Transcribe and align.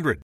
800 0.00 0.29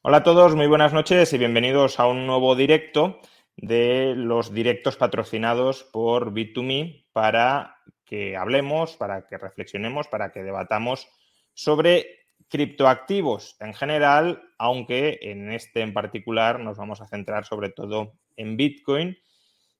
Hola 0.00 0.18
a 0.18 0.22
todos, 0.22 0.54
muy 0.54 0.68
buenas 0.68 0.92
noches 0.92 1.32
y 1.32 1.38
bienvenidos 1.38 1.98
a 1.98 2.06
un 2.06 2.24
nuevo 2.24 2.54
directo 2.54 3.18
de 3.56 4.14
los 4.14 4.54
directos 4.54 4.96
patrocinados 4.96 5.82
por 5.82 6.32
Bit2Me 6.32 7.04
para 7.12 7.78
que 8.04 8.36
hablemos, 8.36 8.96
para 8.96 9.26
que 9.26 9.36
reflexionemos, 9.36 10.06
para 10.06 10.30
que 10.30 10.44
debatamos 10.44 11.08
sobre 11.52 12.20
criptoactivos 12.48 13.56
en 13.58 13.74
general, 13.74 14.40
aunque 14.56 15.18
en 15.20 15.50
este 15.50 15.80
en 15.80 15.92
particular 15.92 16.60
nos 16.60 16.78
vamos 16.78 17.00
a 17.00 17.08
centrar 17.08 17.44
sobre 17.44 17.70
todo 17.70 18.12
en 18.36 18.56
Bitcoin 18.56 19.18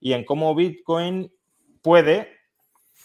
y 0.00 0.14
en 0.14 0.24
cómo 0.24 0.52
Bitcoin 0.56 1.32
puede, 1.80 2.40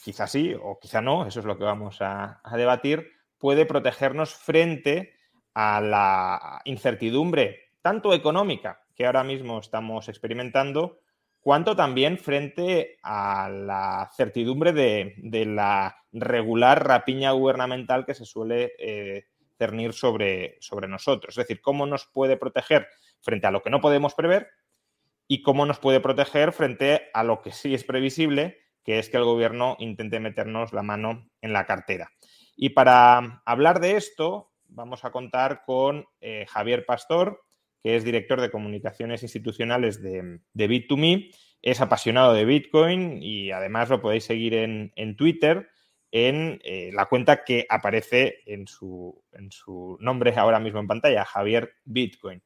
quizá 0.03 0.25
sí 0.25 0.55
o 0.59 0.79
quizá 0.79 0.99
no, 0.99 1.27
eso 1.27 1.41
es 1.41 1.45
lo 1.45 1.59
que 1.59 1.63
vamos 1.63 2.01
a, 2.01 2.41
a 2.43 2.57
debatir, 2.57 3.11
puede 3.37 3.67
protegernos 3.67 4.33
frente 4.33 5.13
a 5.53 5.81
la 5.81 6.61
incertidumbre, 6.65 7.71
tanto 7.81 8.13
económica 8.13 8.81
que 8.95 9.05
ahora 9.05 9.23
mismo 9.23 9.59
estamos 9.59 10.09
experimentando, 10.09 10.99
cuanto 11.39 11.75
también 11.75 12.17
frente 12.17 12.97
a 13.03 13.49
la 13.49 14.09
certidumbre 14.15 14.71
de, 14.71 15.15
de 15.17 15.45
la 15.45 15.97
regular 16.13 16.87
rapiña 16.87 17.31
gubernamental 17.31 18.05
que 18.05 18.13
se 18.13 18.25
suele 18.25 18.73
eh, 18.79 19.25
cernir 19.57 19.93
sobre, 19.93 20.57
sobre 20.61 20.87
nosotros. 20.87 21.37
Es 21.37 21.47
decir, 21.47 21.61
cómo 21.61 21.85
nos 21.85 22.05
puede 22.05 22.37
proteger 22.37 22.87
frente 23.21 23.47
a 23.47 23.51
lo 23.51 23.61
que 23.61 23.69
no 23.69 23.81
podemos 23.81 24.13
prever 24.13 24.49
y 25.27 25.41
cómo 25.41 25.65
nos 25.65 25.79
puede 25.79 25.99
proteger 25.99 26.53
frente 26.53 27.09
a 27.13 27.23
lo 27.23 27.41
que 27.41 27.51
sí 27.51 27.73
es 27.73 27.83
previsible, 27.83 28.59
que 28.83 28.99
es 28.99 29.09
que 29.09 29.17
el 29.17 29.23
gobierno 29.23 29.75
intente 29.79 30.19
meternos 30.19 30.73
la 30.73 30.83
mano 30.83 31.29
en 31.41 31.53
la 31.53 31.65
cartera. 31.65 32.11
Y 32.55 32.69
para 32.69 33.41
hablar 33.45 33.79
de 33.79 33.97
esto, 33.97 34.52
vamos 34.73 35.05
a 35.05 35.11
contar 35.11 35.63
con 35.65 36.05
eh, 36.21 36.45
Javier 36.49 36.85
Pastor, 36.85 37.41
que 37.81 37.95
es 37.95 38.03
director 38.03 38.39
de 38.39 38.51
comunicaciones 38.51 39.23
institucionales 39.23 40.01
de, 40.01 40.39
de 40.53 40.69
Bit2Me. 40.69 41.33
Es 41.61 41.81
apasionado 41.81 42.33
de 42.33 42.45
Bitcoin 42.45 43.21
y 43.21 43.51
además 43.51 43.89
lo 43.89 44.01
podéis 44.01 44.25
seguir 44.25 44.53
en, 44.53 45.15
Twitter 45.15 45.69
en 46.11 46.59
eh, 46.63 46.91
la 46.93 47.05
cuenta 47.05 47.43
que 47.43 47.65
aparece 47.69 48.39
en 48.45 48.67
su, 48.67 49.23
nombre 49.99 50.33
ahora 50.35 50.59
mismo 50.59 50.79
en 50.79 50.87
pantalla, 50.87 51.25
Javier 51.25 51.73
Bitcoin. 51.85 52.41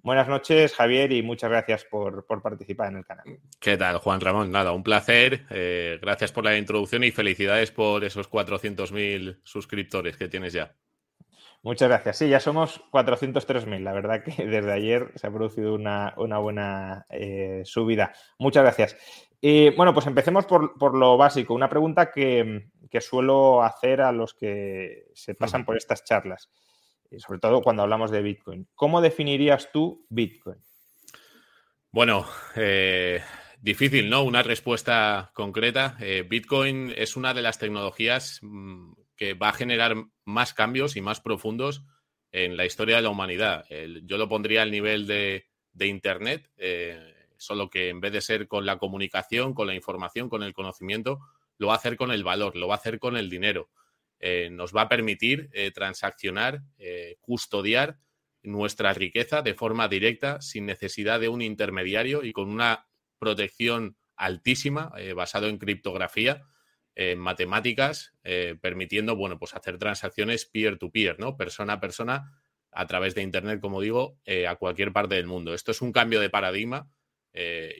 Buenas 0.00 0.28
noches, 0.28 0.74
Javier, 0.74 1.12
y 1.12 1.22
muchas 1.22 1.50
gracias 1.50 1.84
por, 1.84 2.24
por, 2.24 2.40
participar 2.40 2.90
en 2.90 2.98
el 2.98 3.04
canal. 3.04 3.24
¿Qué 3.58 3.76
tal, 3.76 3.98
Juan 3.98 4.20
Ramón? 4.20 4.50
Nada, 4.52 4.72
un 4.72 4.82
placer. 4.82 5.46
Eh, 5.50 5.98
gracias 6.00 6.30
por 6.30 6.44
la 6.44 6.56
introducción 6.56 7.02
y 7.04 7.10
felicidades 7.10 7.72
por 7.72 8.04
esos 8.04 8.30
400.000 8.30 9.40
suscriptores 9.42 10.16
que 10.16 10.28
tienes 10.28 10.52
ya. 10.52 10.76
Muchas 11.62 11.88
gracias. 11.88 12.18
Sí, 12.18 12.28
ya 12.28 12.40
somos 12.40 12.80
403.000. 12.92 13.80
La 13.82 13.92
verdad 13.92 14.22
que 14.22 14.30
desde 14.46 14.72
ayer 14.72 15.12
se 15.16 15.26
ha 15.26 15.30
producido 15.30 15.74
una, 15.74 16.14
una 16.16 16.38
buena 16.38 17.06
eh, 17.10 17.62
subida. 17.64 18.12
Muchas 18.38 18.62
gracias. 18.62 18.96
Y 19.40 19.70
bueno, 19.70 19.94
pues 19.94 20.06
empecemos 20.06 20.46
por, 20.46 20.78
por 20.78 20.96
lo 20.96 21.16
básico. 21.16 21.54
Una 21.54 21.68
pregunta 21.68 22.10
que, 22.10 22.70
que, 22.90 23.00
suelo 23.00 23.62
hacer 23.62 24.00
a 24.00 24.12
los 24.12 24.34
que 24.34 25.06
se 25.14 25.34
pasan 25.34 25.64
por 25.64 25.76
estas 25.76 26.04
charlas, 26.04 26.50
sobre 27.18 27.38
todo 27.38 27.62
cuando 27.62 27.82
hablamos 27.82 28.10
de 28.10 28.22
Bitcoin. 28.22 28.68
¿Cómo 28.74 29.00
definirías 29.00 29.70
tú 29.70 30.04
Bitcoin? 30.08 30.58
Bueno, 31.92 32.26
eh, 32.56 33.22
difícil, 33.60 34.10
¿no? 34.10 34.24
Una 34.24 34.42
respuesta 34.42 35.30
concreta. 35.34 35.96
Eh, 36.00 36.26
Bitcoin 36.28 36.92
es 36.96 37.16
una 37.16 37.32
de 37.32 37.42
las 37.42 37.58
tecnologías 37.58 38.40
mmm, 38.42 38.92
que 39.18 39.34
va 39.34 39.50
a 39.50 39.52
generar 39.52 39.96
más 40.24 40.54
cambios 40.54 40.96
y 40.96 41.02
más 41.02 41.20
profundos 41.20 41.82
en 42.32 42.56
la 42.56 42.64
historia 42.64 42.96
de 42.96 43.02
la 43.02 43.10
humanidad. 43.10 43.66
Yo 44.04 44.16
lo 44.16 44.28
pondría 44.28 44.62
al 44.62 44.70
nivel 44.70 45.06
de, 45.06 45.48
de 45.78 45.86
Internet, 45.86 46.50
eh, 46.56 47.14
solo 47.36 47.70
que 47.70 47.88
en 47.88 48.00
vez 48.00 48.12
de 48.12 48.20
ser 48.20 48.48
con 48.48 48.66
la 48.66 48.78
comunicación, 48.78 49.54
con 49.54 49.68
la 49.68 49.74
información, 49.74 50.28
con 50.28 50.42
el 50.42 50.52
conocimiento, 50.52 51.20
lo 51.56 51.68
va 51.68 51.74
a 51.74 51.76
hacer 51.76 51.96
con 51.96 52.10
el 52.10 52.24
valor, 52.24 52.56
lo 52.56 52.68
va 52.68 52.74
a 52.74 52.78
hacer 52.78 52.98
con 52.98 53.16
el 53.16 53.30
dinero. 53.30 53.70
Eh, 54.20 54.50
nos 54.50 54.74
va 54.74 54.82
a 54.82 54.88
permitir 54.88 55.48
eh, 55.52 55.70
transaccionar, 55.70 56.62
custodiar 57.20 57.98
nuestra 58.42 58.92
riqueza 58.92 59.42
de 59.42 59.54
forma 59.54 59.88
directa, 59.88 60.40
sin 60.40 60.66
necesidad 60.66 61.20
de 61.20 61.28
un 61.28 61.42
intermediario 61.42 62.24
y 62.24 62.32
con 62.32 62.48
una 62.48 62.88
protección 63.18 63.96
altísima, 64.16 64.92
basado 65.14 65.48
en 65.48 65.58
criptografía, 65.58 66.44
matemáticas, 67.16 68.12
eh, 68.24 68.56
permitiendo, 68.60 69.14
bueno, 69.14 69.38
pues 69.38 69.54
hacer 69.54 69.78
transacciones 69.78 70.46
peer-to-peer, 70.46 71.16
-peer, 71.16 71.18
¿no? 71.20 71.36
Persona 71.36 71.74
a 71.74 71.80
persona 71.80 72.42
a 72.72 72.86
través 72.86 73.14
de 73.14 73.22
Internet, 73.22 73.60
como 73.60 73.80
digo, 73.80 74.18
a 74.46 74.56
cualquier 74.56 74.92
parte 74.92 75.14
del 75.14 75.26
mundo. 75.26 75.54
Esto 75.54 75.70
es 75.70 75.80
un 75.80 75.92
cambio 75.92 76.20
de 76.20 76.28
paradigma 76.28 76.90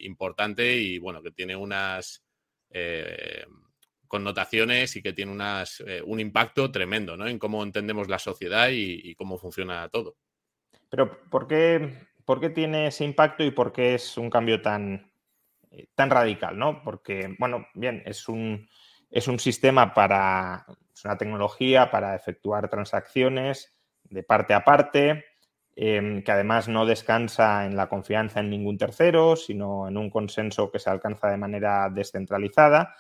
importante 0.01 0.77
y 0.77 0.99
bueno, 0.99 1.23
que 1.23 1.31
tiene 1.31 1.57
unas 1.57 2.25
connotaciones 4.07 4.97
y 4.97 5.03
que 5.03 5.13
tiene 5.13 5.31
unas, 5.31 5.85
un 6.05 6.21
impacto 6.21 6.73
tremendo 6.73 7.17
¿no? 7.17 7.27
en 7.27 7.39
cómo 7.39 7.63
entendemos 7.63 8.09
la 8.09 8.19
sociedad 8.19 8.71
y, 8.73 9.15
cómo 9.15 9.37
funciona 9.37 9.89
todo. 9.91 10.17
Pero 10.89 11.29
¿por 11.29 11.47
qué, 11.47 12.07
¿por 12.25 12.41
qué, 12.41 12.49
tiene 12.49 12.87
ese 12.87 13.05
impacto 13.05 13.45
y 13.45 13.51
por 13.51 13.73
qué 13.73 13.95
es 13.95 14.17
un 14.17 14.31
cambio 14.31 14.63
tan, 14.63 15.13
tan 15.95 16.09
radical? 16.09 16.59
¿no? 16.59 16.83
Porque, 16.83 17.37
bueno, 17.39 17.69
bien, 17.75 18.03
es 18.07 18.27
un, 18.27 18.69
es 19.11 19.29
un 19.29 19.39
sistema 19.39 19.95
para, 19.95 20.67
es 20.95 21.05
una 21.05 21.17
tecnología 21.17 21.91
para 21.91 22.15
efectuar 22.15 22.69
transacciones 22.69 23.75
de 24.05 24.23
parte 24.23 24.55
a 24.55 24.65
parte, 24.65 25.25
em, 25.77 26.23
que 26.23 26.33
además 26.33 26.69
no 26.69 26.87
descansa 26.87 27.67
en 27.67 27.77
la 27.77 27.89
confianza 27.89 28.41
en 28.41 28.51
ningún 28.51 28.79
tercero, 28.79 29.37
sino 29.37 29.89
en 29.89 29.97
un 29.97 30.11
consenso 30.11 30.71
que 30.71 30.79
se 30.79 30.91
alcanza 30.91 31.29
de 31.29 31.37
manera 31.37 31.89
descentralizada. 31.91 32.95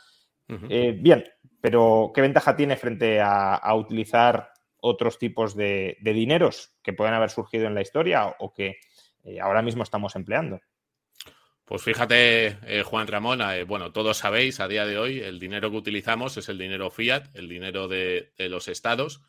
Eh, 0.70 0.96
bien, 0.98 1.24
pero 1.60 2.10
¿qué 2.14 2.22
ventaja 2.22 2.56
tiene 2.56 2.76
frente 2.76 3.20
a, 3.20 3.60
utilizar 3.74 4.50
otros 4.80 5.18
tipos 5.18 5.54
de, 5.54 5.98
dineros 6.00 6.78
que 6.82 6.94
pueden 6.94 7.12
haber 7.12 7.28
surgido 7.28 7.66
en 7.66 7.74
la 7.74 7.82
historia 7.82 8.34
o 8.38 8.54
que 8.54 8.78
eh, 9.24 9.40
ahora 9.40 9.60
mismo 9.60 9.82
estamos 9.82 10.16
empleando? 10.16 10.60
Pues 11.68 11.82
fíjate, 11.82 12.56
eh, 12.62 12.82
Juan 12.82 13.06
Ramón, 13.06 13.42
eh, 13.42 13.64
bueno, 13.64 13.92
todos 13.92 14.16
sabéis 14.16 14.58
a 14.58 14.68
día 14.68 14.86
de 14.86 14.96
hoy 14.96 15.20
el 15.20 15.38
dinero 15.38 15.70
que 15.70 15.76
utilizamos 15.76 16.38
es 16.38 16.48
el 16.48 16.56
dinero 16.56 16.90
fiat, 16.90 17.26
el 17.34 17.46
dinero 17.46 17.88
de, 17.88 18.32
los 18.38 18.68
estados, 18.68 19.20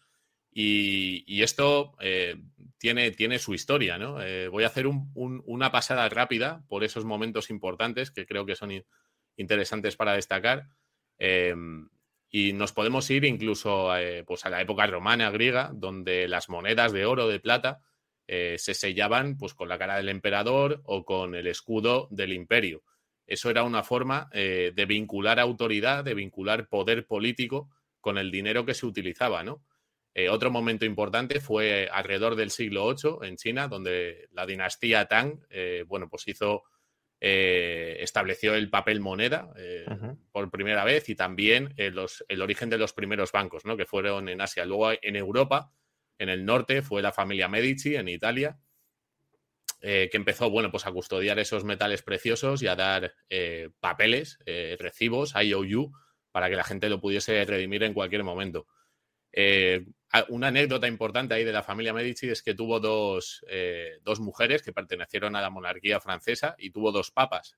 y, 0.50 1.44
esto 1.44 1.97
eh, 2.00 2.38
tiene, 2.77 3.12
tiene, 3.12 3.39
su 3.39 3.53
historia, 3.53 3.97
¿no? 3.97 4.19
voy 4.51 4.63
a 4.63 4.68
hacer 4.68 4.88
una 4.88 5.71
pasada 5.74 6.07
rápida 6.07 6.63
por 6.69 6.86
esos 6.86 7.03
momentos 7.03 7.50
importantes 7.50 8.09
que 8.09 8.25
creo 8.25 8.45
que 8.45 8.56
son 8.56 8.71
interesantes 9.35 9.97
para 9.97 10.13
destacar. 10.13 10.69
y 12.31 12.53
nos 12.53 12.71
podemos 12.71 13.09
ir 13.09 13.25
incluso 13.25 13.89
pues 14.25 14.45
a 14.45 14.50
la 14.50 14.62
época 14.62 14.88
romana, 14.88 15.30
griega, 15.30 15.71
donde 15.74 16.30
las 16.30 16.47
monedas 16.47 16.94
de 16.94 17.06
oro, 17.06 17.27
de 17.27 17.42
plata, 17.42 17.81
eh, 18.31 18.59
se 18.59 18.75
sellaban 18.75 19.37
pues, 19.37 19.55
con 19.55 19.69
la 19.69 19.79
cara 19.79 19.95
del 19.97 20.07
emperador 20.07 20.83
o 20.83 21.03
con 21.03 21.33
el 21.33 21.47
escudo 21.47 22.07
del 22.11 22.31
imperio. 22.31 22.83
Eso 23.25 23.49
era 23.49 23.63
una 23.63 23.81
forma 23.81 24.29
eh, 24.33 24.71
de 24.75 24.85
vincular 24.85 25.39
autoridad, 25.39 26.03
de 26.03 26.13
vincular 26.13 26.67
poder 26.67 27.07
político 27.07 27.71
con 27.99 28.19
el 28.19 28.29
dinero 28.29 28.67
que 28.67 28.75
se 28.75 28.85
utilizaba, 28.85 29.41
¿no? 29.41 29.65
Eh, 30.13 30.29
otro 30.29 30.51
momento 30.51 30.85
importante 30.85 31.39
fue 31.39 31.89
alrededor 31.91 32.35
del 32.35 32.51
siglo 32.51 32.93
VIII 32.93 33.27
en 33.27 33.35
China, 33.35 33.67
donde 33.67 34.27
la 34.31 34.45
dinastía 34.45 35.07
Tang, 35.07 35.39
bueno, 35.87 36.07
pues 36.07 36.27
hizo, 36.27 36.65
estableció 37.19 38.53
el 38.53 38.69
papel 38.69 38.99
moneda 38.99 39.51
por 40.31 40.51
primera 40.51 40.83
vez 40.83 41.09
y 41.09 41.15
también 41.15 41.73
el 41.77 42.41
origen 42.41 42.69
de 42.69 42.77
los 42.77 42.93
primeros 42.93 43.31
bancos, 43.31 43.65
¿no? 43.65 43.75
Que 43.75 43.85
fueron 43.85 44.29
en 44.29 44.41
Asia. 44.41 44.65
Luego 44.65 44.91
en 45.01 45.15
Europa 45.15 45.71
en 46.19 46.30
el 46.30 46.45
norte 46.45 46.81
fue 46.81 47.01
la 47.01 47.13
familia 47.13 47.48
Medici, 47.48 47.95
en 47.95 48.10
Italia, 48.10 48.60
eh, 49.81 50.10
que 50.12 50.18
empezó, 50.18 50.50
bueno, 50.50 50.69
pues 50.69 50.86
a 50.86 50.92
custodiar 50.92 51.39
esos 51.39 51.63
metales 51.63 52.01
preciosos 52.01 52.62
y 52.62 52.68
a 52.68 52.75
dar 52.75 53.13
eh, 53.30 53.69
papeles, 53.80 54.38
eh, 54.45 54.75
recibos, 54.77 55.33
IOU, 55.42 55.94
para 56.31 56.50
que 56.50 56.57
la 56.57 56.66
gente 56.66 56.89
lo 56.89 57.00
pudiese 57.00 57.44
redimir 57.45 57.83
en 57.83 57.94
cualquier 57.94 58.24
momento. 58.24 58.68
una 60.27 60.48
anécdota 60.48 60.88
importante 60.88 61.33
ahí 61.33 61.45
de 61.45 61.54
la 61.54 61.63
familia 61.63 61.94
Medici 61.94 62.27
es 62.27 62.44
que 62.44 62.54
tuvo 62.54 62.81
dos, 62.81 63.42
mujeres 64.19 64.62
que 64.62 64.74
pertenecieron 64.74 65.38
a 65.38 65.42
la 65.42 65.50
monarquía 65.50 66.01
francesa 66.01 66.56
y 66.57 66.71
tuvo 66.71 66.92
dos 66.92 67.12
papas 67.12 67.56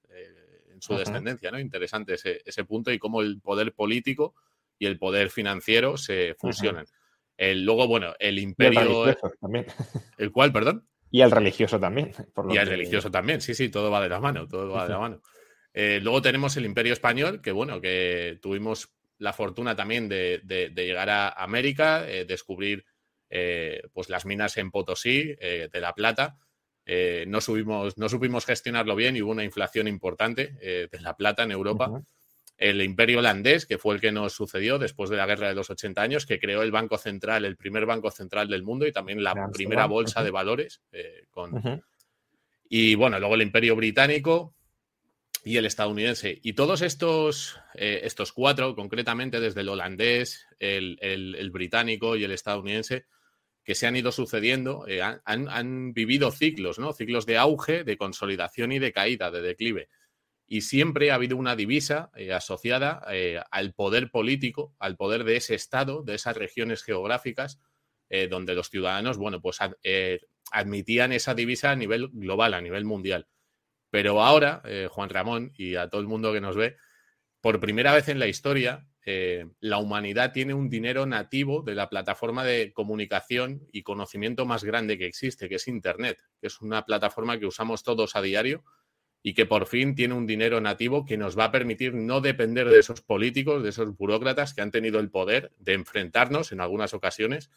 en 0.71 0.81
su 0.81 0.95
descendencia, 0.95 1.49
¿no? 1.49 1.59
Interesante 1.59 2.13
ese, 2.13 2.63
punto 2.65 2.91
y 2.91 2.99
cómo 2.99 3.21
el 3.21 3.41
poder 3.41 3.73
político 3.73 4.35
y 4.77 4.85
el 4.85 4.99
poder 4.99 5.31
financiero 5.31 5.97
se 5.97 6.35
fusionan 6.35 6.85
luego, 7.41 7.87
bueno, 7.87 8.13
el 8.19 8.39
imperio. 8.39 9.05
el 9.07 9.17
también. 9.39 9.65
¿El 10.17 10.31
cual, 10.31 10.51
perdón? 10.53 10.87
Y 11.09 11.21
el 11.21 11.31
religioso 11.31 11.79
también. 11.79 12.13
y 12.49 12.57
el 12.57 12.67
religioso 12.67 13.11
también, 13.11 13.41
sí, 13.41 13.53
sí, 13.53 13.69
todo 13.69 13.91
va 13.91 14.01
de 14.01 14.09
la 14.09 14.19
mano, 14.19 14.47
todo 14.47 14.69
va 14.69 14.83
de 14.83 14.93
la 14.93 14.99
mano. 14.99 15.21
Eh, 15.73 15.99
luego 16.01 16.21
tenemos 16.21 16.55
el 16.55 16.65
imperio 16.65 16.93
español, 16.93 17.41
que 17.41 17.51
bueno, 17.51 17.81
que 17.81 18.39
tuvimos 18.41 18.93
la 19.17 19.33
fortuna 19.33 19.75
también 19.75 20.07
de, 20.07 20.41
llegar 20.73 21.09
a 21.09 21.29
América, 21.29 22.09
eh, 22.09 22.25
descubrir 22.25 22.85
eh, 23.29 23.81
pues 23.93 24.09
las 24.09 24.25
minas 24.25 24.57
en 24.57 24.71
Potosí, 24.71 25.35
de 25.35 25.81
La 25.81 25.93
Plata. 25.93 26.37
no, 27.27 27.41
subimos, 27.41 27.97
no 27.97 28.07
supimos 28.07 28.45
gestionarlo 28.45 28.95
bien 28.95 29.15
y 29.15 29.21
hubo 29.21 29.31
una 29.31 29.43
inflación 29.43 29.87
importante 29.87 30.53
de 30.91 31.01
La 31.01 31.15
Plata 31.15 31.43
en 31.43 31.51
Europa 31.51 32.03
el 32.61 32.79
imperio 32.83 33.19
holandés, 33.19 33.65
que 33.65 33.79
fue 33.79 33.95
el 33.95 34.01
que 34.01 34.11
nos 34.11 34.33
sucedió 34.33 34.77
después 34.77 35.09
de 35.09 35.17
la 35.17 35.25
guerra 35.25 35.47
de 35.47 35.55
los 35.55 35.71
80 35.71 35.99
años, 35.99 36.27
que 36.27 36.39
creó 36.39 36.61
el 36.61 36.71
Banco 36.71 36.99
Central, 36.99 37.43
el 37.43 37.57
primer 37.57 37.87
banco 37.87 38.11
central 38.11 38.47
del 38.49 38.61
mundo 38.61 38.85
y 38.85 38.91
también 38.91 39.23
la 39.23 39.49
primera 39.51 39.87
bolsa 39.87 40.23
de 40.23 40.29
valores. 40.29 40.79
Eh, 40.91 41.25
y 42.69 42.93
bueno, 42.93 43.19
luego 43.19 43.33
el 43.33 43.41
imperio 43.41 43.75
británico 43.75 44.53
y 45.43 45.57
el 45.57 45.65
estadounidense. 45.65 46.39
Y 46.43 46.53
todos 46.53 46.83
estos, 46.83 47.59
eh, 47.73 48.01
estos 48.03 48.31
cuatro, 48.31 48.75
concretamente 48.75 49.39
desde 49.39 49.61
el 49.61 49.69
holandés, 49.69 50.45
el, 50.59 51.49
británico 51.51 52.15
y 52.15 52.25
el 52.25 52.31
estadounidense, 52.31 53.07
que 53.63 53.73
se 53.73 53.87
han 53.87 53.95
ido 53.95 54.11
sucediendo, 54.11 54.85
eh, 54.87 55.01
han, 55.01 55.49
han, 55.49 55.93
vivido 55.93 56.29
ciclos, 56.29 56.77
¿no? 56.77 56.93
Ciclos 56.93 57.25
de 57.25 57.39
auge, 57.39 57.83
de 57.83 57.97
consolidación 57.97 58.71
y 58.71 58.77
de 58.77 58.91
caída, 58.91 59.31
de 59.31 59.41
declive 59.41 59.89
y 60.51 60.63
siempre 60.63 61.11
ha 61.11 61.15
habido 61.15 61.37
una 61.37 61.55
divisa 61.55 62.11
eh, 62.13 62.33
asociada 62.33 63.05
eh, 63.09 63.39
al 63.51 63.73
poder 63.73 64.11
político, 64.11 64.75
al 64.79 64.97
poder 64.97 65.23
de 65.23 65.37
ese 65.37 65.55
estado, 65.55 66.03
de 66.03 66.15
esas 66.15 66.35
regiones 66.35 66.83
geográficas, 66.83 67.61
eh, 68.09 68.27
donde 68.27 68.53
los 68.53 68.69
ciudadanos, 68.69 69.17
bueno, 69.17 69.41
pues 69.41 69.59
admitían 70.51 71.13
esa 71.13 71.35
divisa 71.35 71.71
a 71.71 71.77
nivel 71.77 72.09
global, 72.09 72.53
a 72.53 72.59
nivel 72.59 72.83
mundial. 72.83 73.29
Pero 73.91 74.21
ahora, 74.21 74.61
Juan 74.89 75.09
Ramón 75.09 75.53
y 75.55 75.75
a 75.75 75.87
todo 75.87 76.01
el 76.01 76.07
mundo 76.07 76.33
que 76.33 76.41
nos 76.41 76.57
ve, 76.57 76.75
por 77.39 77.61
primera 77.61 77.93
vez 77.93 78.09
en 78.09 78.19
la 78.19 78.27
historia, 78.27 78.85
la 79.61 79.77
humanidad 79.77 80.33
tiene 80.33 80.53
un 80.53 80.69
dinero 80.69 81.05
nativo 81.05 81.61
de 81.61 81.75
la 81.75 81.89
plataforma 81.89 82.43
de 82.43 82.73
comunicación 82.73 83.65
y 83.71 83.83
conocimiento 83.83 84.45
más 84.45 84.65
grande 84.65 84.97
que 84.97 85.05
existe, 85.05 85.47
que 85.47 85.55
es 85.55 85.69
Internet, 85.69 86.21
que 86.41 86.47
es 86.47 86.59
una 86.59 86.83
plataforma 86.83 87.39
que 87.39 87.45
usamos 87.45 87.83
todos 87.83 88.17
a 88.17 88.21
diario 88.21 88.65
y 89.23 89.33
que 89.33 89.45
por 89.45 89.67
fin 89.67 89.95
tiene 89.95 90.15
un 90.15 90.25
dinero 90.25 90.61
nativo 90.61 91.05
que 91.05 91.17
nos 91.17 91.37
va 91.37 91.45
a 91.45 91.51
permitir 91.51 91.93
no 91.93 92.21
depender 92.21 92.69
de 92.69 92.79
esos 92.79 93.01
políticos, 93.01 93.61
de 93.61 93.69
esos 93.69 93.95
burócratas 93.95 94.53
que 94.53 94.61
han 94.61 94.71
tenido 94.71 94.99
el 94.99 95.09
poder 95.09 95.51
de 95.59 95.73
enfrentarnos 95.73 96.51
en 96.51 96.61
algunas 96.61 96.93
ocasiones 96.93 97.51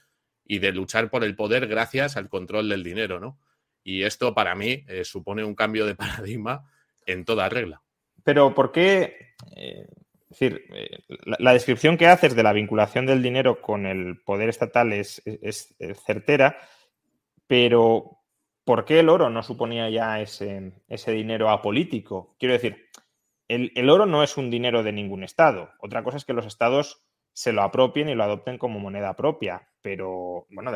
y 0.46 0.58
de 0.58 0.72
luchar 0.72 1.08
por 1.08 1.24
el 1.24 1.36
poder 1.36 1.66
gracias 1.66 2.16
al 2.16 2.28
control 2.28 2.68
del 2.68 2.82
dinero, 2.82 3.18
¿no? 3.18 3.38
Y 3.82 4.02
esto 4.02 4.34
para 4.34 4.54
mí 4.54 4.84
eh, 4.88 5.04
supone 5.04 5.44
un 5.44 5.54
cambio 5.54 5.86
de 5.86 5.94
paradigma 5.94 6.70
en 7.06 7.24
toda 7.24 7.48
regla. 7.48 7.82
Pero 8.22 8.54
¿por 8.54 8.70
qué? 8.70 9.34
Eh, 9.56 9.86
es 10.30 10.38
decir, 10.40 10.64
eh, 10.74 10.98
la, 11.38 11.52
descripción 11.52 11.96
que 11.96 12.08
haces 12.08 12.34
de 12.34 12.42
la 12.42 12.52
vinculación 12.52 13.06
del 13.06 13.22
dinero 13.22 13.60
con 13.60 13.86
el 13.86 14.20
poder 14.20 14.48
estatal 14.48 14.92
es 14.92 15.22
certera, 16.04 16.58
pero 17.46 18.23
¿por 18.64 18.84
qué 18.84 19.00
el 19.00 19.08
oro 19.08 19.30
no 19.30 19.42
suponía 19.42 19.88
ya 19.90 20.20
ese, 20.20 20.72
dinero 21.12 21.50
apolítico? 21.50 22.34
Quiero 22.38 22.54
decir, 22.54 22.88
el, 23.48 23.90
oro 23.90 24.06
no 24.06 24.22
es 24.22 24.36
un 24.36 24.50
dinero 24.50 24.82
de 24.82 24.92
ningún 24.92 25.22
Estado. 25.22 25.70
Otra 25.78 26.02
cosa 26.02 26.16
es 26.16 26.24
que 26.24 26.32
los 26.32 26.46
Estados 26.46 27.04
se 27.32 27.52
lo 27.52 27.62
apropien 27.62 28.08
y 28.08 28.14
lo 28.14 28.24
adopten 28.24 28.58
como 28.58 28.78
moneda 28.78 29.14
propia. 29.14 29.68
Pero, 29.82 30.46
bueno, 30.50 30.72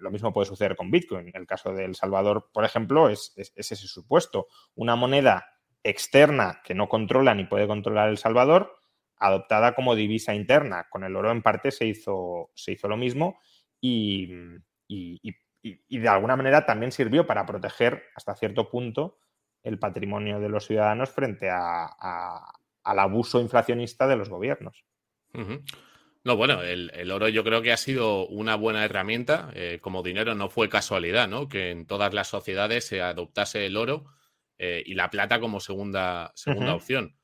lo 0.00 0.10
mismo 0.10 0.32
puede 0.32 0.46
suceder 0.46 0.76
con 0.76 0.90
Bitcoin. 0.90 1.30
El 1.34 1.46
caso 1.46 1.72
de 1.72 1.84
El 1.84 1.94
Salvador, 1.94 2.48
por 2.52 2.64
ejemplo, 2.64 3.10
es, 3.10 3.34
ese 3.36 3.76
supuesto. 3.76 4.46
Una 4.74 4.96
moneda 4.96 5.46
externa 5.82 6.62
que 6.64 6.74
no 6.74 6.88
controla 6.88 7.34
ni 7.34 7.44
puede 7.44 7.66
controlar 7.66 8.08
El 8.08 8.18
Salvador, 8.18 8.76
adoptada 9.18 9.74
como 9.74 9.94
divisa 9.94 10.34
interna. 10.34 10.86
Con 10.88 11.04
el 11.04 11.16
oro 11.16 11.30
en 11.30 11.42
parte 11.42 11.70
se 11.70 11.86
hizo, 11.86 12.50
se 12.54 12.72
hizo 12.72 12.88
lo 12.88 12.96
mismo 12.96 13.38
y, 13.80 14.32
y 14.88 15.20
y, 15.88 15.98
de 15.98 16.08
alguna 16.08 16.36
manera 16.36 16.64
también 16.66 16.92
sirvió 16.92 17.26
para 17.26 17.46
proteger 17.46 18.04
hasta 18.14 18.34
cierto 18.34 18.70
punto 18.70 19.18
el 19.62 19.78
patrimonio 19.78 20.38
de 20.38 20.48
los 20.48 20.66
ciudadanos 20.66 21.10
frente 21.10 21.50
al 21.50 22.98
abuso 22.98 23.40
inflacionista 23.40 24.06
de 24.06 24.16
los 24.16 24.28
gobiernos. 24.28 24.84
No, 26.24 26.36
bueno, 26.36 26.62
el, 26.62 27.10
oro 27.10 27.28
yo 27.28 27.44
creo 27.44 27.62
que 27.62 27.72
ha 27.72 27.76
sido 27.76 28.26
una 28.26 28.54
buena 28.56 28.84
herramienta. 28.84 29.50
Eh, 29.54 29.78
como 29.80 30.02
dinero 30.02 30.34
no 30.34 30.48
fue 30.48 30.68
casualidad, 30.68 31.28
¿no? 31.28 31.48
Que 31.48 31.70
en 31.70 31.86
todas 31.86 32.14
las 32.14 32.28
sociedades 32.28 32.84
se 32.84 33.02
adoptase 33.02 33.66
el 33.66 33.76
oro 33.76 34.06
eh, 34.58 34.82
y 34.86 34.94
la 34.94 35.10
plata 35.10 35.40
como 35.40 35.60
segunda, 35.60 36.32
segunda 36.34 36.74
opción. 36.74 37.16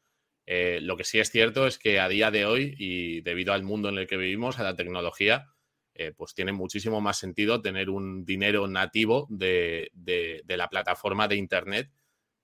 Eh, 0.46 0.80
lo 0.82 0.96
que 0.96 1.04
sí 1.04 1.18
es 1.20 1.30
cierto 1.30 1.66
es 1.66 1.78
que 1.78 2.00
a 2.00 2.08
día 2.08 2.30
de 2.30 2.44
hoy, 2.46 2.74
y 2.78 3.20
debido 3.22 3.52
al 3.52 3.62
mundo 3.62 3.88
en 3.88 3.98
el 3.98 4.06
que 4.06 4.16
vivimos, 4.16 4.58
a 4.58 4.64
la 4.64 4.76
tecnología, 4.76 5.48
eh, 5.94 6.12
pues 6.16 6.34
tiene 6.34 6.52
muchísimo 6.52 7.02
más 7.02 7.18
sentido 7.18 7.60
tener 7.60 7.90
un 7.90 8.24
dinero 8.24 8.66
nativo 8.66 9.26
de, 9.28 9.90
la 10.46 10.68
plataforma 10.70 11.28
de 11.28 11.36
Internet 11.36 11.90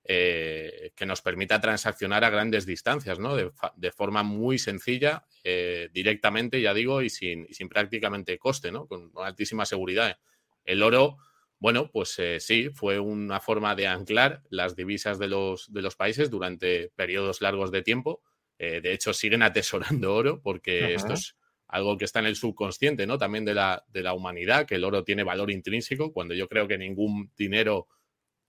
eh, 0.03 0.91
que 0.95 1.07
nos 1.07 1.21
permita 1.21 1.59
transaccionar 1.59 2.23
a 2.23 2.29
grandes 2.29 2.67
distancias, 2.67 3.17
¿no? 3.17 3.35
De, 3.35 3.91
forma 3.91 4.21
muy 4.21 4.59
sencilla, 4.59 5.25
eh, 5.43 5.89
directamente, 5.91 6.61
ya 6.61 6.75
digo, 6.75 7.01
y 7.01 7.09
sin, 7.09 7.47
sin, 7.51 7.69
prácticamente 7.69 8.37
coste, 8.37 8.71
¿no? 8.71 8.87
Con 8.87 9.11
altísima 9.15 9.65
seguridad. 9.65 10.19
El 10.63 10.83
oro, 10.83 11.17
bueno, 11.57 11.89
pues 11.91 12.21
sí, 12.39 12.69
fue 12.69 12.99
una 12.99 13.39
forma 13.39 13.75
de 13.75 13.87
anclar 13.87 14.43
las 14.49 14.75
divisas 14.75 15.17
de 15.17 15.27
los, 15.27 15.73
de 15.73 15.81
los 15.81 15.95
países 15.95 16.29
durante 16.29 16.89
periodos 16.95 17.41
largos 17.41 17.71
de 17.71 17.81
tiempo. 17.81 18.21
de 18.59 18.93
hecho, 18.93 19.13
siguen 19.13 19.41
atesorando 19.41 20.13
oro 20.13 20.41
porque 20.41 20.93
esto 20.93 21.13
es 21.13 21.35
algo 21.69 21.97
que 21.97 22.05
está 22.05 22.19
en 22.19 22.25
el 22.25 22.35
subconsciente, 22.35 23.05
¿no? 23.05 23.17
También 23.19 23.45
de 23.45 23.53
la, 23.53 23.85
de 23.89 24.01
la 24.01 24.13
humanidad, 24.13 24.65
que 24.65 24.75
el 24.75 24.83
oro 24.83 25.03
tiene 25.03 25.23
valor 25.23 25.51
intrínseco, 25.51 26.11
cuando 26.11 26.33
yo 26.33 26.47
creo 26.47 26.67
que 26.67 26.79
ningún 26.79 27.31
dinero 27.37 27.87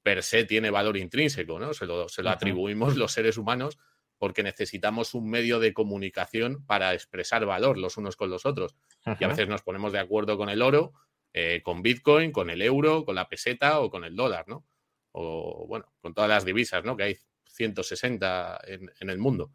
per 0.03 0.23
se 0.23 0.45
tiene 0.45 0.71
valor 0.71 0.97
intrínseco, 0.97 1.59
¿no? 1.59 1.75
Se 1.75 1.85
lo, 1.85 2.09
se 2.09 2.23
lo 2.23 2.31
atribuimos 2.31 2.97
los 2.97 3.13
seres 3.13 3.37
humanos 3.37 3.79
porque 4.17 4.43
necesitamos 4.43 5.15
un 5.15 5.29
medio 5.29 5.61
de 5.61 5.75
comunicación 5.75 6.65
para 6.67 6.95
expresar 6.95 7.45
valor 7.45 7.77
los 7.77 7.99
unos 7.99 8.17
con 8.17 8.31
los 8.31 8.47
otros. 8.47 8.75
Y 9.19 9.25
a 9.25 9.29
veces 9.29 9.49
nos 9.49 9.63
ponemos 9.63 9.93
de 9.93 9.99
acuerdo 9.99 10.39
con 10.39 10.49
el 10.49 10.63
oro, 10.63 10.93
eh, 11.33 11.61
con 11.63 11.83
Bitcoin, 11.83 12.33
con 12.33 12.49
el 12.49 12.63
euro, 12.63 13.05
con 13.05 13.15
la 13.15 13.29
peseta 13.29 13.81
o 13.81 13.91
con 13.91 14.05
el 14.05 14.17
dólar, 14.17 14.47
¿no? 14.49 14.67
O 15.13 15.67
bueno, 15.67 15.93
con 16.01 16.15
todas 16.15 16.29
las 16.29 16.45
divisas, 16.45 16.85
¿no? 16.85 16.97
Que 16.97 17.03
hay 17.03 17.19
160 17.45 18.61
en, 18.67 18.91
en 18.99 19.11
el 19.11 19.19
mundo. 19.19 19.53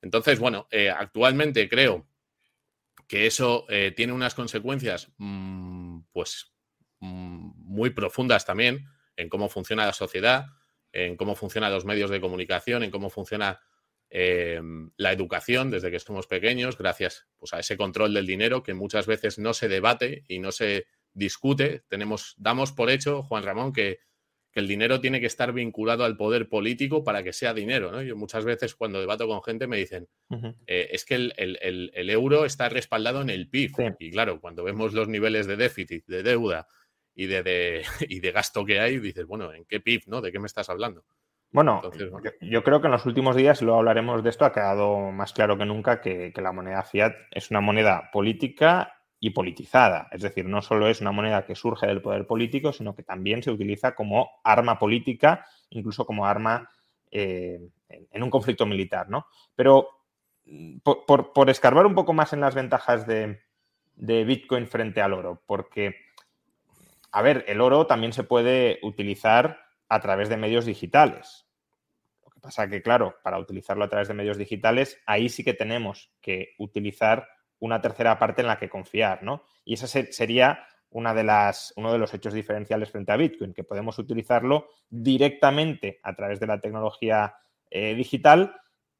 Entonces, 0.00 0.38
bueno, 0.38 0.68
eh, 0.70 0.90
actualmente 0.90 1.68
creo 1.68 2.06
que 3.08 3.26
eso 3.26 3.66
eh, 3.68 3.92
tiene 3.96 4.12
unas 4.12 4.34
consecuencias, 4.34 5.12
mm, 5.18 6.00
pues, 6.12 6.52
mm, 7.00 7.52
muy 7.56 7.90
profundas 7.90 8.44
también 8.44 8.86
en 9.16 9.28
cómo 9.28 9.48
funciona 9.48 9.86
la 9.86 9.92
sociedad, 9.92 10.46
en 10.92 11.16
cómo 11.16 11.34
funcionan 11.34 11.72
los 11.72 11.84
medios 11.84 12.10
de 12.10 12.20
comunicación, 12.20 12.82
en 12.82 12.90
cómo 12.90 13.10
funciona 13.10 13.60
eh, 14.10 14.60
la 14.96 15.12
educación 15.12 15.70
desde 15.70 15.90
que 15.90 15.98
somos 15.98 16.26
pequeños, 16.26 16.78
gracias 16.78 17.26
pues, 17.36 17.52
a 17.52 17.58
ese 17.58 17.76
control 17.76 18.14
del 18.14 18.26
dinero 18.26 18.62
que 18.62 18.74
muchas 18.74 19.06
veces 19.06 19.38
no 19.38 19.54
se 19.54 19.68
debate 19.68 20.24
y 20.28 20.38
no 20.38 20.52
se 20.52 20.86
discute. 21.12 21.84
Tenemos, 21.88 22.34
damos 22.36 22.72
por 22.72 22.90
hecho, 22.90 23.22
Juan 23.22 23.42
Ramón, 23.42 23.72
que 23.72 23.98
que 24.54 24.60
el 24.60 24.68
dinero 24.68 25.00
tiene 25.00 25.20
que 25.20 25.26
estar 25.26 25.52
vinculado 25.52 26.04
al 26.04 26.16
poder 26.16 26.48
político 26.48 27.02
para 27.02 27.24
que 27.24 27.32
sea 27.32 27.52
dinero. 27.52 27.90
¿no? 27.90 28.02
Yo 28.02 28.14
muchas 28.14 28.44
veces 28.44 28.76
cuando 28.76 29.00
debato 29.00 29.26
con 29.26 29.42
gente 29.42 29.66
me 29.66 29.76
dicen, 29.76 30.06
eh, 30.68 30.90
es 30.92 31.04
que 31.04 31.16
el, 31.16 32.10
euro 32.10 32.44
está 32.44 32.68
respaldado 32.68 33.20
en 33.20 33.30
el 33.30 33.48
PIB. 33.48 33.96
Y 33.98 34.12
claro, 34.12 34.40
cuando 34.40 34.62
vemos 34.62 34.94
los 34.94 35.08
niveles 35.08 35.48
de 35.48 35.56
déficit, 35.56 36.06
de 36.06 36.22
deuda 36.22 36.68
y 37.16 37.26
de, 37.26 37.82
y 38.08 38.20
de 38.20 38.30
gasto 38.30 38.64
que 38.64 38.78
hay, 38.78 39.00
dices, 39.00 39.26
bueno, 39.26 39.52
¿en 39.52 39.64
qué 39.64 39.80
PIB? 39.80 40.02
¿no? 40.06 40.20
¿De 40.20 40.30
qué 40.30 40.38
me 40.38 40.46
estás 40.46 40.70
hablando? 40.70 41.04
Bueno, 41.50 41.82
Yo, 42.40 42.62
creo 42.62 42.80
que 42.80 42.86
en 42.86 42.92
los 42.92 43.06
últimos 43.06 43.36
días, 43.36 43.60
lo 43.60 43.74
hablaremos 43.74 44.22
de 44.22 44.30
esto, 44.30 44.44
ha 44.44 44.52
quedado 44.52 45.10
más 45.10 45.32
claro 45.32 45.58
que 45.58 45.64
nunca 45.64 46.00
que, 46.00 46.32
que 46.32 46.40
la 46.40 46.52
moneda 46.52 46.82
fiat 46.82 47.14
es 47.30 47.50
una 47.50 47.60
moneda 47.60 48.10
política 48.12 49.03
y 49.24 49.30
politizada. 49.30 50.06
Es 50.12 50.20
decir, 50.20 50.44
no 50.44 50.60
solo 50.60 50.86
es 50.86 51.00
una 51.00 51.10
moneda 51.10 51.46
que 51.46 51.54
surge 51.54 51.86
del 51.86 52.02
poder 52.02 52.26
político, 52.26 52.74
sino 52.74 52.94
que 52.94 53.02
también 53.02 53.42
se 53.42 53.50
utiliza 53.50 53.94
como 53.94 54.28
arma 54.44 54.78
política, 54.78 55.46
incluso 55.70 56.04
como 56.04 56.26
arma 56.26 56.68
eh, 57.10 57.58
en 57.88 58.22
un 58.22 58.28
conflicto 58.28 58.66
militar. 58.66 59.08
¿no? 59.08 59.26
Pero 59.56 59.88
mm, 60.44 60.76
por, 60.80 61.48
escarbar 61.48 61.86
un 61.86 61.94
poco 61.94 62.12
más 62.12 62.34
en 62.34 62.40
las 62.42 62.54
ventajas 62.54 63.06
de, 63.06 63.40
Bitcoin 63.96 64.66
frente 64.66 65.00
al 65.00 65.14
oro, 65.14 65.42
porque, 65.46 65.96
a 67.10 67.22
ver, 67.22 67.46
el 67.48 67.62
oro 67.62 67.86
también 67.86 68.12
se 68.12 68.24
puede 68.24 68.78
utilizar 68.82 69.58
a 69.88 70.00
través 70.00 70.28
de 70.28 70.36
medios 70.36 70.66
digitales. 70.66 71.46
Lo 72.22 72.28
que 72.28 72.40
pasa 72.40 72.68
que, 72.68 72.82
claro, 72.82 73.16
para 73.22 73.38
utilizarlo 73.38 73.84
a 73.84 73.88
través 73.88 74.08
de 74.08 74.12
medios 74.12 74.36
digitales, 74.36 75.00
ahí 75.06 75.30
sí 75.30 75.42
que 75.44 75.54
tenemos 75.54 76.12
que 76.20 76.50
utilizar 76.58 77.26
una 77.60 77.80
tercera 77.80 78.18
parte 78.18 78.42
en 78.42 78.48
la 78.48 78.58
que 78.58 78.68
confiar, 78.68 79.22
¿no? 79.22 79.44
Y 79.64 79.74
ese 79.74 80.12
sería 80.12 80.66
una 80.90 81.12
de 81.12 81.24
las, 81.24 81.72
uno 81.76 81.92
de 81.92 81.98
los 81.98 82.14
hechos 82.14 82.34
diferenciales 82.34 82.90
frente 82.90 83.12
a 83.12 83.16
Bitcoin, 83.16 83.52
que 83.52 83.64
podemos 83.64 83.98
utilizarlo 83.98 84.68
directamente 84.88 85.98
a 86.02 86.14
través 86.14 86.38
de 86.38 86.46
la 86.46 86.60
tecnología 86.60 87.34
eh, 87.70 87.94
digital 87.94 88.54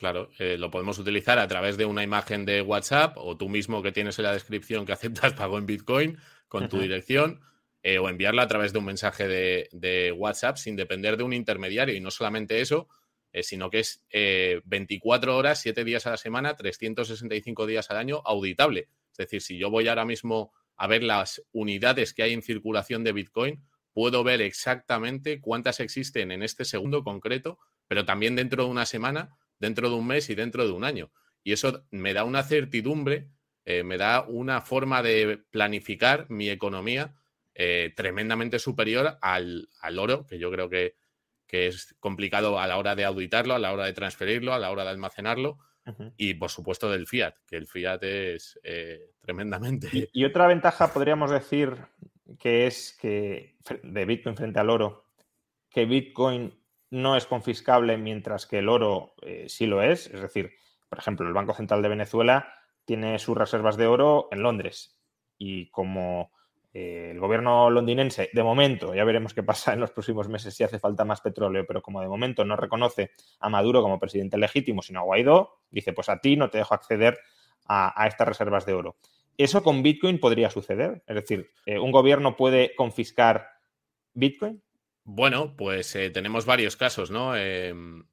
Claro, 0.00 0.30
eh, 0.38 0.56
lo 0.56 0.70
podemos 0.70 0.98
utilizar 0.98 1.38
a 1.38 1.46
través 1.46 1.76
de 1.76 1.84
una 1.84 2.02
imagen 2.02 2.46
de 2.46 2.62
WhatsApp 2.62 3.18
o 3.18 3.36
tú 3.36 3.50
mismo 3.50 3.82
que 3.82 3.92
tienes 3.92 4.18
en 4.18 4.24
la 4.24 4.32
descripción 4.32 4.86
que 4.86 4.92
aceptas 4.92 5.34
pago 5.34 5.58
en 5.58 5.66
Bitcoin 5.66 6.16
con 6.48 6.70
tu 6.70 6.80
dirección. 6.80 7.42
eh, 7.82 7.98
o 7.98 8.08
enviarlo 8.08 8.40
a 8.40 8.48
través 8.48 8.72
de 8.72 8.78
un 8.78 8.86
mensaje 8.86 9.28
de, 9.28 10.12
WhatsApp 10.16 10.56
sin 10.56 10.74
depender 10.74 11.18
de 11.18 11.22
un 11.22 11.34
intermediario. 11.34 11.94
Y 11.94 12.00
no 12.00 12.10
solamente 12.10 12.62
eso, 12.62 12.88
eh, 13.32 13.42
sino 13.42 13.68
que 13.68 13.80
es 13.80 14.02
24 14.64 15.36
horas, 15.36 15.60
7 15.60 15.84
días 15.84 16.06
a 16.06 16.10
la 16.10 16.16
semana, 16.16 16.56
365 16.56 17.66
días 17.66 17.90
al 17.90 17.98
año 17.98 18.22
auditable. 18.24 18.88
Es 19.12 19.18
decir, 19.18 19.42
si 19.42 19.58
yo 19.58 19.68
voy 19.68 19.88
ahora 19.88 20.06
mismo 20.06 20.52
a 20.76 20.86
ver 20.86 21.02
las 21.02 21.42
unidades 21.52 22.14
que 22.14 22.22
hay 22.22 22.32
en 22.32 22.42
circulación 22.42 23.04
de 23.04 23.12
Bitcoin, 23.12 23.62
puedo 23.92 24.24
ver 24.24 24.40
exactamente 24.40 25.42
cuántas 25.42 25.78
existen 25.80 26.32
en 26.32 26.42
este 26.42 26.64
segundo 26.64 27.04
concreto, 27.04 27.58
pero 27.86 28.06
también 28.06 28.34
dentro 28.34 28.64
de 28.64 28.70
una 28.70 28.86
semana, 28.86 29.36
dentro 29.60 29.88
de 29.88 29.94
un 29.94 30.06
mes 30.06 30.28
y 30.30 30.34
dentro 30.34 30.66
de 30.66 30.72
un 30.72 30.82
año. 30.82 31.12
Y 31.44 31.52
eso 31.52 31.86
me 31.90 32.12
da 32.12 32.24
una 32.24 32.42
certidumbre, 32.42 33.28
eh, 33.64 33.84
me 33.84 33.96
da 33.96 34.22
una 34.22 34.60
forma 34.62 35.02
de 35.02 35.42
planificar 35.50 36.28
mi 36.28 36.48
economía 36.48 37.14
eh, 37.54 37.92
tremendamente 37.94 38.58
superior 38.58 39.18
al, 39.20 39.68
oro, 39.98 40.26
que 40.26 40.38
yo 40.38 40.50
creo 40.50 40.68
que, 40.68 40.96
es 41.48 41.96
complicado 41.98 42.60
a 42.60 42.68
la 42.68 42.78
hora 42.78 42.94
de 42.94 43.04
auditarlo, 43.04 43.54
a 43.54 43.58
la 43.58 43.72
hora 43.72 43.84
de 43.84 43.92
transferirlo, 43.92 44.54
a 44.54 44.58
la 44.58 44.70
hora 44.70 44.84
de 44.84 44.90
almacenarlo. 44.90 45.58
Y 46.16 46.34
por 46.34 46.50
supuesto 46.50 46.88
del 46.88 47.08
fiat, 47.08 47.34
que 47.48 47.56
el 47.56 47.66
fiat 47.66 48.04
es 48.04 48.60
eh, 48.62 49.10
tremendamente. 49.20 50.08
y, 50.12 50.24
otra 50.24 50.46
ventaja 50.46 50.92
podríamos 50.92 51.32
decir 51.32 51.74
que 52.38 52.68
es 52.68 52.96
que 53.00 53.56
de 53.82 54.04
Bitcoin 54.04 54.36
frente 54.36 54.60
al 54.60 54.70
oro, 54.70 55.10
que 55.68 55.86
Bitcoin 55.86 56.59
no 56.90 57.16
es 57.16 57.26
confiscable 57.26 57.96
mientras 57.96 58.46
que 58.46 58.58
el 58.58 58.68
oro 58.68 59.14
eh, 59.22 59.46
sí 59.48 59.66
lo 59.66 59.82
es. 59.82 60.06
Es 60.08 60.20
decir, 60.20 60.52
por 60.88 60.98
ejemplo, 60.98 61.26
el 61.26 61.34
Banco 61.34 61.54
Central 61.54 61.82
de 61.82 61.88
Venezuela 61.88 62.52
tiene 62.84 63.18
sus 63.18 63.36
reservas 63.36 63.76
de 63.76 63.86
oro 63.86 64.28
en 64.30 64.42
Londres 64.42 64.98
y 65.38 65.70
como 65.70 66.32
eh, 66.74 67.10
el 67.12 67.20
gobierno 67.20 67.70
londinense, 67.70 68.30
de 68.32 68.42
momento, 68.42 68.94
ya 68.94 69.04
veremos 69.04 69.34
qué 69.34 69.42
pasa 69.42 69.72
en 69.74 69.80
los 69.80 69.92
próximos 69.92 70.28
meses 70.28 70.54
si 70.54 70.64
hace 70.64 70.78
falta 70.78 71.04
más 71.04 71.20
petróleo, 71.20 71.64
pero 71.66 71.82
como 71.82 72.00
de 72.00 72.08
momento 72.08 72.44
no 72.44 72.56
reconoce 72.56 73.12
a 73.38 73.48
Maduro 73.48 73.82
como 73.82 73.98
presidente 73.98 74.36
legítimo, 74.38 74.82
sino 74.82 75.00
a 75.00 75.04
Guaidó, 75.04 75.60
dice, 75.70 75.92
pues 75.92 76.08
a 76.08 76.20
ti 76.20 76.36
no 76.36 76.50
te 76.50 76.58
dejo 76.58 76.74
acceder 76.74 77.18
a 77.72 78.04
estas 78.08 78.26
reservas 78.26 78.66
de 78.66 78.72
oro. 78.74 78.96
¿Eso 79.40 79.62
con 79.62 79.82
Bitcoin 79.82 80.20
podría 80.20 80.50
suceder? 80.50 81.02
Es 81.06 81.14
decir, 81.14 81.50
eh, 81.64 81.78
¿un 81.78 81.92
gobierno 81.92 82.36
puede 82.36 82.74
confiscar 82.74 83.48
Bitcoin? 84.12 84.62
Bueno, 85.12 85.56
pues 85.56 85.96
eh, 85.96 86.10
tenemos 86.10 86.46
varios 86.46 86.76
casos, 86.76 87.10
¿no? 87.10 87.36
Em, 87.36 88.04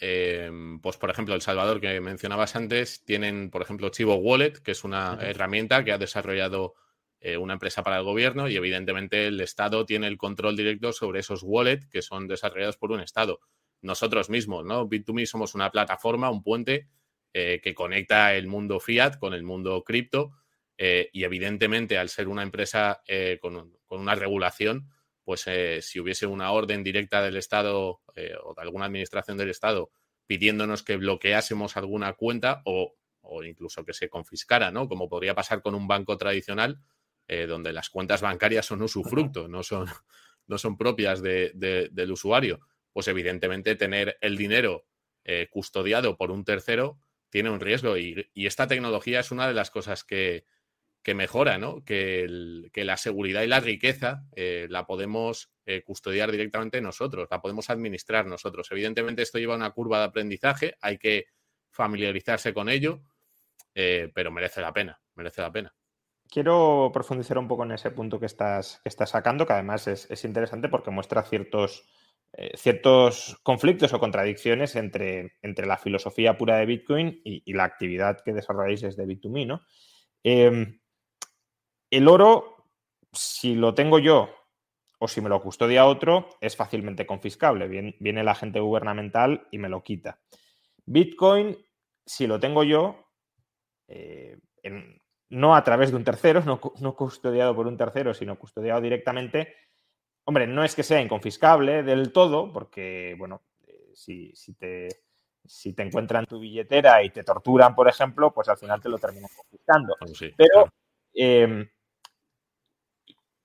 em, 0.00 0.80
pues, 0.80 0.96
por 0.96 1.10
ejemplo, 1.10 1.34
El 1.34 1.42
Salvador, 1.42 1.80
que 1.80 2.00
mencionabas 2.00 2.54
antes, 2.54 3.04
tienen, 3.04 3.50
por 3.50 3.62
ejemplo, 3.62 3.88
Chivo 3.88 4.14
Wallet, 4.14 4.52
que 4.62 4.70
es 4.70 4.84
una 4.84 5.18
herramienta 5.20 5.84
que 5.84 5.90
ha 5.90 5.98
desarrollado 5.98 6.74
eh, 7.20 7.36
una 7.36 7.54
empresa 7.54 7.82
para 7.82 7.98
el 7.98 8.04
gobierno 8.04 8.48
y, 8.48 8.54
evidentemente, 8.54 9.26
el 9.26 9.40
Estado 9.40 9.84
tiene 9.84 10.06
el 10.06 10.16
control 10.16 10.56
directo 10.56 10.92
sobre 10.92 11.20
esos 11.20 11.42
wallets 11.42 11.88
que 11.88 12.02
son 12.02 12.28
desarrollados 12.28 12.76
por 12.76 12.92
un 12.92 13.00
Estado. 13.00 13.40
Nosotros 13.82 14.30
mismos, 14.30 14.64
¿no? 14.64 14.88
Bit2Me 14.88 15.26
somos 15.26 15.56
una 15.56 15.72
plataforma, 15.72 16.30
un 16.30 16.42
puente 16.42 16.88
que 17.32 17.74
conecta 17.74 18.32
el 18.36 18.46
mundo 18.46 18.78
fiat 18.78 19.18
con 19.18 19.34
el 19.34 19.42
mundo 19.42 19.82
cripto 19.82 20.34
eh, 20.76 21.10
y 21.12 21.24
evidentemente, 21.24 21.98
al 21.98 22.08
ser 22.08 22.28
una 22.28 22.42
empresa 22.42 23.02
eh, 23.06 23.38
con, 23.40 23.76
una 23.88 24.14
regulación, 24.14 24.90
pues 25.24 25.44
eh, 25.46 25.80
si 25.82 26.00
hubiese 26.00 26.26
una 26.26 26.52
orden 26.52 26.84
directa 26.84 27.22
del 27.22 27.36
Estado 27.36 28.00
o 28.44 28.54
de 28.54 28.62
alguna 28.62 28.86
administración 28.86 29.36
del 29.36 29.50
Estado 29.50 29.90
pidiéndonos 30.26 30.82
que 30.82 30.96
bloqueásemos 30.96 31.76
alguna 31.76 32.12
cuenta 32.14 32.62
o, 32.64 32.94
incluso 33.44 33.84
que 33.84 33.92
se 33.92 34.08
confiscara, 34.08 34.70
¿no? 34.70 34.88
Como 34.88 35.08
podría 35.08 35.34
pasar 35.34 35.60
con 35.60 35.74
un 35.74 35.86
banco 35.88 36.16
tradicional, 36.16 36.80
donde 37.48 37.72
las 37.72 37.90
cuentas 37.90 38.22
bancarias 38.22 38.66
son 38.66 38.82
usufructo, 38.82 39.48
no 39.48 39.62
son, 39.62 39.86
no 40.46 40.56
son 40.56 40.78
propias 40.78 41.20
del 41.22 42.10
usuario. 42.10 42.60
Pues 42.92 43.08
evidentemente 43.08 43.76
tener 43.76 44.16
el 44.22 44.36
dinero 44.36 44.86
custodiado 45.50 46.16
por 46.16 46.30
un 46.30 46.44
tercero 46.44 46.98
tiene 47.34 47.50
un 47.50 47.58
riesgo 47.58 47.96
y, 47.96 48.30
esta 48.36 48.68
tecnología 48.68 49.18
es 49.18 49.32
una 49.32 49.48
de 49.48 49.54
las 49.54 49.72
cosas 49.72 50.04
que, 50.04 50.44
que 51.04 51.14
mejora, 51.14 51.58
¿no? 51.58 51.84
Que, 51.84 52.26
la 52.74 52.96
seguridad 52.96 53.42
y 53.42 53.46
la 53.46 53.60
riqueza 53.60 54.24
eh, 54.34 54.66
la 54.70 54.86
podemos 54.86 55.52
eh, 55.66 55.82
custodiar 55.82 56.32
directamente 56.32 56.80
nosotros, 56.80 57.28
la 57.30 57.42
podemos 57.42 57.68
administrar 57.70 58.26
nosotros. 58.26 58.68
Evidentemente 58.72 59.22
esto 59.22 59.38
lleva 59.38 59.54
una 59.54 59.70
curva 59.70 59.98
de 59.98 60.04
aprendizaje, 60.06 60.74
hay 60.80 60.98
que 60.98 61.26
familiarizarse 61.70 62.54
con 62.54 62.70
ello, 62.70 63.02
eh, 63.74 64.10
pero 64.14 64.32
merece 64.32 64.62
la 64.62 64.72
pena, 64.72 64.98
merece 65.14 65.42
la 65.42 65.52
pena. 65.52 65.74
Quiero 66.26 66.90
profundizar 66.92 67.36
un 67.36 67.48
poco 67.48 67.64
en 67.64 67.72
ese 67.72 67.90
punto 67.90 68.18
que 68.18 68.26
estás, 68.26 68.80
que 68.82 68.88
estás 68.88 69.10
sacando, 69.10 69.46
que 69.46 69.52
además 69.52 69.86
es, 69.86 70.24
interesante 70.24 70.70
porque 70.70 70.90
muestra 70.90 71.22
ciertos, 71.22 71.86
ciertos 72.54 73.38
conflictos 73.42 73.92
o 73.92 74.00
contradicciones 74.00 74.74
entre, 74.74 75.34
entre, 75.42 75.66
la 75.66 75.76
filosofía 75.76 76.38
pura 76.38 76.56
de 76.56 76.66
Bitcoin 76.66 77.20
y, 77.24 77.52
la 77.52 77.64
actividad 77.64 78.20
que 78.24 78.32
desarrolláis 78.32 78.80
desde 78.80 79.06
Bit2Me, 79.06 79.46
¿no? 79.46 79.60
Em, 80.22 80.80
el 81.96 82.08
oro, 82.08 82.56
si 83.12 83.54
lo 83.54 83.74
tengo 83.74 83.98
yo 83.98 84.30
o 84.98 85.08
si 85.08 85.20
me 85.20 85.28
lo 85.28 85.42
custodia 85.42 85.86
otro, 85.86 86.28
es 86.40 86.56
fácilmente 86.56 87.06
confiscable. 87.06 87.68
viene 87.68 88.24
la 88.24 88.32
agente 88.32 88.60
gubernamental 88.60 89.46
y 89.50 89.58
me 89.58 89.68
lo 89.68 89.82
quita. 89.82 90.18
Bitcoin, 90.86 91.56
si 92.04 92.26
lo 92.26 92.38
tengo 92.40 92.64
yo, 92.64 93.10
eh, 93.88 94.38
no 95.30 95.54
a 95.54 95.64
través 95.64 95.90
de 95.90 95.96
un 95.96 96.04
tercero, 96.04 96.42
no, 96.80 96.96
custodiado 96.96 97.54
por 97.54 97.66
un 97.66 97.76
tercero, 97.76 98.14
sino 98.14 98.38
custodiado 98.38 98.80
directamente, 98.80 99.54
hombre, 100.24 100.46
no 100.46 100.64
es 100.64 100.74
que 100.74 100.82
sea 100.82 101.00
inconfiscable 101.00 101.82
del 101.82 102.12
todo, 102.12 102.52
porque, 102.52 103.14
bueno, 103.18 103.42
eh, 103.66 103.90
si, 103.94 104.32
te, 104.58 104.88
si 105.44 105.74
te 105.74 105.82
encuentran 105.82 106.26
tu 106.26 106.38
billetera 106.38 107.02
y 107.02 107.10
te 107.10 107.24
torturan, 107.24 107.74
por 107.74 107.88
ejemplo, 107.88 108.32
pues 108.32 108.48
al 108.48 108.58
final 108.58 108.80
te 108.80 108.88
lo 108.88 108.98
terminan 108.98 109.30
confiscando. 109.36 109.96
Pero 110.36 110.72
em, 111.12 111.68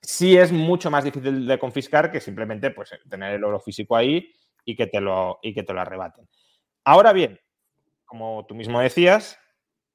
sí 0.02 0.36
es 0.36 0.52
mucho 0.52 0.90
más 0.90 1.04
difícil 1.04 1.46
de 1.46 1.58
confiscar 1.58 2.10
que 2.10 2.20
simplemente 2.20 2.70
pues, 2.70 2.90
tener 3.08 3.34
el 3.34 3.44
oro 3.44 3.60
físico 3.60 3.96
ahí 3.96 4.32
y 4.64 4.74
que 4.74 4.86
te 4.86 5.00
lo, 5.00 5.38
y 5.42 5.54
que 5.54 5.62
te 5.62 5.72
lo 5.72 5.80
arrebaten. 5.80 6.28
Ahora 6.84 7.12
bien, 7.12 7.40
como 8.04 8.46
tú 8.46 8.54
mismo 8.54 8.80
decías, 8.80 9.38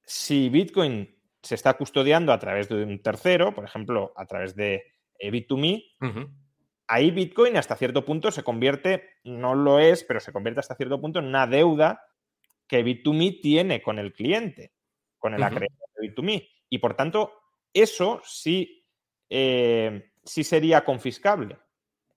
si 0.06 0.50
Bitcoin 0.50 1.16
se 1.42 1.56
está 1.56 1.74
custodiando 1.76 2.32
a 2.32 2.40
través 2.40 2.70
de 2.70 2.84
un 2.84 3.02
tercero, 3.02 3.54
por 3.54 3.66
ejemplo, 3.66 4.14
a 4.16 4.26
través 4.26 4.56
de 4.56 4.84
eh, 5.20 5.32
Bit2Me, 5.32 5.84
ahí 6.88 7.12
Bitcoin 7.12 7.58
hasta 7.58 7.76
cierto 7.76 8.06
punto 8.06 8.32
se 8.32 8.44
convierte, 8.44 9.10
no 9.24 9.56
lo 9.56 9.80
es, 9.80 10.04
pero 10.04 10.20
se 10.20 10.32
convierte 10.32 10.60
hasta 10.60 10.76
cierto 10.76 11.00
punto 11.02 11.20
en 11.20 11.26
una 11.26 11.48
deuda 11.48 12.02
que 12.68 12.84
Bit2Me 12.84 13.42
tiene 13.42 13.82
con 13.82 14.00
el 14.00 14.14
cliente, 14.14 14.74
con 15.18 15.34
el 15.34 15.44
acreedor 15.44 15.78
de 16.00 16.10
Bit2Me. 16.10 16.50
Y 16.70 16.80
por 16.80 16.96
tanto, 16.96 17.32
eso 17.74 18.22
sí 18.24 18.85
eh, 19.30 20.12
sí 20.24 20.44
sería 20.44 20.84
confiscable. 20.84 21.58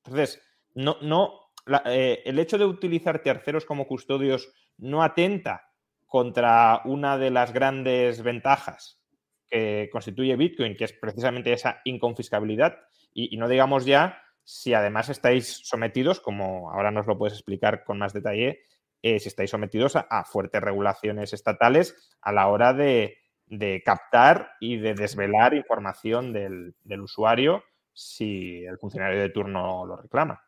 Entonces, 0.05 0.42
no, 0.75 0.97
no, 1.03 1.53
eh, 1.87 2.23
el 2.25 2.38
hecho 2.38 2.59
de 2.59 2.64
utilizar 2.64 3.23
terceros 3.23 3.64
como 3.64 3.87
custodios 3.87 4.53
no 4.79 5.03
atenta 5.03 5.73
contra 6.07 6.81
una 6.85 7.18
de 7.18 7.31
las 7.31 7.53
grandes 7.53 8.23
ventajas 8.23 9.01
que 9.47 9.88
constituye 9.92 10.37
Bitcoin, 10.37 10.77
que 10.77 10.85
es 10.85 10.92
precisamente 10.92 11.53
esa 11.53 11.81
inconfiscabilidad. 11.85 12.79
Y, 13.12 13.37
no 13.37 13.49
digamos 13.49 13.85
ya 13.85 14.23
si 14.44 14.73
además 14.73 15.11
estáis 15.11 15.61
sometidos, 15.64 16.21
como 16.21 16.71
ahora 16.71 16.90
nos 16.90 17.07
lo 17.07 17.18
puedes 17.18 17.35
explicar 17.35 17.85
con 17.85 17.99
más 17.99 18.14
detalle, 18.14 18.61
eh, 19.03 19.18
si 19.21 19.29
estáis 19.29 19.51
sometidos 19.51 19.97
a, 19.97 20.25
fuertes 20.25 20.62
regulaciones 20.62 21.33
estatales 21.35 22.16
a 22.23 22.33
la 22.33 22.49
hora 22.49 22.73
de, 22.73 23.18
de 23.51 23.83
captar 23.85 24.53
y 24.61 24.77
de 24.77 24.95
desvelar 24.95 25.55
información 25.55 26.33
del, 26.33 26.75
usuario 27.01 27.65
si 27.93 28.65
el 28.65 28.79
funcionario 28.79 29.21
de 29.21 29.31
turno 29.31 29.85
lo 29.87 29.97
reclama. 29.97 30.43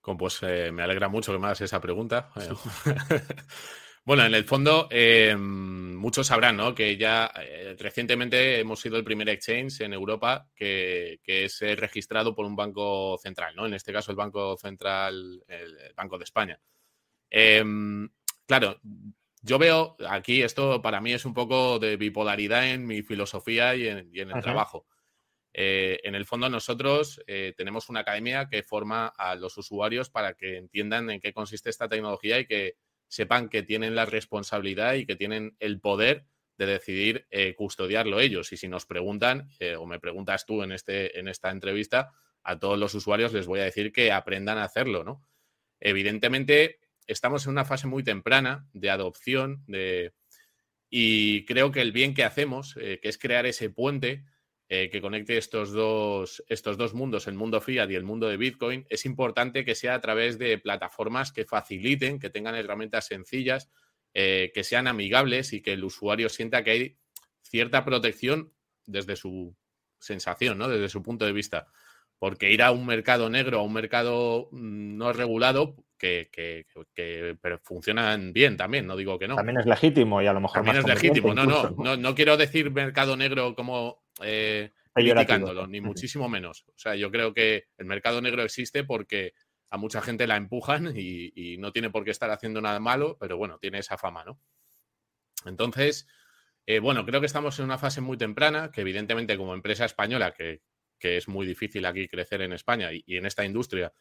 Pues 0.00 0.40
eh, 0.42 0.70
me 0.72 0.82
alegra 0.82 1.08
mucho 1.08 1.32
que 1.32 1.38
me 1.38 1.46
hagas 1.46 1.60
esa 1.60 1.80
pregunta. 1.80 2.30
bueno, 4.04 4.24
en 4.24 4.34
el 4.34 4.44
fondo, 4.44 4.88
eh, 4.90 5.34
muchos 5.36 6.26
sabrán 6.26 6.56
¿no? 6.56 6.74
que 6.74 6.96
ya 6.96 7.32
eh, 7.40 7.76
recientemente 7.78 8.60
hemos 8.60 8.80
sido 8.80 8.96
el 8.96 9.04
primer 9.04 9.28
exchange 9.28 9.80
en 9.80 9.92
Europa 9.92 10.48
que, 10.54 11.20
es 11.24 11.60
registrado 11.76 12.34
por 12.34 12.46
un 12.46 12.56
banco 12.56 13.16
central, 13.18 13.54
¿no? 13.54 13.66
En 13.66 13.74
este 13.74 13.92
caso, 13.92 14.10
el 14.10 14.16
Banco 14.16 14.56
Central, 14.56 15.44
el 15.46 15.94
Banco 15.96 16.18
de 16.18 16.24
España. 16.24 16.60
claro, 18.46 18.80
yo 19.42 19.58
veo 19.58 19.96
aquí, 20.08 20.42
esto 20.42 20.80
para 20.80 21.00
mí 21.00 21.12
es 21.12 21.24
un 21.24 21.34
poco 21.34 21.78
de 21.78 21.96
bipolaridad 21.96 22.70
en 22.70 22.86
mi 22.86 23.02
filosofía 23.02 23.74
y 23.74 23.88
en, 23.88 24.08
el 24.14 24.42
trabajo. 24.42 24.86
Eh, 25.52 26.00
en 26.04 26.14
el 26.14 26.24
fondo 26.24 26.48
nosotros 26.48 27.20
eh, 27.26 27.52
tenemos 27.56 27.88
una 27.88 28.00
academia 28.00 28.48
que 28.48 28.62
forma 28.62 29.08
a 29.08 29.34
los 29.34 29.58
usuarios 29.58 30.08
para 30.08 30.34
que 30.34 30.56
entiendan 30.56 31.10
en 31.10 31.20
qué 31.20 31.32
consiste 31.32 31.68
esta 31.68 31.88
tecnología 31.88 32.38
y 32.38 32.46
que 32.46 32.76
sepan 33.08 33.48
que 33.48 33.62
tienen 33.62 33.94
la 33.94 34.06
responsabilidad 34.06 34.94
y 34.94 35.04
que 35.04 35.16
tienen 35.16 35.56
el 35.58 35.80
poder 35.80 36.24
de 36.56 36.66
decidir 36.66 37.26
eh, 37.30 37.54
custodiarlo 37.56 38.20
ellos. 38.20 38.52
Y 38.52 38.56
si 38.56 38.68
nos 38.68 38.86
preguntan, 38.86 39.50
o 39.78 39.86
me 39.86 39.98
preguntas 39.98 40.46
tú 40.46 40.62
en, 40.62 40.72
este, 40.72 41.18
en 41.18 41.26
esta 41.26 41.50
entrevista, 41.50 42.12
a 42.44 42.58
todos 42.58 42.78
los 42.78 42.94
usuarios 42.94 43.32
les 43.32 43.46
voy 43.46 43.60
a 43.60 43.64
decir 43.64 43.92
que 43.92 44.12
aprendan 44.12 44.58
a 44.58 44.64
hacerlo, 44.64 45.04
¿no? 45.04 45.26
Evidentemente, 45.80 46.78
estamos 47.06 47.46
en 47.46 47.52
una 47.52 47.64
fase 47.64 47.86
muy 47.86 48.02
temprana 48.02 48.66
de 48.72 48.90
adopción 48.90 49.64
de, 49.66 50.14
y 50.90 51.44
creo 51.44 51.72
que 51.72 51.80
el 51.80 51.92
bien 51.92 52.14
que 52.14 52.24
hacemos, 52.24 52.74
que 52.74 53.00
es 53.02 53.18
crear 53.18 53.46
ese 53.46 53.70
puente, 53.70 54.24
eh, 54.74 54.88
que 54.88 55.02
conecte 55.02 55.36
estos 55.36 55.70
dos, 55.70 56.42
estos 56.48 56.78
dos 56.78 56.94
mundos, 56.94 57.26
el 57.26 57.34
mundo 57.34 57.60
fiat 57.60 57.90
y 57.90 57.94
el 57.94 58.04
mundo 58.04 58.26
de 58.26 58.38
Bitcoin, 58.38 58.86
es 58.88 59.04
importante 59.04 59.66
que 59.66 59.74
sea 59.74 59.94
a 59.94 60.00
través 60.00 60.38
de 60.38 60.56
plataformas 60.56 61.30
que 61.30 61.44
faciliten, 61.44 62.18
que 62.18 62.30
tengan 62.30 62.54
herramientas 62.54 63.04
sencillas, 63.04 63.68
eh, 64.14 64.50
que 64.54 64.64
sean 64.64 64.86
amigables 64.86 65.52
y 65.52 65.60
que 65.60 65.74
el 65.74 65.84
usuario 65.84 66.30
sienta 66.30 66.64
que 66.64 66.70
hay 66.70 66.98
cierta 67.42 67.84
protección 67.84 68.54
desde 68.86 69.14
su 69.14 69.54
sensación, 69.98 70.56
¿no? 70.56 70.70
desde 70.70 70.88
su 70.88 71.02
punto 71.02 71.26
de 71.26 71.32
vista. 71.32 71.66
Porque 72.18 72.50
ir 72.50 72.62
a 72.62 72.70
un 72.70 72.86
mercado 72.86 73.28
negro, 73.28 73.58
a 73.58 73.64
un 73.64 73.74
mercado 73.74 74.48
mm, 74.52 74.96
no 74.96 75.12
regulado, 75.12 75.76
que, 76.02 76.66
que, 76.94 77.36
pero 77.40 77.60
funcionan 77.60 78.32
bien 78.32 78.56
también, 78.56 78.86
no 78.86 78.96
digo 78.96 79.18
que 79.18 79.28
no. 79.28 79.36
También 79.36 79.60
es 79.60 79.66
legítimo 79.66 80.20
y 80.20 80.26
a 80.26 80.32
lo 80.32 80.40
mejor 80.40 80.56
también 80.56 80.78
es 80.78 80.86
legítimo. 80.86 81.32
No, 81.32 81.46
no, 81.46 81.70
no, 81.70 81.96
no, 81.96 82.14
quiero 82.16 82.36
decir 82.36 82.72
mercado 82.72 83.16
negro 83.16 83.54
como 83.54 84.02
eh, 84.20 84.72
criticándolo, 84.92 85.68
ni 85.68 85.80
muchísimo 85.80 86.28
menos. 86.28 86.64
O 86.68 86.78
sea, 86.78 86.96
yo 86.96 87.10
creo 87.12 87.32
que 87.32 87.66
el 87.78 87.86
mercado 87.86 88.20
negro 88.20 88.42
existe 88.42 88.82
porque 88.82 89.34
a 89.70 89.76
mucha 89.76 90.02
gente 90.02 90.26
la 90.26 90.36
empujan 90.36 90.92
y, 90.96 91.56
no 91.58 91.72
tiene 91.72 91.90
por 91.90 92.04
qué 92.04 92.10
estar 92.10 92.30
haciendo 92.30 92.60
nada 92.60 92.80
malo, 92.80 93.16
pero 93.20 93.36
bueno, 93.36 93.58
tiene 93.58 93.78
esa 93.78 93.96
fama, 93.96 94.24
¿no? 94.24 94.40
Entonces, 95.46 96.08
eh, 96.66 96.80
bueno, 96.80 97.06
creo 97.06 97.20
que 97.20 97.26
estamos 97.26 97.58
en 97.60 97.66
una 97.66 97.78
fase 97.78 98.00
muy 98.00 98.16
temprana, 98.16 98.72
que 98.72 98.80
evidentemente 98.80 99.36
como 99.36 99.54
empresa 99.54 99.84
española, 99.84 100.32
que, 100.32 100.60
es 101.00 101.26
muy 101.26 101.46
difícil 101.46 101.84
aquí 101.84 102.06
crecer 102.06 102.42
en 102.42 102.52
España 102.52 102.90
y, 102.92 103.16
en 103.16 103.26
esta 103.26 103.44
industria, 103.44 103.92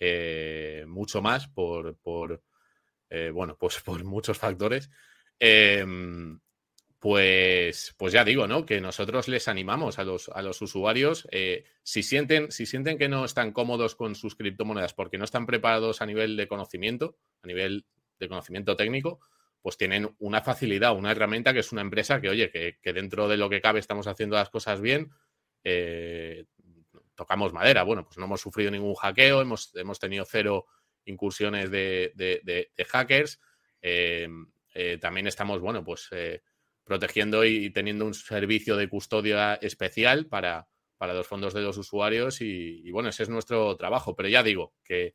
eh, 0.00 0.84
mucho 0.88 1.22
más 1.22 1.46
por, 1.46 1.96
por 1.98 2.42
eh, 3.08 3.30
bueno, 3.32 3.56
pues 3.56 3.80
por 3.84 4.02
muchos 4.02 4.38
factores. 4.38 4.90
Pues, 7.00 7.94
pues 7.96 8.12
ya 8.12 8.24
digo, 8.24 8.46
¿no? 8.46 8.66
Que 8.66 8.78
nosotros 8.78 9.26
les 9.26 9.48
animamos 9.48 9.98
a 9.98 10.04
los, 10.04 10.28
a 10.28 10.42
los 10.42 10.60
usuarios, 10.60 11.26
eh, 11.32 11.64
si, 11.82 12.02
sienten, 12.02 12.52
si 12.52 12.66
sienten 12.66 12.98
que 12.98 13.08
no 13.08 13.24
están 13.24 13.52
cómodos 13.52 13.94
con 13.94 14.14
sus 14.14 14.36
criptomonedas 14.36 14.92
porque 14.92 15.16
no 15.16 15.24
están 15.24 15.46
preparados 15.46 16.02
a 16.02 16.06
nivel 16.06 16.36
de 16.36 16.46
conocimiento, 16.46 17.16
a 17.42 17.46
nivel 17.46 17.86
de 18.18 18.28
conocimiento 18.28 18.76
técnico, 18.76 19.20
pues 19.62 19.78
tienen 19.78 20.14
una 20.18 20.42
facilidad, 20.42 20.94
una 20.94 21.12
herramienta 21.12 21.54
que 21.54 21.60
es 21.60 21.72
una 21.72 21.80
empresa 21.80 22.20
que, 22.20 22.28
oye, 22.28 22.50
que, 22.50 22.92
dentro 22.92 23.28
de 23.28 23.38
lo 23.38 23.48
que 23.48 23.62
cabe 23.62 23.80
estamos 23.80 24.06
haciendo 24.06 24.36
las 24.36 24.50
cosas 24.50 24.82
bien, 24.82 25.10
tocamos 27.20 27.52
madera. 27.52 27.82
Bueno, 27.82 28.06
pues 28.06 28.16
no 28.16 28.24
hemos 28.24 28.40
sufrido 28.40 28.70
ningún 28.70 28.94
hackeo, 28.94 29.42
hemos, 29.42 29.76
hemos 29.76 29.98
tenido 29.98 30.24
cero 30.24 30.64
incursiones 31.04 31.70
de, 31.70 32.70
hackers. 32.88 33.38
Eh, 33.82 34.26
también 35.02 35.26
estamos, 35.26 35.60
bueno, 35.60 35.84
pues 35.84 36.08
protegiendo 36.82 37.44
y 37.44 37.68
teniendo 37.70 38.06
un 38.06 38.14
servicio 38.14 38.74
de 38.78 38.88
custodia 38.88 39.56
especial 39.56 40.28
para, 40.28 40.66
para 40.96 41.12
los 41.12 41.26
fondos 41.26 41.52
de 41.52 41.60
los 41.60 41.76
usuarios 41.76 42.40
y, 42.40 42.90
bueno, 42.90 43.10
ese 43.10 43.24
es 43.24 43.28
nuestro 43.28 43.76
trabajo. 43.76 44.16
Pero 44.16 44.30
ya 44.30 44.42
digo 44.42 44.74
que 44.82 45.14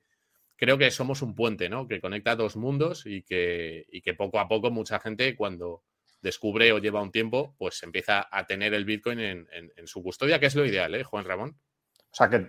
creo 0.55 0.77
que 0.77 0.91
somos 0.91 1.23
un 1.23 1.33
puente, 1.33 1.69
¿no? 1.69 1.87
Que 1.87 1.99
conecta 1.99 2.35
dos 2.35 2.55
mundos 2.55 3.07
y 3.07 3.23
que, 3.23 3.87
y 3.89 4.01
que 4.01 4.13
poco 4.13 4.39
a 4.39 4.47
poco 4.47 4.69
mucha 4.69 4.99
gente 4.99 5.35
cuando 5.35 5.83
descubre 6.21 6.71
o 6.71 6.79
lleva 6.79 7.01
un 7.01 7.11
tiempo, 7.11 7.55
pues 7.57 7.83
empieza 7.83 8.27
a 8.31 8.45
tener 8.45 8.73
el 8.73 8.83
Bitcoin 8.83 9.19
en, 9.19 9.47
su 9.87 10.01
custodia, 10.01 10.39
que 10.39 10.47
es 10.47 10.55
lo 10.55 10.65
ideal, 10.65 10.93
¿eh, 10.95 11.03
Juan 11.03 11.23
Ramón? 11.23 11.59
O 12.15 12.17
sea 12.17 12.29
que 12.29 12.47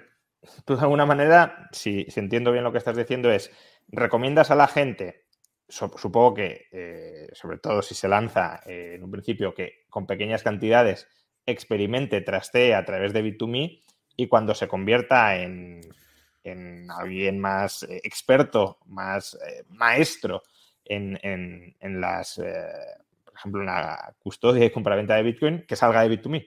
tú 0.64 0.76
de 0.76 0.82
alguna 0.82 1.06
manera, 1.06 1.68
si, 1.72 2.06
entiendo 2.14 2.52
bien 2.52 2.62
lo 2.62 2.70
que 2.70 2.78
estás 2.78 2.96
diciendo, 2.96 3.32
es, 3.32 3.50
recomiendas 3.88 4.52
a 4.52 4.54
la 4.54 4.68
gente 4.68 5.24
supongo 5.68 6.34
que, 6.34 6.68
eh, 6.70 7.28
sobre 7.32 7.58
todo 7.58 7.82
si 7.82 7.96
se 7.96 8.06
lanza 8.06 8.60
eh, 8.64 8.92
en 8.94 9.02
un 9.02 9.10
principio, 9.10 9.52
que 9.52 9.86
con 9.90 10.06
pequeñas 10.06 10.44
cantidades 10.44 11.08
experimente, 11.44 12.20
trastee 12.20 12.74
a 12.74 12.84
través 12.84 13.12
de 13.12 13.24
Bit2Me 13.24 13.82
y 14.16 14.28
cuando 14.28 14.54
se 14.54 14.68
convierta 14.68 15.34
en, 15.36 15.80
en 16.44 16.88
alguien 16.88 17.40
más 17.40 17.82
eh, 17.82 18.00
experto, 18.04 18.78
más 18.86 19.36
maestro 19.70 20.44
en, 20.84 21.18
en 21.24 22.00
las, 22.00 22.36
por 22.36 23.34
ejemplo, 23.34 23.62
en 23.62 23.66
la 23.66 24.14
custodia 24.20 24.64
y 24.64 24.70
compraventa 24.70 25.16
de 25.16 25.24
Bitcoin, 25.24 25.66
que 25.66 25.74
salga 25.74 26.02
de 26.02 26.22
Bit2Me. 26.22 26.46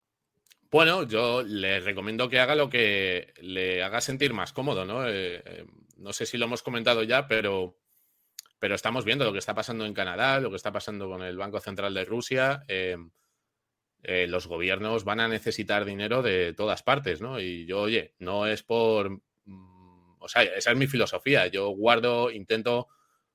Bueno, 0.71 1.03
yo 1.03 1.43
le 1.43 1.81
recomiendo 1.81 2.29
que 2.29 2.39
haga 2.39 2.55
lo 2.55 2.69
que 2.69 3.33
le 3.41 3.83
haga 3.83 3.99
sentir 3.99 4.33
más 4.33 4.53
cómodo, 4.53 4.85
¿no? 4.85 5.05
Eh, 5.05 5.43
eh, 5.45 5.65
no 5.97 6.13
sé 6.13 6.25
si 6.25 6.37
lo 6.37 6.45
hemos 6.45 6.63
comentado 6.63 7.03
ya, 7.03 7.27
pero, 7.27 7.77
pero 8.57 8.75
estamos 8.75 9.03
viendo 9.03 9.25
lo 9.25 9.33
que 9.33 9.39
está 9.39 9.53
pasando 9.53 9.85
en 9.85 9.93
Canadá, 9.93 10.39
lo 10.39 10.49
que 10.49 10.55
está 10.55 10.71
pasando 10.71 11.09
con 11.09 11.23
el 11.23 11.37
Banco 11.37 11.59
Central 11.59 11.93
de 11.93 12.05
Rusia. 12.05 12.63
Eh, 12.69 12.97
los 14.27 14.47
gobiernos 14.47 15.03
van 15.03 15.19
a 15.19 15.27
necesitar 15.27 15.83
dinero 15.83 16.21
de 16.23 16.53
todas 16.53 16.83
partes, 16.83 17.19
¿no? 17.19 17.39
Y 17.41 17.65
yo, 17.65 17.81
oye, 17.81 18.15
no 18.19 18.47
es 18.47 18.63
por... 18.63 19.11
Mm, 19.43 20.15
o 20.19 20.27
sea, 20.29 20.43
esa 20.43 20.71
es 20.71 20.77
mi 20.77 20.87
filosofía. 20.87 21.47
Yo 21.47 21.69
guardo, 21.69 22.31
intento 22.31 22.87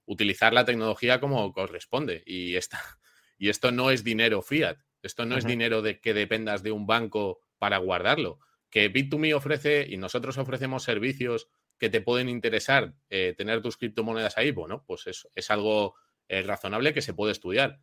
utilizar 0.06 0.54
la 0.54 0.64
tecnología 0.64 1.20
como 1.20 1.52
corresponde. 1.52 2.22
Y, 2.24 2.56
esta, 2.56 2.80
y 3.38 3.50
esto 3.50 3.70
no 3.72 3.90
es 3.90 4.02
dinero 4.04 4.40
fiat. 4.40 4.78
Esto 5.06 5.24
no 5.24 5.36
es 5.36 5.44
dinero 5.44 5.80
de 5.82 6.00
que 6.00 6.12
dependas 6.12 6.62
de 6.62 6.72
un 6.72 6.86
banco 6.86 7.40
para 7.58 7.78
guardarlo. 7.78 8.40
Que 8.68 8.92
Bit2Me 8.92 9.34
ofrece 9.34 9.86
y 9.88 9.96
nosotros 9.96 10.36
ofrecemos 10.38 10.82
servicios 10.82 11.48
que 11.78 11.88
te 11.88 12.00
pueden 12.00 12.28
interesar 12.28 12.94
eh, 13.08 13.34
tener 13.36 13.62
tus 13.62 13.76
criptomonedas 13.76 14.36
ahí, 14.38 14.50
bueno, 14.50 14.84
pues 14.86 15.06
es, 15.06 15.28
es 15.34 15.50
algo 15.50 15.94
eh, 16.28 16.42
razonable 16.42 16.92
que 16.92 17.02
se 17.02 17.14
puede 17.14 17.32
estudiar. 17.32 17.80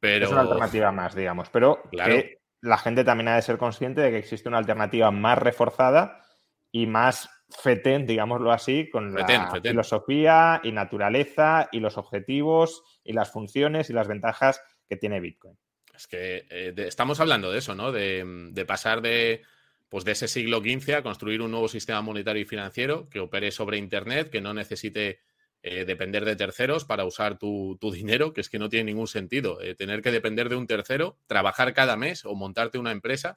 Pero... 0.00 0.26
Es 0.26 0.32
una 0.32 0.42
alternativa 0.42 0.92
más, 0.92 1.14
digamos. 1.14 1.48
Pero 1.50 1.82
que 1.90 2.42
la 2.60 2.78
gente 2.78 3.04
también 3.04 3.28
ha 3.28 3.36
de 3.36 3.42
ser 3.42 3.58
consciente 3.58 4.00
de 4.00 4.10
que 4.10 4.18
existe 4.18 4.48
una 4.48 4.58
alternativa 4.58 5.10
más 5.10 5.38
reforzada 5.38 6.22
y 6.70 6.86
más 6.86 7.28
fetén, 7.50 8.06
digámoslo 8.06 8.50
así, 8.50 8.88
con 8.88 9.14
la 9.14 9.60
filosofía 9.62 10.60
y 10.62 10.72
naturaleza 10.72 11.68
y 11.70 11.80
los 11.80 11.98
objetivos 11.98 12.82
y 13.04 13.12
las 13.12 13.30
funciones 13.30 13.90
y 13.90 13.92
las 13.92 14.08
ventajas 14.08 14.62
que 14.88 14.96
tiene 14.96 15.20
Bitcoin. 15.20 15.58
Es 16.02 16.08
que 16.08 16.46
eh, 16.50 16.74
estamos 16.78 17.20
hablando 17.20 17.52
de 17.52 17.60
eso, 17.60 17.76
¿no? 17.76 17.92
De, 17.92 18.64
pasar 18.66 19.02
de, 19.02 19.42
pues 19.88 20.04
de 20.04 20.10
ese 20.10 20.26
siglo 20.26 20.58
XV 20.58 20.96
a 20.96 21.02
construir 21.04 21.40
un 21.40 21.52
nuevo 21.52 21.68
sistema 21.68 22.02
monetario 22.02 22.42
y 22.42 22.44
financiero 22.44 23.08
que 23.08 23.20
opere 23.20 23.52
sobre 23.52 23.76
Internet, 23.78 24.28
que 24.28 24.40
no 24.40 24.52
necesite 24.52 25.20
eh, 25.62 25.84
depender 25.84 26.24
de 26.24 26.34
terceros 26.34 26.84
para 26.84 27.04
usar 27.04 27.38
tu, 27.38 27.78
dinero, 27.92 28.32
que 28.32 28.40
es 28.40 28.48
que 28.48 28.58
no 28.58 28.68
tiene 28.68 28.86
ningún 28.86 29.06
sentido. 29.06 29.60
Eh, 29.60 29.76
tener 29.76 30.02
que 30.02 30.10
depender 30.10 30.48
de 30.48 30.56
un 30.56 30.66
tercero, 30.66 31.20
trabajar 31.28 31.72
cada 31.72 31.96
mes 31.96 32.24
o 32.24 32.34
montarte 32.34 32.78
una 32.78 32.90
empresa 32.90 33.36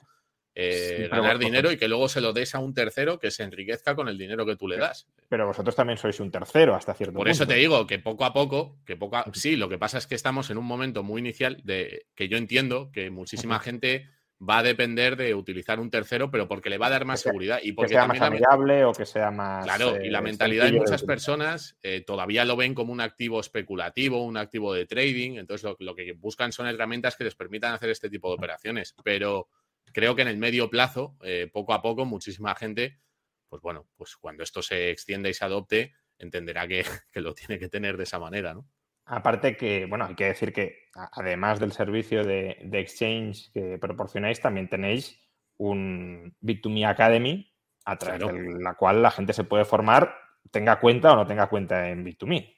eh, 0.57 1.09
ganar 1.11 1.37
dinero 1.37 1.69
y 1.69 1.75
que 1.75 1.89
luego 1.89 2.07
se 2.07 2.21
lo 2.21 2.31
des 2.31 2.55
a 2.55 2.59
un 2.59 2.73
tercero 2.73 3.19
que 3.19 3.29
se 3.29 3.43
enriquezca 3.43 3.93
con 3.93 4.07
el 4.07 4.17
dinero 4.17 4.45
que 4.45 4.55
tú 4.55 4.69
le 4.69 4.77
das. 4.77 5.05
Pero 5.27 5.45
vosotros 5.45 5.75
también 5.75 5.97
sois 5.97 6.17
un 6.21 6.31
tercero 6.31 6.73
hasta 6.75 6.93
cierto 6.93 7.17
Por 7.17 7.27
eso 7.27 7.45
te 7.45 7.55
digo 7.55 7.85
que 7.85 7.99
poco 7.99 8.23
a 8.23 8.31
poco, 8.31 8.77
que 8.85 8.95
poco 8.95 9.21
sí, 9.33 9.57
lo 9.57 9.67
que 9.67 9.77
pasa 9.77 9.97
es 9.97 10.07
que 10.07 10.15
estamos 10.15 10.49
en 10.49 10.57
un 10.57 10.65
momento 10.65 11.03
muy 11.03 11.19
inicial 11.19 11.59
de 11.65 12.07
que 12.15 12.29
yo 12.29 12.37
entiendo 12.37 12.89
que 12.93 13.09
muchísima 13.09 13.59
gente 13.59 14.07
va 14.47 14.59
a 14.59 14.63
depender 14.63 15.17
de 15.17 15.33
utilizar 15.33 15.79
un 15.81 15.89
tercero, 15.89 16.31
pero 16.31 16.47
porque 16.47 16.69
le 16.69 16.77
va 16.77 16.87
a 16.87 16.91
dar 16.91 17.03
más 17.03 17.19
seguridad. 17.19 17.59
Y 17.61 17.73
porque 17.73 17.89
que 17.89 17.95
sea 17.95 18.07
más 18.07 18.21
amigable 18.21 18.85
o 18.85 18.93
que 18.93 19.05
sea 19.05 19.31
más. 19.31 19.65
Claro, 19.65 20.01
y 20.01 20.09
la 20.09 20.21
mentalidad 20.21 20.65
de 20.65 20.73
muchas 20.73 21.03
personas 21.03 21.77
todavía 22.05 22.45
lo 22.45 22.55
ven 22.55 22.73
como 22.73 22.93
un 22.93 23.01
activo 23.01 23.41
especulativo, 23.41 24.23
un 24.23 24.37
activo 24.37 24.73
de 24.73 24.85
trading. 24.85 25.37
Entonces, 25.37 25.69
lo, 25.79 25.95
que 25.95 26.13
buscan 26.13 26.53
son 26.53 26.67
herramientas 26.67 27.17
que 27.17 27.25
les 27.25 27.35
permitan 27.35 27.73
hacer 27.73 27.89
este 27.89 28.09
tipo 28.09 28.29
de 28.29 28.35
operaciones. 28.35 28.93
Pero 29.03 29.49
creo 29.95 30.13
que 30.13 30.23
en 30.23 30.27
el 30.27 30.37
medio 30.37 30.69
plazo, 30.69 31.17
poco 31.53 31.73
a 31.73 31.81
poco, 31.81 32.03
muchísima 32.05 32.53
gente, 32.53 32.99
pues 33.47 33.61
bueno, 33.61 33.87
pues 33.95 34.17
cuando 34.17 34.43
esto 34.43 34.61
se 34.61 34.89
extienda 34.89 35.29
y 35.29 35.33
se 35.33 35.45
adopte, 35.45 35.93
entenderá 36.19 36.67
que, 36.67 36.83
que 37.13 37.21
lo 37.21 37.33
tiene 37.33 37.57
que 37.57 37.69
tener 37.69 37.95
de 37.95 38.03
esa 38.03 38.19
manera, 38.19 38.53
¿no? 38.53 38.67
Aparte 39.07 39.55
que, 39.55 39.85
bueno, 39.85 40.05
hay 40.05 40.15
que 40.15 40.25
decir 40.25 40.51
que 40.51 40.89
además 41.11 41.59
del 41.59 41.71
servicio 41.71 42.23
de, 42.23 42.57
exchange 42.73 43.51
que 43.53 43.77
proporcionáis, 43.77 44.41
también 44.41 44.67
tenéis 44.67 45.19
un 45.57 46.35
Bit2Me 46.41 46.89
Academy 46.89 47.53
a 47.85 47.97
través 47.97 48.33
de 48.33 48.59
la 48.59 48.73
cual 48.73 49.03
la 49.03 49.11
gente 49.11 49.33
se 49.33 49.43
puede 49.43 49.63
formar, 49.63 50.15
tenga 50.49 50.79
cuenta 50.79 51.13
o 51.13 51.15
no 51.15 51.27
tenga 51.27 51.47
cuenta 51.47 51.87
en 51.89 52.03
Bit2Me. 52.03 52.51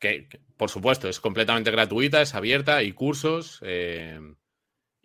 Que, 0.00 0.28
por 0.56 0.68
supuesto, 0.68 1.08
es 1.08 1.20
completamente 1.20 1.70
gratuita, 1.70 2.22
es 2.22 2.34
abierta, 2.34 2.76
hay 2.76 2.92
cursos. 2.92 3.60
Eh, 3.62 4.18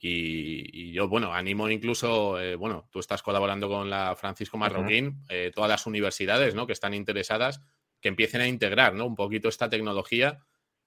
y, 0.06 0.92
yo, 0.92 1.08
bueno, 1.08 1.34
animo 1.34 1.70
incluso, 1.70 2.38
eh, 2.38 2.56
bueno, 2.56 2.89
tú 2.92 3.00
estás 3.00 3.24
colaborando 3.24 3.70
con 3.70 3.89
la 3.89 4.18
Francisco 4.18 4.58
Marroquín, 4.58 5.24
eh, 5.30 5.50
todas 5.56 5.70
las 5.70 5.88
universidades 5.88 6.56
¿no? 6.56 6.68
que 6.68 6.74
están 6.74 6.94
interesadas, 6.94 7.62
que 8.02 8.10
empiecen 8.10 8.42
a 8.42 8.48
integrar 8.48 8.96
¿no? 8.96 9.06
un 9.06 9.16
poquito 9.16 9.48
esta 9.48 9.70
tecnología 9.70 10.39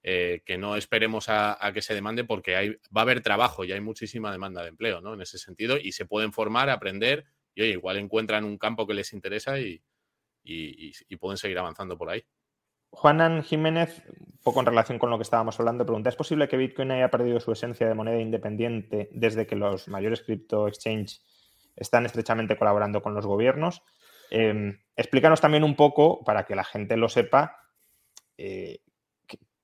eh, 0.03 0.43
que 0.45 0.59
no 0.59 0.75
esperemos 0.75 1.29
a, 1.29 1.57
que 1.73 1.81
se 1.81 1.95
demande 1.95 2.25
porque 2.25 2.55
hay, 2.55 2.69
va 2.95 3.01
a 3.01 3.01
haber 3.01 3.21
trabajo 3.21 3.65
y 3.65 3.71
hay 3.71 3.81
muchísima 3.81 4.31
demanda 4.31 4.61
de 4.61 4.69
empleo, 4.69 5.01
¿no? 5.01 5.15
En 5.15 5.21
ese 5.21 5.39
sentido, 5.39 5.77
y 5.77 5.93
se 5.93 6.05
pueden 6.05 6.31
formar, 6.31 6.69
aprender, 6.69 7.25
y 7.55 7.63
oye, 7.63 7.71
igual 7.71 7.97
encuentran 7.97 8.43
un 8.43 8.59
campo 8.59 8.85
que 8.85 8.93
les 8.93 9.13
interesa 9.13 9.59
y, 9.59 9.81
pueden 11.19 11.37
seguir 11.37 11.57
avanzando 11.57 11.97
por 11.97 12.09
ahí. 12.11 12.23
Juanan 12.97 13.43
Jiménez, 13.43 14.01
un 14.09 14.39
poco 14.43 14.59
en 14.59 14.65
relación 14.65 14.97
con 14.97 15.11
lo 15.11 15.17
que 15.17 15.23
estábamos 15.23 15.59
hablando, 15.59 15.85
pregunta, 15.85 16.09
¿es 16.09 16.15
posible 16.15 16.47
que 16.47 16.57
Bitcoin 16.57 16.89
haya 16.89 17.11
perdido 17.11 17.39
su 17.39 17.51
esencia 17.51 17.87
de 17.87 17.93
moneda 17.93 18.19
independiente 18.19 19.07
desde 19.11 19.45
que 19.45 19.55
los 19.55 19.87
mayores 19.87 20.23
crypto 20.23 20.67
exchange 20.67 21.21
están 21.75 22.07
estrechamente 22.07 22.57
colaborando 22.57 23.03
con 23.03 23.13
los 23.13 23.27
gobiernos? 23.27 23.83
Em, 24.31 24.79
explícanos 24.95 25.41
también 25.41 25.63
un 25.63 25.75
poco, 25.75 26.23
para 26.23 26.45
que 26.45 26.55
la 26.55 26.63
gente 26.63 26.97
lo 26.97 27.07
sepa, 27.07 27.59
eh, 28.35 28.79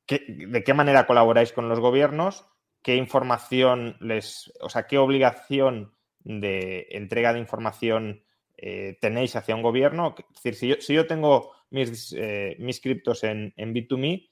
de 0.07 0.63
qué 0.63 0.73
manera 0.75 1.07
colaboráis 1.07 1.53
con 1.53 1.69
los 1.69 1.79
gobiernos, 1.79 2.45
qué 2.83 2.97
información 2.97 3.97
les, 3.99 4.53
o 4.61 4.69
sea, 4.69 4.85
qué 4.85 4.99
obligación 4.99 5.95
de 6.19 6.85
entrega 6.91 7.33
de 7.33 7.39
información 7.39 8.23
eh, 8.57 8.97
tenéis 9.01 9.35
hacia 9.35 9.55
un 9.55 9.63
gobierno. 9.63 10.15
Es 10.35 10.43
decir, 10.43 10.77
si 10.81 10.93
yo, 10.93 11.07
tengo 11.07 11.51
mis, 11.73 12.13
eh, 12.17 12.55
mis 12.59 12.79
criptos 12.79 13.23
en, 13.23 13.53
en 13.57 13.73
Bit2Me 13.73 14.29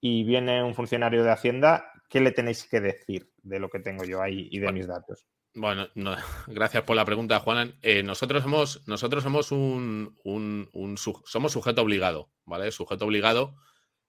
y 0.00 0.24
viene 0.24 0.62
un 0.62 0.74
funcionario 0.74 1.24
de 1.24 1.30
Hacienda, 1.30 1.90
¿qué 2.08 2.20
le 2.20 2.32
tenéis 2.32 2.64
que 2.64 2.80
decir 2.80 3.30
de 3.42 3.58
lo 3.58 3.68
que 3.68 3.80
tengo 3.80 4.04
yo 4.04 4.22
ahí 4.22 4.48
y 4.50 4.60
de 4.60 4.72
mis 4.72 4.86
datos? 4.86 5.26
Bueno, 5.54 5.88
gracias 6.46 6.82
por 6.84 6.96
la 6.96 7.04
pregunta, 7.04 7.40
Juan. 7.40 7.74
Eh, 7.82 8.02
nosotros 8.02 8.42
somos, 8.42 8.86
nosotros 8.86 9.22
somos 9.22 9.52
un, 9.52 10.16
un, 10.24 10.96
somos 10.96 11.52
sujeto 11.52 11.82
obligado, 11.82 12.30
¿vale? 12.44 12.70
Sujeto 12.70 13.04
obligado 13.04 13.56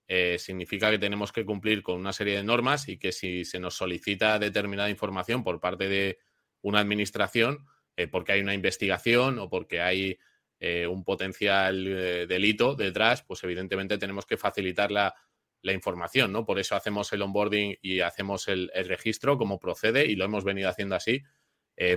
eh, 0.07 0.37
significa 0.37 0.91
que 0.91 0.99
tenemos 0.99 1.31
que 1.31 1.45
cumplir 1.45 1.81
con 1.81 1.99
una 1.99 2.13
serie 2.13 2.37
de 2.37 2.43
normas 2.43 2.87
y 2.89 2.97
que 2.97 3.11
si 3.11 3.45
se 3.45 3.59
nos 3.59 3.75
solicita 3.75 4.37
determinada 4.37 4.89
información 4.89 5.43
por 5.43 5.59
parte 5.59 5.89
de 5.89 6.19
una 6.61 6.79
administración, 6.79 7.65
eh, 7.95 8.07
porque 8.07 8.33
hay 8.33 8.41
una 8.41 8.53
investigación 8.53 9.39
o 9.39 9.49
porque 9.49 9.81
hay 9.81 10.17
eh, 10.59 10.87
un 10.87 11.03
potencial 11.03 11.83
delito 12.27 12.75
detrás, 12.75 13.23
pues 13.23 13.43
evidentemente 13.43 13.97
tenemos 13.97 14.25
que 14.25 14.37
facilitar 14.37 14.91
la, 14.91 15.13
información, 15.63 16.31
¿no? 16.31 16.45
Por 16.45 16.59
eso 16.59 16.75
hacemos 16.75 17.11
el 17.11 17.23
onboarding 17.23 17.79
y 17.81 18.01
hacemos 18.01 18.47
el, 18.47 18.69
registro 18.87 19.35
como 19.35 19.59
procede 19.59 20.05
y 20.05 20.15
lo 20.15 20.23
hemos 20.23 20.43
venido 20.43 20.69
haciendo 20.69 20.95
así, 20.95 21.23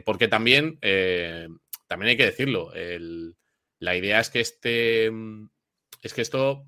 porque 0.07 0.27
también, 0.27 0.79
también 1.87 2.09
hay 2.09 2.17
que 2.17 2.25
decirlo, 2.25 2.73
la 3.79 3.95
idea 3.95 4.21
es 4.21 4.31
que 4.31 4.41
este, 4.41 5.11
es 6.03 6.15
que 6.15 6.23
esto 6.23 6.65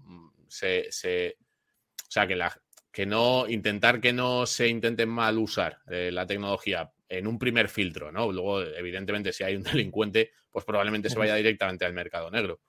se, 0.49 0.89
o 0.89 2.11
sea, 2.11 2.27
que, 2.27 2.37
la, 2.37 2.61
que 2.93 3.07
no, 3.07 3.49
intentar 3.49 4.01
que 4.01 4.13
no 4.13 4.47
se 4.47 4.69
intente 4.69 5.07
mal 5.07 5.39
usar 5.39 5.81
eh, 5.89 6.11
la 6.13 6.27
tecnología 6.27 6.93
en 7.11 7.27
un 7.27 7.39
primer 7.39 7.69
filtro, 7.69 8.13
¿no? 8.13 8.31
Luego, 8.33 8.63
evidentemente, 8.63 9.33
si 9.33 9.45
hay 9.45 9.57
un 9.57 9.63
delincuente, 9.65 10.31
pues 10.51 10.65
probablemente 10.65 11.11
se 11.11 11.19
vaya 11.19 11.35
directamente 11.35 11.85
al 11.85 11.93
mercado 11.93 12.31
negro. 12.31 12.61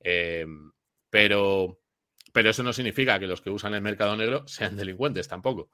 Em, 0.00 0.72
pero, 1.08 1.78
pero 2.32 2.50
eso 2.50 2.62
no 2.62 2.72
significa 2.72 3.18
que 3.18 3.26
los 3.26 3.40
que 3.40 3.50
usan 3.50 3.74
el 3.74 3.80
mercado 3.80 4.16
negro 4.16 4.46
sean 4.46 4.76
delincuentes 4.76 5.28
tampoco. 5.28 5.70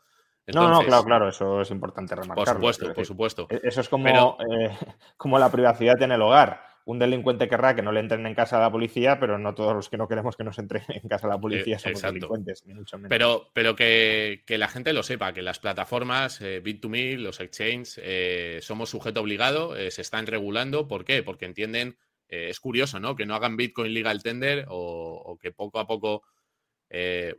no, 0.46 0.68
no, 0.68 0.80
claro, 0.84 1.04
claro, 1.04 1.28
eso 1.28 1.62
es 1.62 1.70
importante 1.70 2.14
remarcarlo. 2.14 2.44
Por 2.44 2.54
supuesto, 2.54 2.94
por 2.94 3.06
supuesto. 3.06 3.46
E-, 3.50 3.60
eso 3.64 3.80
es 3.80 3.88
como, 3.88 4.36
eh, 4.38 4.70
como 5.16 5.38
la 5.38 5.50
privacidad 5.50 6.00
en 6.02 6.12
el 6.12 6.22
hogar 6.22 6.71
un 6.84 6.98
delincuente 6.98 7.48
querrá 7.48 7.74
que 7.74 7.82
no 7.82 7.92
le 7.92 8.00
entren 8.00 8.26
en 8.26 8.34
casa 8.34 8.56
a 8.56 8.60
la 8.60 8.70
policía, 8.70 9.20
pero 9.20 9.38
no 9.38 9.54
todos 9.54 9.74
los 9.74 9.88
que 9.88 9.96
no 9.96 10.08
queremos 10.08 10.36
que 10.36 10.44
nos 10.44 10.58
entren 10.58 10.82
en 10.88 11.08
casa 11.08 11.26
a 11.26 11.30
la 11.30 11.38
policía 11.38 11.78
son 11.78 11.94
delincuentes, 11.94 12.64
ni 12.66 12.74
mucho 12.74 12.96
menos. 12.98 13.08
Pero, 13.08 13.50
pero 13.52 13.76
que, 13.76 14.42
la 14.48 14.68
gente 14.68 14.92
lo 14.92 15.02
sepa, 15.02 15.32
que 15.32 15.42
las 15.42 15.60
plataformas 15.60 16.40
eh, 16.40 16.62
Bit2Me, 16.62 17.16
los 17.18 17.40
exchanges, 17.40 18.00
eh, 18.02 18.58
somos 18.62 18.90
sujeto 18.90 19.20
obligado, 19.20 19.76
eh, 19.76 19.90
se 19.90 20.02
están 20.02 20.26
regulando. 20.26 20.88
¿Por 20.88 21.04
qué? 21.04 21.22
Porque 21.22 21.44
entienden, 21.44 21.98
es 22.28 22.60
curioso, 22.60 22.98
¿no? 22.98 23.14
Que 23.14 23.26
no 23.26 23.34
hagan 23.34 23.56
Bitcoin 23.56 23.92
legal 23.92 24.22
tender 24.22 24.64
o, 24.68 25.38
que 25.40 25.52
poco 25.52 25.78
a 25.78 25.86
poco. 25.86 26.22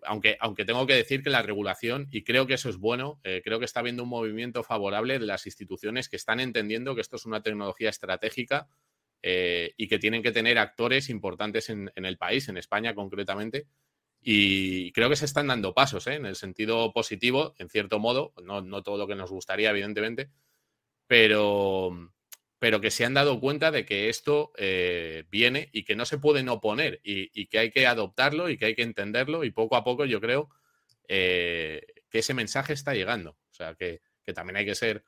aunque, 0.04 0.38
aunque 0.40 0.66
tengo 0.66 0.86
que 0.86 0.94
decir 0.94 1.24
que 1.24 1.32
la 1.32 1.42
regulación, 1.42 2.08
y 2.12 2.24
creo 2.24 2.46
que 2.46 2.54
eso 2.54 2.70
es 2.70 2.78
bueno, 2.78 3.20
creo 3.24 3.58
que 3.58 3.66
está 3.66 3.80
habiendo 3.80 4.04
un 4.04 4.10
movimiento 4.10 4.62
favorable 4.64 5.18
de 5.18 5.26
las 5.26 5.48
instituciones 5.48 6.10
que 6.10 6.16
están 6.16 6.40
entendiendo 6.40 6.94
que 6.94 7.02
esto 7.02 7.16
es 7.16 7.26
una 7.26 7.42
tecnología 7.42 7.90
estratégica 7.90 8.68
eh, 9.26 9.74
y 9.78 9.88
que 9.88 10.00
tienen 10.00 10.22
que 10.22 10.34
tener 10.34 10.58
actores 10.58 11.10
importantes 11.10 11.70
en, 11.70 11.90
el 11.96 12.18
país, 12.18 12.50
en 12.50 12.58
España 12.58 12.94
concretamente. 12.94 13.68
Y 14.22 14.92
creo 14.92 15.10
que 15.10 15.16
se 15.16 15.24
están 15.24 15.48
dando 15.48 15.74
pasos 15.74 16.08
¿eh? 16.08 16.16
en 16.16 16.26
el 16.26 16.36
sentido 16.36 16.92
positivo, 16.92 17.56
en 17.58 17.70
cierto 17.70 18.00
modo, 18.00 18.34
no, 18.44 18.84
todo 18.84 18.98
lo 18.98 19.08
que 19.08 19.16
nos 19.16 19.32
gustaría, 19.32 19.70
evidentemente, 19.70 20.30
pero, 21.08 22.12
pero 22.60 22.82
que 22.82 22.92
se 22.92 23.06
han 23.06 23.14
dado 23.14 23.40
cuenta 23.40 23.72
de 23.72 23.86
que 23.86 24.10
esto 24.10 24.52
eh, 24.58 25.24
viene 25.30 25.70
y 25.72 25.86
que 25.86 25.96
no 25.96 26.04
se 26.04 26.18
pueden 26.18 26.50
oponer 26.50 27.00
y, 27.02 27.48
que 27.48 27.60
hay 27.60 27.72
que 27.72 27.88
adoptarlo 27.88 28.50
y 28.50 28.58
que 28.58 28.66
hay 28.66 28.76
que 28.76 28.84
entenderlo 28.84 29.46
y 29.46 29.52
poco 29.52 29.78
a 29.78 29.86
poco 29.86 30.04
yo 30.04 30.20
creo 30.20 30.50
que 31.08 31.86
ese 32.12 32.34
mensaje 32.34 32.74
está 32.74 32.94
llegando. 32.94 33.32
O 33.52 33.54
sea, 33.54 33.76
que, 33.76 34.02
que 34.26 34.34
también 34.34 34.58
hay 34.58 34.66
que 34.66 34.76
ser 34.76 35.06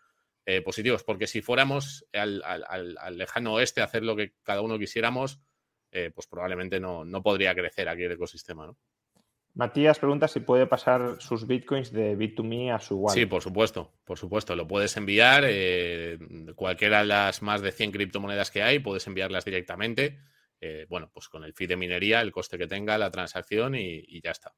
eh, 0.48 0.62
positivos, 0.62 1.04
porque 1.04 1.26
si 1.26 1.42
fuéramos 1.42 2.06
al, 2.14 3.18
lejano 3.18 3.54
oeste 3.54 3.82
a 3.82 3.86
hacer 3.86 4.04
lo 4.04 4.16
que 4.16 4.36
cada 4.44 4.62
uno 4.62 4.78
quisiéramos, 4.78 5.40
eh, 5.92 6.12
pues 6.14 6.28
probablemente 6.28 6.80
no, 6.80 7.04
podría 7.24 7.56
crecer 7.56 7.90
aquí 7.90 8.04
el 8.04 8.12
ecosistema. 8.12 8.68
¿no? 8.68 8.78
Matías 9.56 9.98
pregunta 9.98 10.28
si 10.28 10.42
puede 10.42 10.68
pasar 10.68 11.16
sus 11.20 11.48
bitcoins 11.48 11.92
de 11.92 12.16
Bit2Me 12.16 12.76
a 12.76 12.80
su 12.80 12.98
wallet. 12.98 13.22
Sí, 13.22 13.26
por 13.26 13.42
supuesto, 13.42 13.94
por 14.04 14.20
supuesto. 14.20 14.56
Lo 14.56 14.68
puedes 14.68 14.96
enviar, 14.98 15.46
eh, 15.48 16.20
cualquiera 16.56 17.00
de 17.00 17.06
las 17.08 17.42
más 17.42 17.64
de 17.64 17.72
100 17.72 17.92
criptomonedas 17.92 18.52
que 18.52 18.62
hay, 18.62 18.78
puedes 18.78 19.08
enviarlas 19.08 19.46
directamente. 19.46 20.20
bueno, 20.90 21.10
pues 21.12 21.28
con 21.28 21.44
el 21.44 21.54
fee 21.54 21.66
de 21.66 21.76
minería, 21.76 22.22
el 22.22 22.32
coste 22.32 22.60
que 22.60 22.68
tenga 22.68 23.00
la 23.00 23.10
transacción 23.10 23.74
y, 23.74 24.22
ya 24.22 24.30
está. 24.30 24.54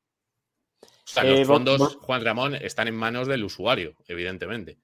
O 0.81 0.87
sea, 1.05 1.23
los 1.23 1.47
fondos, 1.47 1.95
Juan 2.01 2.25
Ramón, 2.25 2.55
están 2.55 2.89
en 2.89 2.95
manos 2.95 3.29
del 3.29 3.45
usuario, 3.45 3.95
evidentemente. 4.05 4.79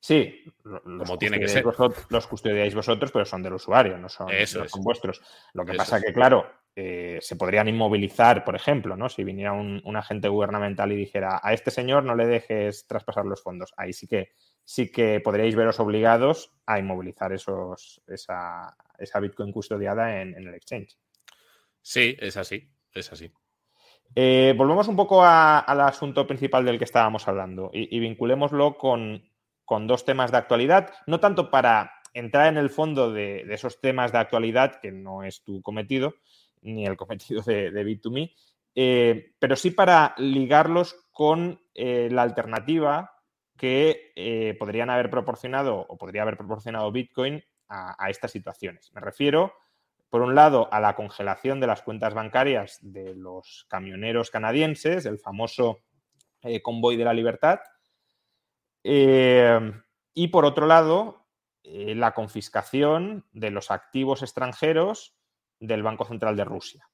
Sí, 0.00 0.44
como 0.62 1.18
tiene 1.18 1.40
que 1.40 1.48
ser. 1.48 1.64
los 2.08 2.26
custodiáis 2.26 2.74
vosotros, 2.74 3.10
pero 3.10 3.24
son 3.24 3.42
del 3.42 3.54
usuario, 3.54 3.98
no 3.98 4.08
son, 4.08 4.28
vuestros. 4.80 5.20
Lo 5.54 5.64
que 5.64 5.74
pasa 5.74 5.98
es. 5.98 6.04
que, 6.04 6.12
claro, 6.12 6.46
eh, 6.76 7.18
se 7.20 7.34
podrían 7.34 7.68
inmovilizar, 7.68 8.44
por 8.44 8.54
ejemplo, 8.54 8.96
¿no? 8.96 9.08
Si 9.08 9.24
viniera 9.24 9.52
un, 9.52 9.96
agente 9.96 10.28
gubernamental 10.28 10.92
y 10.92 10.96
dijera 10.96 11.40
a 11.42 11.52
este 11.52 11.72
señor 11.72 12.04
no 12.04 12.14
le 12.14 12.26
dejes 12.26 12.86
traspasar 12.86 13.24
los 13.24 13.42
fondos. 13.42 13.74
Ahí 13.76 13.92
sí 13.92 14.06
que 14.06 14.30
sí 14.64 14.92
que 14.92 15.18
podríais 15.18 15.56
veros 15.56 15.80
obligados 15.80 16.52
a 16.66 16.78
inmovilizar 16.78 17.32
esos, 17.32 18.00
esa, 18.06 18.76
esa 18.96 19.18
Bitcoin 19.18 19.50
custodiada 19.50 20.20
en, 20.20 20.34
el 20.36 20.54
exchange. 20.54 20.96
Sí, 21.82 22.16
es 22.20 22.36
así, 22.36 22.70
es 22.92 23.12
así. 23.12 23.32
Eh, 24.14 24.54
volvemos 24.56 24.86
un 24.86 24.96
poco 24.96 25.24
al 25.24 25.80
asunto 25.80 26.26
principal 26.26 26.64
del 26.64 26.78
que 26.78 26.84
estábamos 26.84 27.26
hablando 27.26 27.70
y, 27.72 27.94
y 27.96 27.98
vinculémoslo 27.98 28.78
con, 28.78 29.27
con 29.68 29.86
dos 29.86 30.06
temas 30.06 30.30
de 30.30 30.38
actualidad, 30.38 30.94
no 31.06 31.20
tanto 31.20 31.50
para 31.50 31.92
entrar 32.14 32.46
en 32.46 32.56
el 32.56 32.70
fondo 32.70 33.12
de, 33.12 33.44
esos 33.50 33.82
temas 33.82 34.12
de 34.12 34.18
actualidad, 34.18 34.80
que 34.80 34.90
no 34.90 35.24
es 35.24 35.44
tu 35.44 35.60
cometido, 35.60 36.14
ni 36.62 36.86
el 36.86 36.96
cometido 36.96 37.42
de, 37.42 37.70
Bit2Me, 37.70 38.32
eh, 38.74 39.34
pero 39.38 39.56
sí 39.56 39.70
para 39.70 40.14
ligarlos 40.16 40.96
con 41.12 41.60
eh, 41.74 42.08
la 42.10 42.22
alternativa 42.22 43.12
que 43.58 44.12
eh, 44.16 44.56
podrían 44.58 44.88
haber 44.88 45.10
proporcionado 45.10 45.84
o 45.86 45.98
podría 45.98 46.22
haber 46.22 46.38
proporcionado 46.38 46.90
Bitcoin 46.90 47.44
a, 47.68 48.08
estas 48.08 48.30
situaciones. 48.30 48.90
Me 48.94 49.02
refiero, 49.02 49.52
por 50.08 50.22
un 50.22 50.34
lado, 50.34 50.72
a 50.72 50.80
la 50.80 50.96
congelación 50.96 51.60
de 51.60 51.66
las 51.66 51.82
cuentas 51.82 52.14
bancarias 52.14 52.78
de 52.80 53.14
los 53.14 53.66
camioneros 53.68 54.30
canadienses, 54.30 55.04
el 55.04 55.18
famoso 55.18 55.80
convoy 56.62 56.96
de 56.96 57.04
la 57.04 57.12
libertad, 57.12 57.58
eh, 58.88 59.72
y 60.14 60.28
por 60.28 60.44
otro 60.44 60.66
lado, 60.66 61.26
la 61.62 62.14
confiscación 62.14 63.26
de 63.32 63.50
los 63.50 63.70
activos 63.70 64.22
extranjeros 64.22 65.18
del 65.60 65.82
Banco 65.82 66.04
Central 66.04 66.36
de 66.36 66.44
Rusia. 66.44 66.88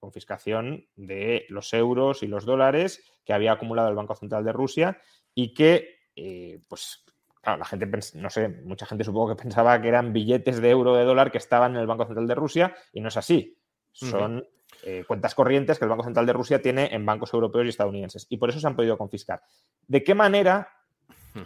Confiscación 0.00 0.88
de 0.96 1.46
los 1.48 1.72
euros 1.72 2.22
y 2.22 2.26
los 2.26 2.44
dólares 2.44 3.04
que 3.24 3.32
había 3.32 3.52
acumulado 3.52 3.88
el 3.88 3.94
Banco 3.94 4.16
Central 4.16 4.44
de 4.44 4.52
Rusia 4.52 5.00
y 5.34 5.54
que, 5.54 6.00
eh, 6.16 6.60
pues, 6.68 7.04
claro, 7.40 7.58
la 7.58 7.64
gente, 7.64 7.88
no 8.14 8.30
sé, 8.30 8.48
mucha 8.48 8.86
gente 8.86 9.04
supongo 9.04 9.34
que 9.34 9.42
pensaba 9.42 9.80
que 9.80 9.88
eran 9.88 10.12
billetes 10.12 10.60
de 10.60 10.70
euro 10.70 10.94
de 10.94 11.04
dólar 11.04 11.30
que 11.30 11.38
estaban 11.38 11.74
en 11.74 11.80
el 11.80 11.86
Banco 11.86 12.06
Central 12.06 12.26
de 12.26 12.34
Rusia 12.34 12.74
y 12.92 13.00
no 13.00 13.08
es 13.08 13.16
así. 13.16 13.58
Son 13.94 14.42
eh, 14.84 15.04
cuentas 15.06 15.34
corrientes 15.34 15.78
que 15.78 15.84
el 15.84 15.90
Banco 15.90 16.04
Central 16.04 16.24
de 16.24 16.32
Rusia 16.32 16.62
tiene 16.62 16.94
en 16.94 17.04
bancos 17.04 17.32
europeos 17.34 17.66
y 17.66 17.68
estadounidenses 17.68 18.26
y 18.30 18.38
por 18.38 18.48
eso 18.48 18.58
se 18.58 18.66
han 18.66 18.74
podido 18.74 18.96
confiscar. 18.96 19.42
¿De 19.86 20.02
qué 20.02 20.14
manera, 20.14 20.68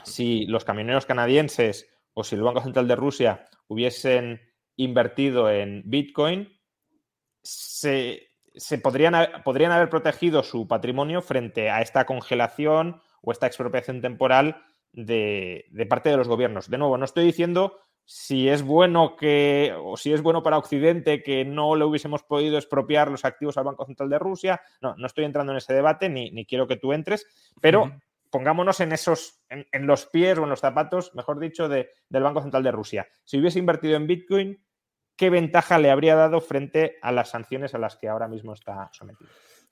si 0.05 0.47
los 0.47 0.65
camioneros 0.65 1.07
canadienses 1.07 1.89
o 2.15 2.25
si 2.25 2.35
el 2.35 2.43
Banco 2.43 2.63
Central 2.63 2.89
de 2.89 2.97
Rusia 2.97 3.49
hubiesen 3.69 4.41
invertido 4.77 5.51
en 5.51 5.83
Bitcoin, 5.87 6.49
se, 7.43 8.29
podrían, 8.83 9.43
podrían 9.45 9.73
haber 9.73 9.89
protegido 9.89 10.43
su 10.43 10.67
patrimonio 10.67 11.23
frente 11.23 11.71
a 11.71 11.83
esta 11.83 12.05
congelación 12.07 13.01
o 13.23 13.33
esta 13.33 13.47
expropiación 13.47 14.01
temporal 14.01 14.63
de, 14.93 15.67
parte 15.89 16.11
de 16.11 16.17
los 16.17 16.29
gobiernos. 16.29 16.71
De 16.71 16.79
nuevo, 16.79 16.99
no 16.99 17.05
estoy 17.05 17.25
diciendo 17.25 17.79
si 18.09 18.49
es 18.49 18.63
bueno 18.63 19.17
que 19.17 19.75
o 19.77 19.97
si 19.97 20.13
es 20.13 20.23
bueno 20.23 20.43
para 20.43 20.59
Occidente 20.59 21.25
que 21.25 21.45
no 21.45 21.75
le 21.75 21.85
hubiésemos 21.85 22.23
podido 22.23 22.57
expropiar 22.57 23.11
los 23.11 23.25
activos 23.25 23.59
al 23.59 23.65
Banco 23.65 23.85
Central 23.85 24.09
de 24.09 24.19
Rusia. 24.19 24.61
No, 24.81 24.95
no 24.97 25.07
estoy 25.07 25.25
entrando 25.25 25.53
en 25.53 25.59
ese 25.59 25.75
debate 25.75 26.09
ni, 26.09 26.31
ni 26.31 26.47
quiero 26.47 26.69
que 26.69 26.77
tú 26.77 26.93
entres, 26.93 27.27
pero 27.61 27.93
pongámonos 28.31 28.81
en 28.81 28.93
esos, 28.93 29.43
en, 29.49 29.87
los 29.87 30.07
pies 30.07 30.39
o 30.39 30.45
en 30.45 30.51
los 30.51 30.61
zapatos, 30.61 31.15
mejor 31.15 31.39
dicho, 31.41 31.69
del 31.69 31.89
Banco 32.09 32.43
Central 32.43 32.63
de 32.63 32.73
Rusia. 32.73 33.09
Si 33.25 33.39
hubiese 33.39 33.59
invertido 33.59 33.97
en 33.97 34.07
Bitcoin, 34.07 34.65
¿qué 35.17 35.31
ventaja 35.31 35.79
le 35.79 35.91
habría 35.91 36.15
dado 36.15 36.41
frente 36.41 36.99
a 37.03 37.13
las 37.13 37.31
sanciones 37.31 37.75
a 37.75 37.79
las 37.79 37.97
que 37.97 38.09
ahora 38.09 38.29
mismo 38.29 38.53
está 38.53 38.91
sometido? 38.93 39.31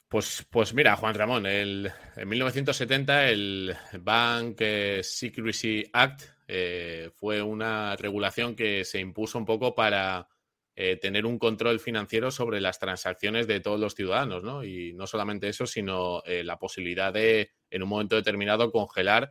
Pues, 0.09 0.47
pues 0.51 0.75
mira, 0.75 0.97
Juan 0.97 1.15
Ramón, 1.15 1.47
en 1.47 1.91
1970 2.25 3.29
el 3.31 3.77
Bank 4.01 4.61
Secrecy 5.03 5.91
Act 5.93 6.23
eh, 6.47 7.11
fue 7.15 7.43
una 7.43 7.97
regulación 7.97 8.55
que 8.55 8.85
se 8.85 9.01
impuso 9.01 9.39
un 9.39 9.45
poco 9.45 9.75
para 9.75 10.29
eh, 10.77 10.97
tener 10.97 11.27
un 11.27 11.39
control 11.39 11.81
financiero 11.81 12.31
sobre 12.31 12.61
las 12.61 12.79
transacciones 12.79 13.47
de 13.47 13.61
todos 13.61 13.79
los 13.79 13.95
ciudadanos, 13.95 14.43
¿no? 14.43 14.65
Y 14.65 14.93
no 14.95 15.07
solamente 15.07 15.49
eso, 15.49 15.67
sino 15.67 16.23
eh, 16.25 16.45
la 16.45 16.59
posibilidad 16.59 17.13
de, 17.13 17.53
en 17.71 17.83
un 17.83 17.89
momento 17.89 18.17
determinado, 18.17 18.71
congelar 18.71 19.31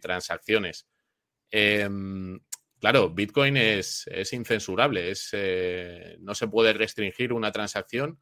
transacciones. 0.00 0.88
Em, 1.50 2.40
claro, 2.80 3.10
Bitcoin 3.10 3.58
es, 3.58 4.06
es 4.06 4.32
incensurable, 4.32 5.10
es, 5.10 5.36
no 6.20 6.34
se 6.34 6.48
puede 6.48 6.72
restringir 6.72 7.34
una 7.34 7.52
transacción 7.52 8.18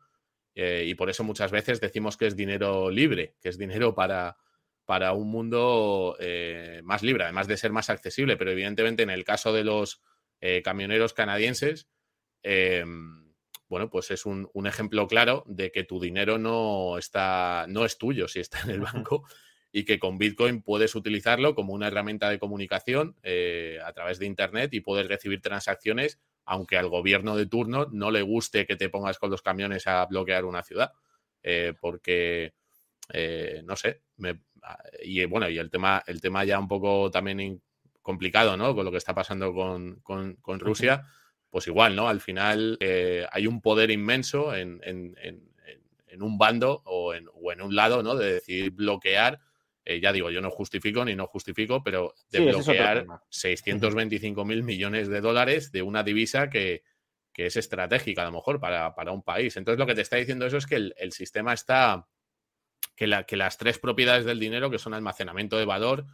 eh, 0.54 0.84
y 0.86 0.94
por 0.94 1.10
eso 1.10 1.24
muchas 1.24 1.50
veces 1.50 1.80
decimos 1.80 2.16
que 2.16 2.26
es 2.26 2.36
dinero 2.36 2.90
libre, 2.90 3.34
que 3.40 3.48
es 3.48 3.58
dinero 3.58 3.94
para, 3.94 4.36
para 4.84 5.12
un 5.12 5.30
mundo 5.30 6.16
eh, 6.20 6.80
más 6.84 7.02
libre, 7.02 7.24
además 7.24 7.48
de 7.48 7.56
ser 7.56 7.72
más 7.72 7.90
accesible. 7.90 8.36
Pero 8.36 8.52
evidentemente 8.52 9.02
en 9.02 9.10
el 9.10 9.24
caso 9.24 9.52
de 9.52 9.64
los 9.64 10.02
eh, 10.40 10.62
camioneros 10.62 11.12
canadienses, 11.12 11.88
bueno, 13.68 13.90
pues 13.90 14.10
es 14.10 14.26
un, 14.26 14.48
un, 14.52 14.66
ejemplo 14.66 15.06
claro 15.08 15.44
de 15.46 15.72
que 15.72 15.84
tu 15.84 15.98
dinero 15.98 16.38
no 16.38 16.98
está, 16.98 17.66
no 17.68 17.84
es 17.84 17.98
tuyo 17.98 18.28
si 18.28 18.40
está 18.40 18.60
en 18.62 18.70
el 18.70 18.80
banco 18.80 19.24
y 19.72 19.84
que 19.84 19.98
con 19.98 20.18
Bitcoin 20.18 20.62
puedes 20.62 20.94
utilizarlo 20.94 21.54
como 21.54 21.72
una 21.72 21.88
herramienta 21.88 22.30
de 22.30 22.38
comunicación 22.38 23.16
a 23.84 23.92
través 23.92 24.18
de 24.18 24.26
Internet 24.26 24.72
y 24.74 24.80
puedes 24.80 25.08
recibir 25.08 25.40
transacciones 25.40 26.20
aunque 26.46 26.76
al 26.76 26.88
gobierno 26.88 27.36
de 27.36 27.46
turno 27.46 27.88
no 27.90 28.10
le 28.10 28.22
guste 28.22 28.66
que 28.66 28.76
te 28.76 28.88
pongas 28.88 29.18
con 29.18 29.30
los 29.30 29.42
camiones 29.42 29.86
a 29.86 30.04
bloquear 30.06 30.44
una 30.44 30.62
ciudad, 30.62 30.92
eh, 31.42 31.74
porque, 31.80 32.54
eh, 33.12 33.62
no 33.64 33.76
sé, 33.76 34.02
y 35.02 35.24
bueno, 35.26 35.48
y 35.48 35.58
el 35.58 35.70
tema, 35.70 36.02
el 36.06 36.20
tema 36.20 36.44
ya 36.44 36.58
un 36.58 36.68
poco 36.68 37.10
también 37.10 37.62
complicado, 38.02 38.56
¿no? 38.56 38.74
Con 38.74 38.84
lo 38.84 38.90
que 38.90 38.98
está 38.98 39.14
pasando 39.14 39.54
con, 39.54 40.60
Rusia, 40.60 41.06
pues 41.54 41.68
igual, 41.68 41.94
¿no? 41.94 42.08
Al 42.08 42.20
final 42.20 42.76
eh, 42.80 43.28
hay 43.30 43.46
un 43.46 43.60
poder 43.60 43.92
inmenso 43.92 44.56
en, 44.56 44.80
un 46.18 46.36
bando 46.36 46.82
o 46.84 47.14
en, 47.14 47.28
o 47.32 47.52
en 47.52 47.62
un 47.62 47.76
lado, 47.76 48.02
¿no? 48.02 48.16
De 48.16 48.34
decidir 48.34 48.72
bloquear 48.72 49.38
eh, 49.84 50.00
ya 50.00 50.10
digo, 50.10 50.32
yo 50.32 50.40
no 50.40 50.50
justifico 50.50 51.04
ni 51.04 51.14
no 51.14 51.28
justifico, 51.28 51.80
pero 51.84 52.12
de 52.28 52.40
bloquear 52.40 53.06
625 53.28 54.44
mil 54.44 54.64
millones 54.64 55.06
de 55.06 55.20
dólares 55.20 55.70
de 55.70 55.82
una 55.82 56.02
divisa 56.02 56.50
que, 56.50 56.82
es 57.36 57.56
estratégica 57.56 58.22
a 58.22 58.24
lo 58.24 58.32
mejor 58.32 58.58
para, 58.58 59.12
un 59.12 59.22
país. 59.22 59.56
Entonces 59.56 59.78
lo 59.78 59.86
que 59.86 59.94
te 59.94 60.00
está 60.00 60.16
diciendo 60.16 60.44
eso 60.44 60.56
es 60.56 60.66
que 60.66 60.90
el, 60.96 61.12
sistema 61.12 61.52
está, 61.52 62.08
que, 62.96 63.06
la, 63.06 63.26
que, 63.26 63.36
las 63.36 63.58
tres 63.58 63.78
propiedades 63.78 64.24
del 64.24 64.40
dinero, 64.40 64.72
que 64.72 64.80
son 64.80 64.92
almacenamiento 64.92 65.56
de 65.56 65.66
valor, 65.66 66.04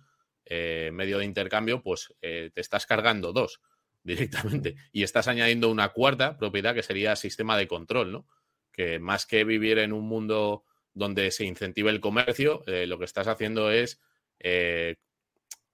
eh, 0.44 0.90
medio 0.92 1.16
de 1.16 1.24
intercambio, 1.24 1.82
pues 1.82 2.14
eh, 2.20 2.50
te 2.52 2.60
estás 2.60 2.84
cargando 2.84 3.32
dos 3.32 3.62
directamente 4.02 4.76
y 4.92 5.02
estás 5.02 5.28
añadiendo 5.28 5.70
una 5.70 5.90
cuarta 5.90 6.36
propiedad 6.36 6.74
que 6.74 6.82
sería 6.82 7.16
sistema 7.16 7.56
de 7.56 7.68
control, 7.68 8.12
¿no? 8.12 8.26
Que 8.72 8.98
más 8.98 9.26
que 9.26 9.44
vivir 9.44 9.78
en 9.78 9.92
un 9.92 10.06
mundo 10.06 10.64
donde 10.94 11.30
se 11.30 11.44
incentive 11.44 11.90
el 11.90 12.00
comercio, 12.00 12.62
eh, 12.66 12.86
lo 12.86 12.98
que 12.98 13.04
estás 13.04 13.28
haciendo 13.28 13.70
es 13.70 14.00
eh, 14.38 14.96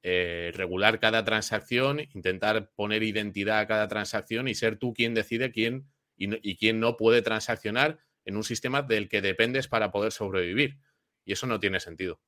eh, 0.02 0.52
regular 0.54 1.00
cada 1.00 1.24
transacción, 1.24 2.00
intentar 2.14 2.70
poner 2.74 3.02
identidad 3.02 3.60
a 3.60 3.66
cada 3.66 3.88
transacción 3.88 4.48
y 4.48 4.54
ser 4.54 4.78
tú 4.78 4.94
quien 4.94 5.14
decide 5.14 5.50
quién 5.50 5.90
y, 6.16 6.56
quién 6.56 6.80
no 6.80 6.96
puede 6.96 7.22
transaccionar 7.22 7.98
en 8.24 8.36
un 8.36 8.44
sistema 8.44 8.82
del 8.82 9.08
que 9.08 9.20
dependes 9.20 9.68
para 9.68 9.90
poder 9.90 10.12
sobrevivir. 10.12 10.78
Y 11.24 11.32
eso 11.32 11.46
no 11.46 11.60
tiene 11.60 11.80
sentido. 11.80 12.20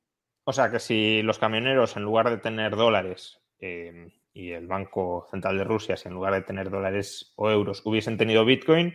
O 0.44 0.52
sea 0.52 0.70
que 0.70 0.78
si 0.78 1.22
los 1.22 1.38
camioneros, 1.38 1.96
en 1.96 2.02
lugar 2.02 2.30
de 2.30 2.38
tener 2.38 2.76
dólares, 2.76 3.40
y 4.38 4.52
el 4.52 4.68
Banco 4.68 5.26
Central 5.32 5.58
de 5.58 5.64
Rusia, 5.64 5.96
si 5.96 6.06
en 6.06 6.14
lugar 6.14 6.32
de 6.32 6.42
tener 6.42 6.70
dólares 6.70 7.32
o 7.34 7.50
euros 7.50 7.82
hubiesen 7.84 8.16
tenido 8.16 8.44
Bitcoin, 8.44 8.94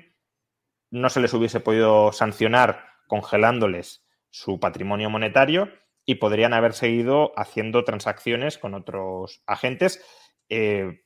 no 0.89 1.09
se 1.09 1.19
les 1.19 1.33
hubiese 1.33 1.59
podido 1.59 2.13
sancionar 2.13 2.85
congelándoles 3.07 4.07
su 4.29 4.61
patrimonio 4.61 5.09
monetario 5.09 5.69
y 6.05 6.15
podrían 6.15 6.53
haber 6.53 6.71
seguido 6.71 7.33
haciendo 7.35 7.83
transacciones 7.83 8.57
con 8.57 8.73
otros 8.73 9.43
agentes, 9.45 10.01
eh, 10.47 11.03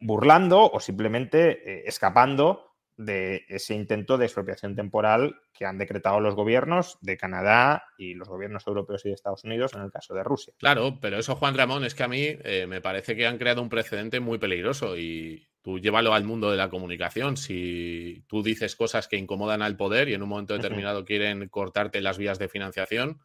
burlando 0.00 0.70
o 0.70 0.80
simplemente 0.80 1.50
eh, 1.50 1.82
escapando 1.84 2.75
de 2.96 3.44
ese 3.48 3.74
intento 3.74 4.16
de 4.16 4.24
expropiación 4.24 4.74
temporal 4.74 5.40
que 5.52 5.66
han 5.66 5.78
decretado 5.78 6.20
los 6.20 6.34
gobiernos 6.34 6.98
de 7.00 7.16
Canadá 7.16 7.84
y 7.98 8.14
los 8.14 8.28
gobiernos 8.28 8.66
europeos 8.66 9.04
y 9.04 9.08
de 9.08 9.14
Estados 9.14 9.44
Unidos 9.44 9.74
en 9.74 9.82
el 9.82 9.90
caso 9.90 10.14
de 10.14 10.24
Rusia. 10.24 10.54
Claro, 10.58 10.98
pero 11.00 11.18
eso, 11.18 11.36
Juan 11.36 11.56
Ramón, 11.56 11.84
es 11.84 11.94
que 11.94 12.02
a 12.04 12.08
mí 12.08 12.22
eh, 12.24 12.66
me 12.68 12.80
parece 12.80 13.14
que 13.14 13.26
han 13.26 13.38
creado 13.38 13.62
un 13.62 13.68
precedente 13.68 14.20
muy 14.20 14.38
peligroso 14.38 14.96
y 14.96 15.46
tú 15.60 15.78
llévalo 15.78 16.14
al 16.14 16.24
mundo 16.24 16.50
de 16.50 16.56
la 16.56 16.70
comunicación. 16.70 17.36
Si 17.36 18.24
tú 18.28 18.42
dices 18.42 18.76
cosas 18.76 19.08
que 19.08 19.16
incomodan 19.16 19.62
al 19.62 19.76
poder 19.76 20.08
y 20.08 20.14
en 20.14 20.22
un 20.22 20.28
momento 20.28 20.54
determinado 20.54 21.04
quieren 21.04 21.48
cortarte 21.48 22.00
las 22.00 22.18
vías 22.18 22.38
de 22.38 22.48
financiación, 22.48 23.20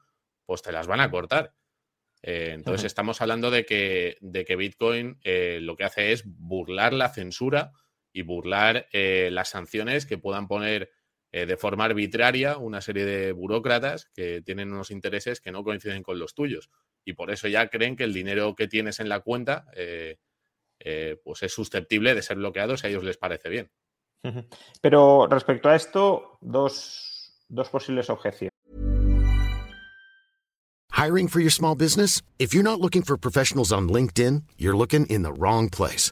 pues 0.46 0.62
te 0.62 0.72
las 0.72 0.88
van 0.88 1.00
a 1.00 1.12
cortar. 1.12 1.54
Eh, 2.24 2.52
entonces 2.54 2.86
estamos 2.86 3.22
hablando 3.22 3.50
de 3.50 3.66
que, 3.66 4.18
de 4.22 4.46
que 4.46 4.56
Bitcoin 4.56 5.18
eh, 5.24 5.60
lo 5.62 5.76
que 5.76 5.86
hace 5.86 6.12
es 6.12 6.24
burlar 6.26 6.94
la 6.94 7.10
censura 7.10 7.72
y 8.14 8.24
burlar 8.24 8.88
eh, 8.92 9.30
las 9.32 9.50
sanciones 9.50 10.06
que 10.06 10.18
puedan 10.18 10.48
poner 10.48 10.92
de 11.34 11.56
forma 11.56 11.86
arbitraria 11.86 12.58
una 12.58 12.82
serie 12.82 13.06
de 13.06 13.32
burócratas 13.32 14.10
que 14.14 14.42
tienen 14.42 14.74
unos 14.74 14.92
intereses 14.92 15.40
que 15.40 15.54
no 15.54 15.64
coinciden 15.64 16.04
con 16.04 16.20
los 16.20 16.36
tuyos. 16.36 16.70
Y 17.06 17.14
por 17.14 17.32
eso 17.32 17.48
ya 17.48 17.70
creen 17.70 17.96
que 17.96 18.04
el 18.04 18.14
dinero 18.14 18.54
que 18.54 18.68
tienes 18.68 19.00
en 19.00 19.08
la 19.08 19.22
cuenta 19.22 19.64
eh, 20.84 21.18
pues 21.24 21.44
es 21.44 21.54
susceptible 21.54 22.16
de 22.16 22.24
ser 22.24 22.38
bloqueado 22.38 22.76
si 22.76 22.88
a 22.88 22.90
ellos 22.90 23.04
les 23.04 23.18
parece 23.18 23.50
bien. 23.50 23.70
Pero 24.82 25.28
respecto 25.28 25.70
a 25.70 25.76
esto, 25.76 26.38
dos, 26.42 27.46
dos 27.50 27.70
posibles 27.70 28.10
objeciones. 28.10 28.52
Hiring 30.92 31.28
for 31.28 31.40
your 31.40 31.52
small 31.52 31.76
business? 31.76 32.22
If 32.38 32.54
you're 32.54 32.64
not 32.64 32.80
looking 32.80 33.04
for 33.04 33.18
professionals 33.18 33.72
on 33.72 33.90
LinkedIn, 33.90 34.44
you're 34.58 34.78
looking 34.78 35.06
in 35.08 35.24
the 35.24 35.34
wrong 35.34 35.70
place. 35.70 36.12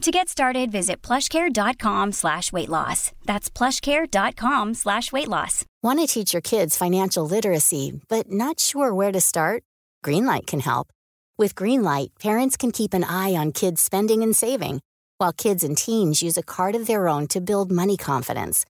To 0.00 0.10
get 0.10 0.30
started, 0.30 0.72
visit 0.72 1.02
plushcare.com 1.02 2.12
slash 2.12 2.52
weight 2.52 2.70
loss. 2.70 3.12
That's 3.26 3.50
plushcare.com 3.50 4.72
slash 4.72 5.12
weight 5.12 5.28
loss. 5.28 5.66
Want 5.82 6.00
to 6.00 6.06
teach 6.06 6.32
your 6.32 6.40
kids 6.40 6.74
financial 6.74 7.26
literacy, 7.26 8.00
but 8.08 8.30
not 8.30 8.60
sure 8.60 8.94
where 8.94 9.12
to 9.12 9.20
start? 9.20 9.62
Greenlight 10.02 10.46
can 10.46 10.60
help. 10.60 10.88
With 11.36 11.54
Greenlight, 11.54 12.18
parents 12.18 12.56
can 12.56 12.70
keep 12.72 12.94
an 12.94 13.04
eye 13.04 13.34
on 13.34 13.52
kids' 13.52 13.82
spending 13.82 14.22
and 14.22 14.34
saving, 14.34 14.80
while 15.18 15.34
kids 15.34 15.62
and 15.62 15.76
teens 15.76 16.22
use 16.22 16.38
a 16.38 16.42
card 16.42 16.74
of 16.74 16.86
their 16.86 17.06
own 17.06 17.26
to 17.28 17.40
build 17.42 17.70
money 17.70 17.98
confidence. 17.98 18.64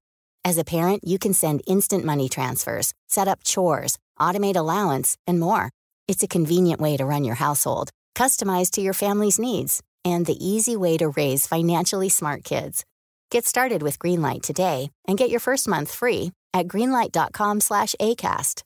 As 0.44 0.58
a 0.58 0.64
parent, 0.64 1.04
you 1.04 1.18
can 1.20 1.32
send 1.32 1.62
instant 1.64 2.04
money 2.04 2.28
transfers, 2.28 2.92
set 3.06 3.28
up 3.28 3.44
chores, 3.44 3.98
automate 4.18 4.56
allowance, 4.56 5.16
and 5.28 5.38
more. 5.38 5.70
It's 6.08 6.24
a 6.24 6.28
convenient 6.28 6.80
way 6.80 6.96
to 6.96 7.04
run 7.04 7.22
your 7.22 7.36
household, 7.36 7.90
customized 8.16 8.70
to 8.72 8.80
your 8.80 8.94
family's 8.94 9.38
needs, 9.38 9.80
and 10.04 10.26
the 10.26 10.36
easy 10.38 10.76
way 10.76 10.96
to 10.96 11.08
raise 11.10 11.46
financially 11.46 12.08
smart 12.08 12.44
kids. 12.44 12.84
Get 13.30 13.46
started 13.46 13.82
with 13.82 13.98
Greenlight 13.98 14.42
today 14.42 14.90
and 15.06 15.18
get 15.18 15.30
your 15.30 15.40
first 15.40 15.66
month 15.68 15.90
free 15.92 16.32
at 16.52 16.68
greenlight.com 16.68 17.60
slash 17.60 17.94
ACAST. 18.00 18.62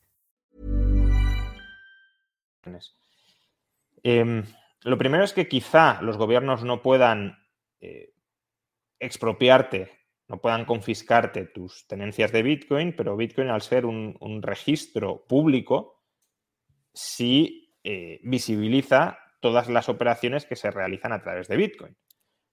Eh, 4.02 4.42
lo 4.84 4.98
primero 4.98 5.24
es 5.24 5.32
que 5.32 5.48
quizá 5.48 6.00
los 6.02 6.16
gobiernos 6.16 6.62
no 6.62 6.82
puedan 6.82 7.36
eh, 7.80 8.14
expropiarte 8.98 10.04
no 10.28 10.40
puedan 10.40 10.64
confiscarte 10.64 11.44
tus 11.46 11.86
tenencias 11.86 12.32
de 12.32 12.42
Bitcoin, 12.42 12.94
pero 12.96 13.16
Bitcoin 13.16 13.48
al 13.48 13.62
ser 13.62 13.84
un, 13.84 14.42
registro 14.42 15.26
público, 15.26 16.02
sí 16.92 17.76
eh, 17.82 18.20
visibiliza 18.22 19.18
todas 19.44 19.68
las 19.68 19.90
operaciones 19.90 20.46
que 20.46 20.56
se 20.56 20.70
realizan 20.70 21.12
a 21.12 21.20
través 21.20 21.48
de 21.48 21.58
Bitcoin. 21.58 21.94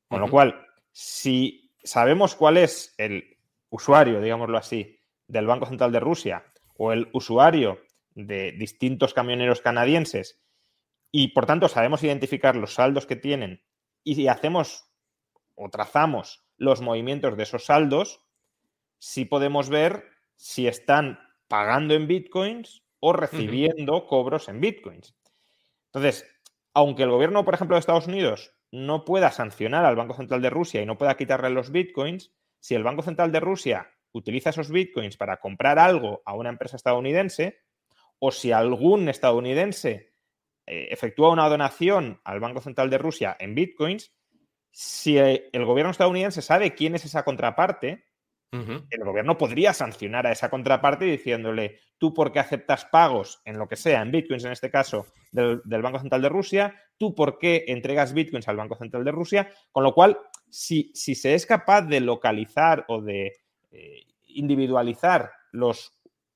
Con 0.10 0.20
lo 0.20 0.30
cual, 0.30 0.68
si 0.92 1.72
sabemos 1.82 2.36
cuál 2.36 2.58
es 2.58 2.94
el 2.98 3.38
usuario, 3.70 4.20
digámoslo 4.20 4.58
así, 4.58 5.00
del 5.26 5.48
Banco 5.48 5.68
Central 5.68 5.94
de 5.94 6.02
Rusia 6.02 6.44
o 6.76 6.92
el 6.92 7.08
usuario 7.14 7.80
de 8.14 8.52
distintos 8.52 9.14
camioneros 9.14 9.62
canadienses 9.62 10.42
y 11.14 11.30
por 11.30 11.46
tanto 11.46 11.70
sabemos 11.70 12.04
identificar 12.04 12.58
los 12.58 12.74
saldos 12.74 13.06
que 13.06 13.16
tienen 13.16 13.64
y 14.04 14.28
hacemos 14.28 14.92
o 15.56 15.70
trazamos 15.70 16.44
los 16.58 16.82
movimientos 16.82 17.38
de 17.38 17.44
esos 17.44 17.64
saldos, 17.68 18.20
sí 19.00 19.24
podemos 19.24 19.70
ver 19.70 20.10
si 20.36 20.68
están 20.68 21.20
pagando 21.48 21.94
en 21.94 22.06
bitcoins 22.06 22.84
o 23.00 23.14
recibiendo 23.14 24.08
cobros 24.08 24.50
en 24.50 24.60
bitcoins. 24.60 25.16
Entonces, 25.86 26.26
aunque 26.74 27.04
el 27.04 27.10
gobierno, 27.10 27.44
por 27.46 27.54
ejemplo, 27.54 27.76
de 27.76 27.80
Estados 27.80 28.08
Unidos 28.08 28.54
no 28.72 29.04
pueda 29.04 29.32
sancionar 29.32 29.86
al 29.86 29.96
Banco 29.96 30.14
Central 30.14 30.42
de 30.42 30.50
Rusia 30.50 30.82
y 30.82 30.86
no 30.86 30.98
pueda 30.98 31.18
quitarle 31.18 31.50
los 31.50 31.72
bitcoins, 31.72 32.34
si 32.60 32.76
el 32.76 32.84
Banco 32.84 33.02
Central 33.02 33.32
de 33.32 33.40
Rusia 33.40 33.92
utiliza 34.14 34.52
esos 34.52 34.72
bitcoins 34.72 35.18
para 35.18 35.38
comprar 35.38 35.80
algo 35.80 36.22
a 36.26 36.34
una 36.34 36.50
empresa 36.50 36.78
estadounidense, 36.78 37.60
o 38.20 38.32
si 38.32 38.52
algún 38.52 39.10
estadounidense 39.10 40.14
eh, 40.66 40.88
efectúa 40.92 41.32
una 41.32 41.50
donación 41.50 42.22
al 42.24 42.40
Banco 42.40 42.62
Central 42.62 42.90
de 42.90 42.98
Rusia 42.98 43.36
en 43.40 43.56
bitcoins, 43.56 44.14
si 44.72 45.18
el 45.18 45.66
gobierno 45.66 45.92
estadounidense 45.92 46.42
sabe 46.42 46.74
quién 46.76 46.96
es 46.96 47.04
esa 47.04 47.24
contraparte, 47.24 48.06
el 48.52 49.04
gobierno 49.04 49.38
podría 49.38 49.74
sancionar 49.74 50.28
a 50.28 50.32
esa 50.32 50.50
contraparte 50.50 51.06
diciéndole, 51.06 51.80
tú 51.98 52.14
por 52.14 52.32
qué 52.32 52.40
aceptas 52.40 52.86
pagos 52.86 53.42
en 53.46 53.58
lo 53.58 53.68
que 53.68 53.78
sea, 53.78 54.02
en 54.02 54.12
bitcoins 54.12 54.44
en 54.44 54.52
este 54.52 54.70
caso, 54.70 55.08
del, 55.32 55.62
Banco 55.82 56.00
Central 56.00 56.22
de 56.22 56.30
Rusia, 56.30 56.76
tú 56.98 57.16
por 57.16 57.38
qué 57.40 57.64
entregas 57.68 58.14
bitcoins 58.14 58.48
al 58.50 58.58
Banco 58.58 58.76
Central 58.76 59.06
de 59.06 59.12
Rusia, 59.12 59.50
con 59.72 59.84
lo 59.84 59.94
cual, 59.94 60.18
si, 60.50 60.92
si 60.94 61.16
se 61.16 61.34
es 61.34 61.46
capaz 61.46 61.84
de 61.84 62.02
localizar 62.02 62.84
o 62.90 63.02
de 63.02 63.34
eh, 63.72 64.04
individualizar 64.28 65.32
los 65.54 65.94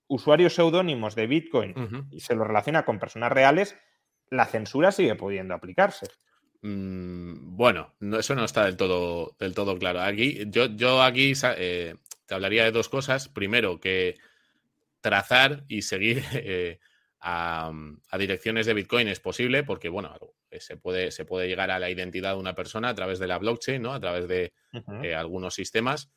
usuarios 0.07 0.53
seudónimos 0.53 1.16
de 1.16 1.28
Bitcoin 1.28 2.07
y 2.11 2.20
se 2.20 2.36
lo 2.36 2.43
relaciona 2.43 2.86
con 2.86 2.99
personas 2.99 3.32
reales, 3.32 3.76
la 4.30 4.45
censura 4.45 4.91
sigue 4.91 5.16
pudiendo 5.16 5.53
aplicarse. 5.53 6.07
Mm, 6.61 7.55
bueno, 7.55 7.93
eso 8.18 8.34
no 8.36 8.45
está 8.45 8.66
del 8.66 8.78
todo, 8.78 9.36
del 9.39 9.53
todo 9.53 9.78
claro. 9.78 10.01
Aquí, 10.01 10.45
yo, 10.47 10.66
yo 10.66 11.01
aquí 11.01 11.34
eh, 11.57 11.95
te 12.26 12.36
hablaría 12.36 12.64
de 12.64 12.72
dos 12.72 12.90
cosas. 12.90 13.30
Primero, 13.30 13.80
que 13.80 14.16
trazar 15.02 15.64
y 15.68 15.82
seguir 15.84 16.24
eh, 16.34 16.80
a, 17.20 17.72
direcciones 18.18 18.66
de 18.66 18.74
Bitcoin 18.74 19.08
es 19.08 19.20
posible, 19.20 19.64
porque 19.64 19.90
bueno, 19.90 20.16
eh, 20.52 20.60
se 20.60 20.78
puede, 20.78 21.12
se 21.12 21.26
puede 21.26 21.48
llegar 21.48 21.72
a 21.72 21.80
la 21.80 21.90
identidad 21.90 22.34
de 22.34 22.40
una 22.40 22.56
persona 22.56 22.90
a 22.90 22.96
través 22.96 23.20
de 23.20 23.28
la 23.28 23.40
blockchain, 23.40 23.82
¿no? 23.82 23.94
A 23.94 24.00
través 24.00 24.28
de 24.28 24.54
algunos 25.16 25.56
sistemas. 25.56 26.12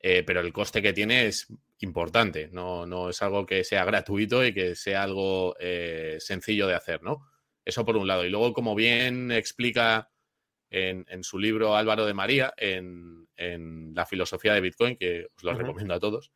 pero 0.00 0.40
el 0.40 0.52
coste 0.52 0.80
que 0.80 0.92
tiene 0.92 1.26
es 1.26 1.48
importante, 1.80 2.48
no, 2.52 2.86
no, 2.86 3.10
es 3.10 3.20
algo 3.22 3.46
que 3.46 3.64
sea 3.64 3.84
gratuito 3.84 4.44
y 4.44 4.52
que 4.52 4.74
sea 4.74 5.02
algo 5.02 5.56
sencillo 6.18 6.66
de 6.66 6.74
hacer, 6.74 7.02
¿no? 7.02 7.26
Eso 7.64 7.84
por 7.84 7.96
un 7.96 8.06
lado. 8.06 8.24
Y 8.24 8.30
luego, 8.30 8.52
como 8.52 8.74
bien 8.74 9.30
explica 9.30 10.10
en, 10.70 11.24
su 11.24 11.38
libro 11.38 11.76
Álvaro 11.76 12.06
de 12.06 12.14
María, 12.14 12.54
en, 12.56 13.26
La 13.94 14.06
filosofía 14.06 14.54
de 14.54 14.60
Bitcoin, 14.60 14.96
que 14.96 15.28
os 15.36 15.42
lo 15.42 15.54
recomiendo 15.54 15.94
a 15.94 16.00
todos. 16.00 16.32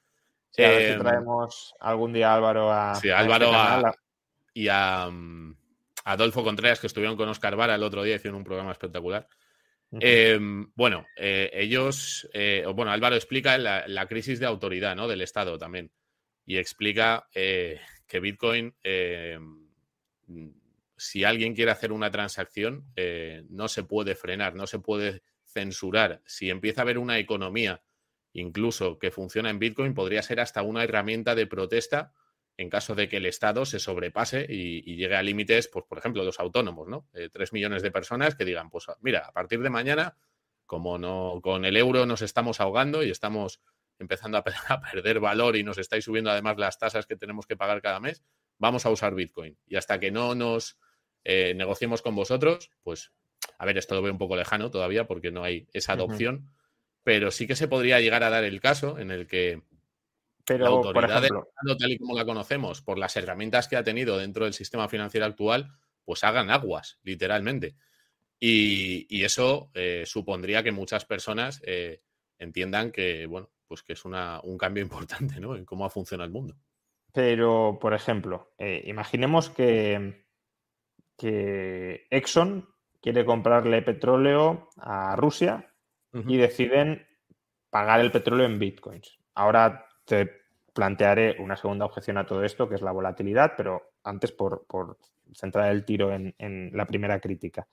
Sí, 0.50 0.62
a 0.62 0.68
ver 0.68 0.86
si 0.86 0.92
em, 0.92 1.00
traemos 1.00 1.74
algún 1.80 2.12
día 2.12 2.32
a 2.32 2.34
Álvaro 2.36 2.72
a. 2.72 2.94
Sí, 2.94 3.10
Álvaro 3.10 3.46
este 3.46 3.98
y 4.54 4.68
a, 4.70 5.08
mm, 5.10 5.56
Adolfo 6.04 6.44
Contreras, 6.44 6.80
que 6.80 6.86
estuvieron 6.86 7.16
con 7.16 7.28
Oscar 7.28 7.56
Vara 7.56 7.74
el 7.74 7.82
otro 7.82 8.02
día, 8.02 8.16
hicieron 8.16 8.38
un 8.38 8.44
programa 8.44 8.72
espectacular. 8.72 9.28
Em, 10.00 10.72
bueno, 10.74 11.06
eh, 11.16 11.50
ellos, 11.52 12.28
eh, 12.32 12.64
bueno, 12.74 12.90
Álvaro 12.90 13.14
explica 13.14 13.56
la, 13.58 14.06
crisis 14.06 14.40
de 14.40 14.46
autoridad 14.46 14.96
¿no? 14.96 15.06
del 15.06 15.20
Estado 15.22 15.56
también 15.56 15.92
y 16.44 16.56
explica 16.58 17.28
eh, 17.32 17.80
que 18.06 18.20
Bitcoin 18.20 18.74
em, 18.82 19.68
si 21.04 21.22
alguien 21.22 21.54
quiere 21.54 21.70
hacer 21.70 21.92
una 21.92 22.10
transacción, 22.10 22.86
eh, 22.96 23.44
no 23.50 23.68
se 23.68 23.82
puede 23.82 24.14
frenar, 24.14 24.54
no 24.54 24.66
se 24.66 24.78
puede 24.78 25.22
censurar. 25.44 26.22
Si 26.24 26.48
empieza 26.48 26.80
a 26.80 26.84
haber 26.84 26.96
una 26.96 27.18
economía, 27.18 27.82
incluso 28.32 28.98
que 28.98 29.10
funciona 29.10 29.50
en 29.50 29.58
Bitcoin, 29.58 29.92
podría 29.92 30.22
ser 30.22 30.40
hasta 30.40 30.62
una 30.62 30.82
herramienta 30.82 31.34
de 31.34 31.46
protesta 31.46 32.14
en 32.56 32.70
caso 32.70 32.94
de 32.94 33.08
que 33.08 33.18
el 33.18 33.26
Estado 33.26 33.66
se 33.66 33.80
sobrepase 33.80 34.46
y, 34.48 34.96
llegue 34.96 35.14
a 35.14 35.22
límites, 35.22 35.68
pues, 35.68 35.84
por 35.86 35.98
ejemplo, 35.98 36.24
los 36.24 36.40
autónomos, 36.40 36.88
¿no? 36.88 37.06
Eh, 37.12 37.28
tres 37.30 37.52
millones 37.52 37.82
de 37.82 37.90
personas 37.90 38.34
que 38.34 38.46
digan, 38.46 38.70
pues 38.70 38.86
mira, 39.00 39.26
a 39.26 39.32
partir 39.32 39.60
de 39.60 39.68
mañana, 39.68 40.16
como 40.64 40.96
no 40.96 41.40
con 41.42 41.66
el 41.66 41.76
euro 41.76 42.06
nos 42.06 42.22
estamos 42.22 42.60
ahogando 42.60 43.02
y 43.02 43.10
estamos 43.10 43.60
empezando 43.98 44.38
a, 44.38 44.44
a 44.68 44.80
perder 44.80 45.20
valor 45.20 45.56
y 45.56 45.64
nos 45.64 45.76
estáis 45.76 46.04
subiendo 46.04 46.30
además 46.30 46.56
las 46.56 46.78
tasas 46.78 47.06
que 47.06 47.16
tenemos 47.16 47.46
que 47.46 47.56
pagar 47.56 47.82
cada 47.82 48.00
mes, 48.00 48.24
vamos 48.58 48.86
a 48.86 48.90
usar 48.90 49.14
Bitcoin. 49.14 49.58
Y 49.66 49.76
hasta 49.76 50.00
que 50.00 50.10
no 50.10 50.34
nos 50.34 50.78
eh, 51.24 51.54
negociemos 51.54 52.02
con 52.02 52.14
vosotros, 52.14 52.70
pues, 52.82 53.12
a 53.58 53.64
ver, 53.64 53.78
esto 53.78 53.94
lo 53.94 54.02
veo 54.02 54.12
un 54.12 54.18
poco 54.18 54.36
lejano 54.36 54.70
todavía 54.70 55.06
porque 55.06 55.30
no 55.30 55.42
hay 55.42 55.66
esa 55.72 55.94
adopción, 55.94 56.50
pero 57.02 57.30
sí 57.30 57.46
que 57.46 57.56
se 57.56 57.68
podría 57.68 58.00
llegar 58.00 58.22
a 58.22 58.30
dar 58.30 58.44
el 58.44 58.60
caso 58.60 58.98
en 58.98 59.10
el 59.10 59.26
que 59.26 59.62
pero, 60.44 60.64
la 60.64 60.70
autoridad 60.70 61.22
tal 61.78 61.92
y 61.92 61.98
como 61.98 62.14
la 62.14 62.24
conocemos, 62.24 62.82
por 62.82 62.98
las 62.98 63.16
herramientas 63.16 63.68
que 63.68 63.76
ha 63.76 63.84
tenido 63.84 64.18
dentro 64.18 64.44
del 64.44 64.52
sistema 64.52 64.88
financiero 64.88 65.26
actual, 65.26 65.72
pues 66.04 66.22
hagan 66.24 66.50
aguas, 66.50 66.98
literalmente. 67.02 67.76
Y, 68.38 69.24
eso 69.24 69.70
eh, 69.72 70.04
supondría 70.06 70.62
que 70.62 70.72
muchas 70.72 71.06
personas 71.06 71.62
eh, 71.64 72.02
entiendan 72.38 72.92
que, 72.92 73.24
bueno, 73.24 73.50
pues 73.66 73.82
que 73.82 73.94
es 73.94 74.04
una, 74.04 74.40
un 74.42 74.58
cambio 74.58 74.82
importante, 74.84 75.40
¿no? 75.40 75.56
En 75.56 75.64
cómo 75.64 75.88
funciona 75.88 76.24
el 76.24 76.30
mundo. 76.30 76.56
Pero, 77.12 77.78
por 77.80 77.94
ejemplo, 77.94 78.52
imaginemos 78.58 79.48
que, 79.48 80.23
que 81.16 82.06
Exxon 82.10 82.68
quiere 83.00 83.24
comprarle 83.24 83.82
petróleo 83.82 84.70
a 84.78 85.14
Rusia 85.16 85.70
y 86.12 86.36
deciden 86.36 87.06
pagar 87.70 88.00
el 88.00 88.12
petróleo 88.12 88.46
en 88.46 88.58
bitcoins. 88.58 89.18
Ahora 89.34 89.86
te 90.04 90.30
plantearé 90.72 91.36
una 91.38 91.56
segunda 91.56 91.86
objeción 91.86 92.18
a 92.18 92.26
todo 92.26 92.44
esto, 92.44 92.68
que 92.68 92.74
es 92.74 92.82
la 92.82 92.92
volatilidad, 92.92 93.54
pero 93.56 93.94
antes 94.02 94.32
por, 94.32 94.66
centrar 95.32 95.70
el 95.70 95.84
tiro 95.84 96.12
en, 96.12 96.70
la 96.72 96.86
primera 96.86 97.20
crítica. 97.20 97.66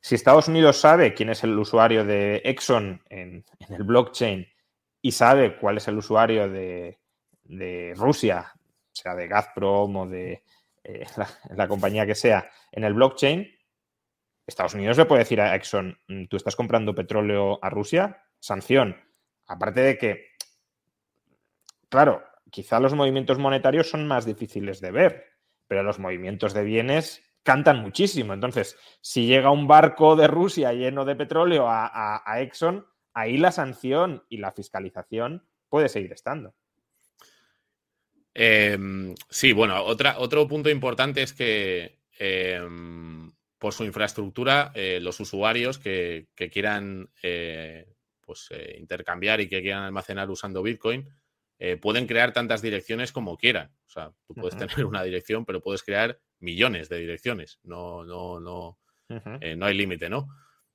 Si 0.00 0.14
Estados 0.14 0.48
Unidos 0.48 0.80
sabe 0.80 1.14
quién 1.14 1.30
es 1.30 1.42
el 1.44 1.58
usuario 1.58 2.04
de 2.04 2.42
Exxon 2.44 3.02
en, 3.08 3.44
el 3.68 3.82
blockchain 3.82 4.46
y 5.02 5.12
sabe 5.12 5.58
cuál 5.58 5.78
es 5.78 5.88
el 5.88 5.98
usuario 5.98 6.48
de, 6.48 6.98
Rusia, 7.96 8.52
sea 8.92 9.14
de 9.14 9.26
Gazprom 9.26 9.96
o 9.96 10.06
de 10.06 10.42
eh, 10.88 11.04
la, 11.56 11.68
compañía 11.68 12.06
que 12.06 12.14
sea, 12.14 12.50
en 12.72 12.84
el 12.84 12.94
blockchain, 12.94 13.46
Estados 14.46 14.74
Unidos 14.74 14.96
le 14.96 15.04
puede 15.04 15.20
decir 15.20 15.40
a 15.40 15.54
Exxon, 15.54 15.98
mm, 16.08 16.24
tú 16.24 16.36
estás 16.36 16.56
comprando 16.56 16.94
petróleo 16.94 17.58
a 17.62 17.68
Rusia, 17.68 18.24
sanción. 18.40 18.96
Aparte 19.46 19.80
de 19.80 19.98
que, 19.98 20.26
claro, 21.90 22.24
quizá 22.50 22.80
los 22.80 22.94
movimientos 22.94 23.38
monetarios 23.38 23.90
son 23.90 24.08
más 24.08 24.24
difíciles 24.24 24.80
de 24.80 24.90
ver, 24.90 25.26
pero 25.66 25.82
los 25.82 25.98
movimientos 25.98 26.54
de 26.54 26.64
bienes 26.64 27.22
cantan 27.42 27.80
muchísimo. 27.80 28.32
Entonces, 28.32 28.78
si 29.02 29.26
llega 29.26 29.50
un 29.50 29.68
barco 29.68 30.16
de 30.16 30.26
Rusia 30.26 30.72
lleno 30.72 31.04
de 31.04 31.16
petróleo 31.16 31.66
a, 31.68 32.40
Exxon, 32.40 32.86
ahí 33.12 33.36
la 33.36 33.52
sanción 33.52 34.24
y 34.28 34.38
la 34.38 34.52
fiscalización 34.52 35.46
puede 35.68 35.90
seguir 35.90 36.12
estando. 36.12 36.54
Em, 38.40 39.16
sí, 39.28 39.52
bueno, 39.52 39.82
otra, 39.82 40.20
otro 40.20 40.46
punto 40.46 40.70
importante 40.70 41.22
es 41.22 41.32
que 41.32 41.98
em, 42.20 43.32
por 43.58 43.72
su 43.72 43.82
infraestructura, 43.82 44.70
eh, 44.76 45.00
los 45.02 45.18
usuarios 45.18 45.80
que, 45.80 46.28
quieran 46.36 47.10
eh, 47.20 47.92
pues, 48.20 48.46
eh, 48.52 48.76
intercambiar 48.78 49.40
y 49.40 49.48
que 49.48 49.60
quieran 49.60 49.82
almacenar 49.82 50.30
usando 50.30 50.62
Bitcoin, 50.62 51.08
pueden 51.80 52.06
crear 52.06 52.32
tantas 52.32 52.62
direcciones 52.62 53.10
como 53.10 53.36
quieran. 53.36 53.72
O 53.84 53.90
sea, 53.90 54.12
tú 54.24 54.34
puedes 54.34 54.56
tener 54.56 54.84
una 54.84 55.02
dirección, 55.02 55.44
pero 55.44 55.60
puedes 55.60 55.82
crear 55.82 56.20
millones 56.38 56.88
de 56.88 57.00
direcciones. 57.00 57.58
No, 57.64 58.04
no, 58.04 58.38
no, 58.38 58.78
no 59.08 59.66
hay 59.66 59.74
límite, 59.74 60.08
¿no? 60.08 60.28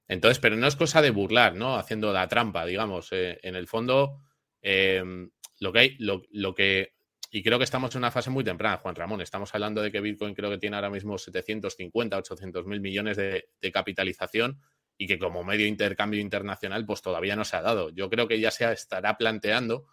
Entonces, 0.09 0.39
pero 0.39 0.57
no 0.57 0.68
es 0.68 0.76
cosa 0.76 1.01
de 1.01 1.11
burlar, 1.11 1.55
¿no? 1.55 1.78
Haciendo 1.78 2.11
la 2.11 2.28
trampa, 2.28 2.66
digamos. 2.66 3.07
en 3.14 3.55
el 3.55 3.68
fondo, 3.68 4.20
em, 4.61 5.32
lo 5.61 5.72
que 5.72 5.80
hay, 5.80 5.97
lo 5.99 6.53
que 6.53 6.91
y 7.36 7.41
creo 7.41 7.57
que 7.57 7.63
estamos 7.63 7.95
en 7.95 7.97
una 7.97 8.11
fase 8.11 8.29
muy 8.29 8.43
temprana, 8.43 8.77
Juan 8.77 8.93
Ramón. 8.93 9.19
Estamos 9.19 9.51
hablando 9.55 9.81
de 9.81 9.91
que 9.91 9.99
Bitcoin 10.01 10.36
creo 10.36 10.51
que 10.51 10.59
tiene 10.59 10.75
ahora 10.75 10.91
mismo 10.91 11.17
750, 11.17 12.15
800 12.15 12.67
mil 12.67 12.79
millones 12.79 13.17
de, 13.17 13.71
capitalización 13.73 14.61
y 14.99 15.07
que 15.07 15.17
como 15.17 15.43
medio 15.43 15.63
de 15.63 15.69
intercambio 15.69 16.21
internacional 16.21 16.86
pues 16.86 17.01
todavía 17.01 17.36
no 17.36 17.43
se 17.43 17.57
ha 17.57 17.63
dado. 17.63 17.89
Yo 17.89 18.07
creo 18.11 18.27
que 18.27 18.39
ya 18.39 18.51
se 18.51 18.71
estará 18.71 19.17
planteando 19.17 19.88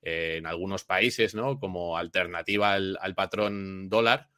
eh, 0.00 0.36
en 0.38 0.46
algunos 0.46 0.84
países, 0.84 1.34
¿no? 1.34 1.60
Como 1.60 1.98
alternativa 1.98 2.72
al, 2.72 3.14
patrón 3.14 3.90
dólar, 3.90 4.30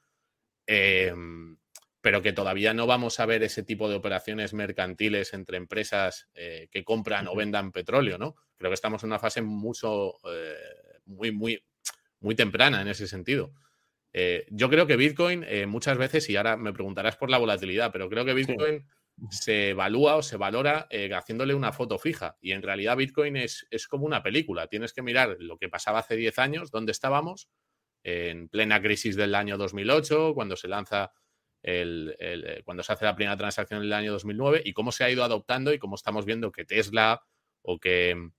em, 0.66 1.58
pero 2.00 2.22
que 2.22 2.32
todavía 2.32 2.74
no 2.74 2.88
vamos 2.88 3.20
a 3.20 3.26
ver 3.26 3.44
ese 3.44 3.62
tipo 3.62 3.88
de 3.88 3.94
operaciones 3.94 4.52
mercantiles 4.52 5.32
entre 5.32 5.58
empresas 5.58 6.28
eh, 6.34 6.66
que 6.72 6.82
compran 6.82 7.28
o 7.28 7.36
vendan 7.36 7.70
petróleo, 7.70 8.18
¿no? 8.18 8.34
Creo 8.56 8.72
que 8.72 8.74
estamos 8.74 9.04
en 9.04 9.10
una 9.10 9.20
fase 9.20 9.42
mucho, 9.42 10.14
eh, 10.28 10.56
muy, 11.04 11.30
muy, 11.30 11.62
muy 12.20 12.34
temprana 12.34 12.82
en 12.82 12.88
ese 12.88 13.06
sentido. 13.06 13.52
Eh, 14.12 14.46
yo 14.50 14.68
creo 14.70 14.86
que 14.86 14.96
Bitcoin 14.96 15.44
eh, 15.46 15.66
muchas 15.66 15.98
veces, 15.98 16.28
y 16.30 16.36
ahora 16.36 16.56
me 16.56 16.72
preguntarás 16.72 17.16
por 17.16 17.30
la 17.30 17.38
volatilidad, 17.38 17.92
pero 17.92 18.08
creo 18.08 18.24
que 18.24 18.34
Bitcoin 18.34 18.86
se 19.30 19.70
evalúa 19.70 20.16
o 20.16 20.22
se 20.22 20.36
valora 20.36 20.86
eh, 20.90 21.12
haciéndole 21.12 21.54
una 21.54 21.72
foto 21.72 21.98
fija. 21.98 22.36
Y 22.40 22.52
en 22.52 22.62
realidad 22.62 22.96
Bitcoin 22.96 23.36
es, 23.36 23.66
es, 23.70 23.86
como 23.86 24.06
una 24.06 24.22
película. 24.22 24.68
Tienes 24.68 24.92
que 24.92 25.02
mirar 25.02 25.36
lo 25.40 25.58
que 25.58 25.68
pasaba 25.68 26.00
hace 26.00 26.16
10 26.16 26.38
años, 26.38 26.70
dónde 26.70 26.92
estábamos, 26.92 27.48
en 28.02 28.48
plena 28.48 28.80
crisis 28.80 29.16
del 29.16 29.34
año 29.34 29.58
2008, 29.58 30.32
cuando 30.34 30.56
se 30.56 30.68
lanza 30.68 31.12
el, 31.62 32.62
cuando 32.64 32.82
se 32.84 32.92
hace 32.92 33.04
la 33.04 33.16
primera 33.16 33.36
transacción 33.36 33.80
en 33.80 33.86
el 33.86 33.92
año 33.92 34.12
2009 34.12 34.62
y 34.64 34.72
cómo 34.72 34.92
se 34.92 35.04
ha 35.04 35.10
ido 35.10 35.24
adoptando 35.24 35.72
y 35.72 35.78
cómo 35.78 35.96
estamos 35.96 36.24
viendo 36.24 36.52
que 36.52 36.64
Tesla 36.64 37.20
o 37.62 37.78
que 37.78 38.30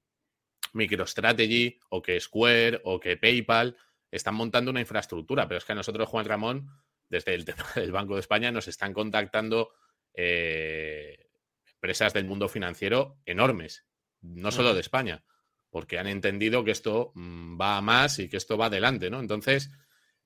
MicroStrategy 0.73 1.79
o 1.89 2.01
que 2.01 2.19
Square 2.19 2.81
o 2.83 2.99
que 2.99 3.17
PayPal 3.17 3.75
están 4.11 4.35
montando 4.35 4.71
una 4.71 4.81
infraestructura, 4.81 5.47
pero 5.47 5.59
es 5.59 5.65
que 5.65 5.71
a 5.71 5.75
nosotros, 5.75 6.09
Juan 6.09 6.25
Ramón, 6.25 6.69
desde 7.09 7.33
el 7.33 7.45
tema 7.45 7.65
del 7.75 7.91
Banco 7.91 8.15
de 8.15 8.21
España, 8.21 8.51
nos 8.51 8.67
están 8.67 8.93
contactando 8.93 9.71
eh, 10.13 11.29
empresas 11.71 12.13
del 12.13 12.25
mundo 12.25 12.49
financiero 12.49 13.19
enormes, 13.25 13.85
no 14.21 14.51
solo 14.51 14.73
de 14.73 14.81
España, 14.81 15.23
porque 15.69 15.99
han 15.99 16.07
entendido 16.07 16.63
que 16.63 16.71
esto 16.71 17.11
mm, 17.15 17.59
va 17.59 17.77
a 17.77 17.81
más 17.81 18.19
y 18.19 18.27
que 18.27 18.37
esto 18.37 18.57
va 18.57 18.65
adelante, 18.65 19.09
¿no? 19.09 19.19
Entonces, 19.19 19.69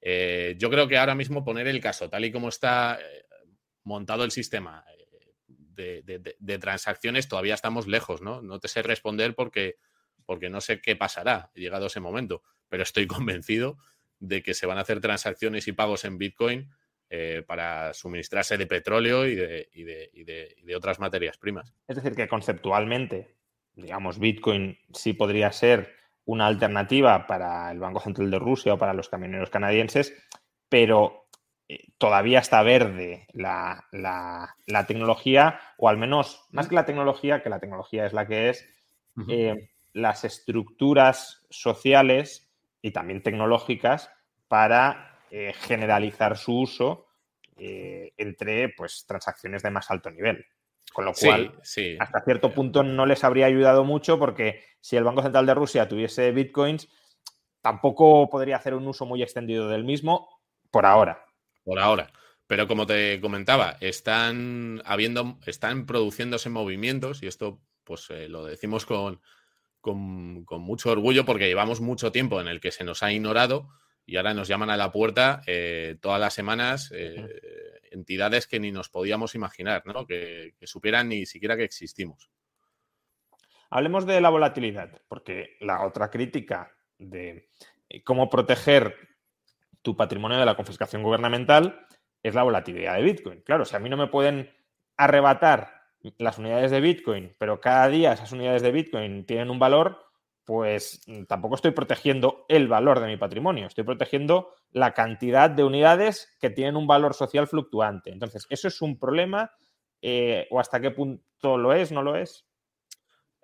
eh, 0.02 0.56
yo 0.58 0.70
creo 0.70 0.88
que 0.88 0.98
ahora 0.98 1.16
mismo 1.16 1.44
poner 1.44 1.68
el 1.68 1.80
caso, 1.80 2.10
tal 2.10 2.26
y 2.26 2.32
como 2.32 2.50
está 2.50 3.00
eh, 3.00 3.26
montado 3.84 4.24
el 4.24 4.32
sistema 4.32 4.84
de, 5.48 6.36
de, 6.40 6.58
transacciones, 6.60 7.28
todavía 7.28 7.56
estamos 7.56 7.88
lejos, 7.88 8.22
¿no? 8.22 8.42
No 8.42 8.60
te 8.60 8.68
sé 8.68 8.84
responder 8.84 9.34
porque 9.36 9.78
porque 10.26 10.50
no 10.50 10.62
sé 10.62 10.82
qué 10.82 10.96
pasará 10.96 11.52
llegado 11.54 11.88
ese 11.88 12.00
momento, 12.00 12.44
pero 12.70 12.84
estoy 12.84 13.08
convencido 13.08 13.78
de 14.20 14.42
que 14.42 14.54
se 14.54 14.66
van 14.66 14.78
a 14.78 14.82
hacer 14.82 15.02
transacciones 15.02 15.68
y 15.68 15.74
pagos 15.74 16.06
en 16.06 16.18
Bitcoin 16.18 16.70
eh, 17.10 17.44
para 17.46 17.94
suministrarse 17.94 18.58
de 18.58 18.66
petróleo 18.66 19.28
y 19.28 19.36
de, 19.36 20.76
otras 20.76 21.00
materias 21.00 21.38
primas. 21.38 21.72
Es 21.88 21.98
decir, 21.98 22.16
que 22.16 22.28
conceptualmente, 22.28 23.36
digamos, 23.76 24.18
Bitcoin 24.18 24.80
sí 24.94 25.14
podría 25.14 25.52
ser 25.52 25.94
una 26.26 26.48
alternativa 26.48 27.28
para 27.28 27.70
el 27.70 27.80
Banco 27.80 28.00
Central 28.00 28.32
de 28.32 28.40
Rusia 28.40 28.74
o 28.74 28.78
para 28.80 28.94
los 28.94 29.10
camioneros 29.10 29.50
canadienses, 29.50 30.14
pero 30.70 31.28
eh, 31.68 31.90
todavía 32.00 32.40
está 32.40 32.64
verde 32.64 33.28
la, 33.34 33.86
tecnología, 34.88 35.60
o 35.78 35.90
al 35.90 35.98
menos, 35.98 36.48
más 36.50 36.68
que 36.68 36.76
la 36.76 36.86
tecnología, 36.86 37.44
que 37.44 37.50
la 37.50 37.60
tecnología 37.60 38.08
es 38.08 38.14
la 38.14 38.26
que 38.26 38.50
es, 38.50 38.68
las 39.94 40.24
estructuras 40.24 41.46
sociales 41.50 42.52
y 42.82 42.92
también 42.92 43.24
tecnológicas 43.24 44.12
para 44.48 45.20
eh, 45.32 45.54
generalizar 45.54 46.38
su 46.38 46.60
uso 46.60 47.08
eh, 47.58 48.14
entre 48.18 48.70
pues, 48.70 49.06
transacciones 49.08 49.64
de 49.64 49.72
más 49.72 49.90
alto 49.90 50.12
nivel. 50.12 50.46
Con 50.92 51.06
lo 51.06 51.14
cual, 51.14 51.60
hasta 52.00 52.24
cierto 52.24 52.54
punto 52.54 52.84
no 52.84 53.08
les 53.08 53.24
habría 53.24 53.48
ayudado 53.48 53.84
mucho 53.84 54.20
porque 54.20 54.64
si 54.80 54.96
el 54.96 55.04
Banco 55.04 55.24
Central 55.24 55.46
de 55.48 55.56
Rusia 55.56 55.88
tuviese 55.88 56.32
bitcoins, 56.32 56.88
tampoco 57.62 58.30
podría 58.30 58.58
hacer 58.58 58.76
un 58.76 58.88
uso 58.88 59.06
muy 59.06 59.24
extendido 59.24 59.70
del 59.70 59.86
mismo 59.86 60.30
por 60.70 60.86
ahora. 60.86 61.26
Por 61.64 61.80
ahora. 61.80 62.12
Pero 62.46 62.68
como 62.68 62.86
te 62.86 63.20
comentaba, 63.22 63.78
están 63.80 64.84
habiendo, 64.86 65.40
están 65.48 65.88
produciéndose 65.88 66.50
movimientos, 66.50 67.24
y 67.24 67.28
esto 67.28 67.60
pues 67.84 68.10
eh, 68.12 68.28
lo 68.30 68.46
decimos 68.46 68.86
con, 68.86 69.20
con, 69.84 70.46
mucho 70.62 70.92
orgullo 70.92 71.26
porque 71.26 71.48
llevamos 71.48 71.82
mucho 71.82 72.12
tiempo 72.12 72.40
en 72.40 72.48
el 72.48 72.62
que 72.62 72.72
se 72.72 72.86
nos 72.86 73.04
ha 73.04 73.12
ignorado 73.12 73.70
y 74.06 74.16
ahora 74.16 74.34
nos 74.34 74.48
llaman 74.48 74.70
a 74.70 74.78
la 74.78 74.92
puerta 74.92 75.42
eh, 75.46 75.98
todas 76.02 76.20
las 76.20 76.34
semanas 76.34 76.92
eh, 76.96 77.28
entidades 77.92 78.48
que 78.48 78.62
ni 78.62 78.72
nos 78.72 78.90
podíamos 78.90 79.36
imaginar, 79.36 79.84
¿no? 79.86 80.08
que, 80.08 80.56
supieran 80.64 81.10
ni 81.10 81.26
siquiera 81.26 81.58
que 81.58 81.66
existimos. 81.66 82.32
Hablemos 83.70 84.06
de 84.06 84.22
la 84.22 84.30
volatilidad, 84.30 85.02
porque 85.10 85.58
la 85.60 85.86
otra 85.86 86.10
crítica 86.10 86.72
de 86.98 87.50
eh, 87.90 88.04
cómo 88.04 88.30
proteger 88.30 88.96
tu 89.82 89.98
patrimonio 89.98 90.38
de 90.38 90.46
la 90.46 90.56
confiscación 90.56 91.04
gubernamental 91.04 91.86
es 92.22 92.34
la 92.36 92.44
volatilidad 92.44 92.96
de 92.96 93.04
Bitcoin. 93.04 93.42
Claro, 93.42 93.66
si 93.66 93.76
a 93.76 93.80
mí 93.80 93.90
no 93.90 93.98
me 93.98 94.08
pueden 94.08 94.50
arrebatar 94.96 95.83
las 96.18 96.38
unidades 96.38 96.72
de 96.72 96.82
Bitcoin, 96.82 97.36
pero 97.38 97.60
cada 97.60 97.88
día 97.88 98.14
esas 98.14 98.32
unidades 98.32 98.62
de 98.62 98.72
Bitcoin 98.72 99.26
tienen 99.26 99.50
un 99.50 99.60
valor, 99.60 100.00
pues 100.46 101.02
tampoco 101.28 101.56
estoy 101.56 101.72
protegiendo 101.72 102.46
el 102.50 102.68
valor 102.68 103.00
de 103.00 103.08
mi 103.08 103.18
patrimonio, 103.18 103.68
estoy 103.68 103.84
protegiendo 103.84 104.54
la 104.72 104.94
cantidad 104.94 105.50
de 105.50 105.64
unidades 105.64 106.36
que 106.42 106.50
tienen 106.50 106.76
un 106.76 106.88
valor 106.88 107.14
social 107.14 107.48
fluctuante. 107.48 108.12
Entonces, 108.12 108.46
¿eso 108.50 108.68
es 108.68 108.82
un 108.82 109.00
problema 109.00 109.52
eh, 110.02 110.48
o 110.52 110.60
hasta 110.60 110.82
qué 110.82 110.92
punto 110.92 111.58
lo 111.58 111.74
es, 111.74 111.92
no 111.92 112.04
lo 112.04 112.18
es? 112.18 112.46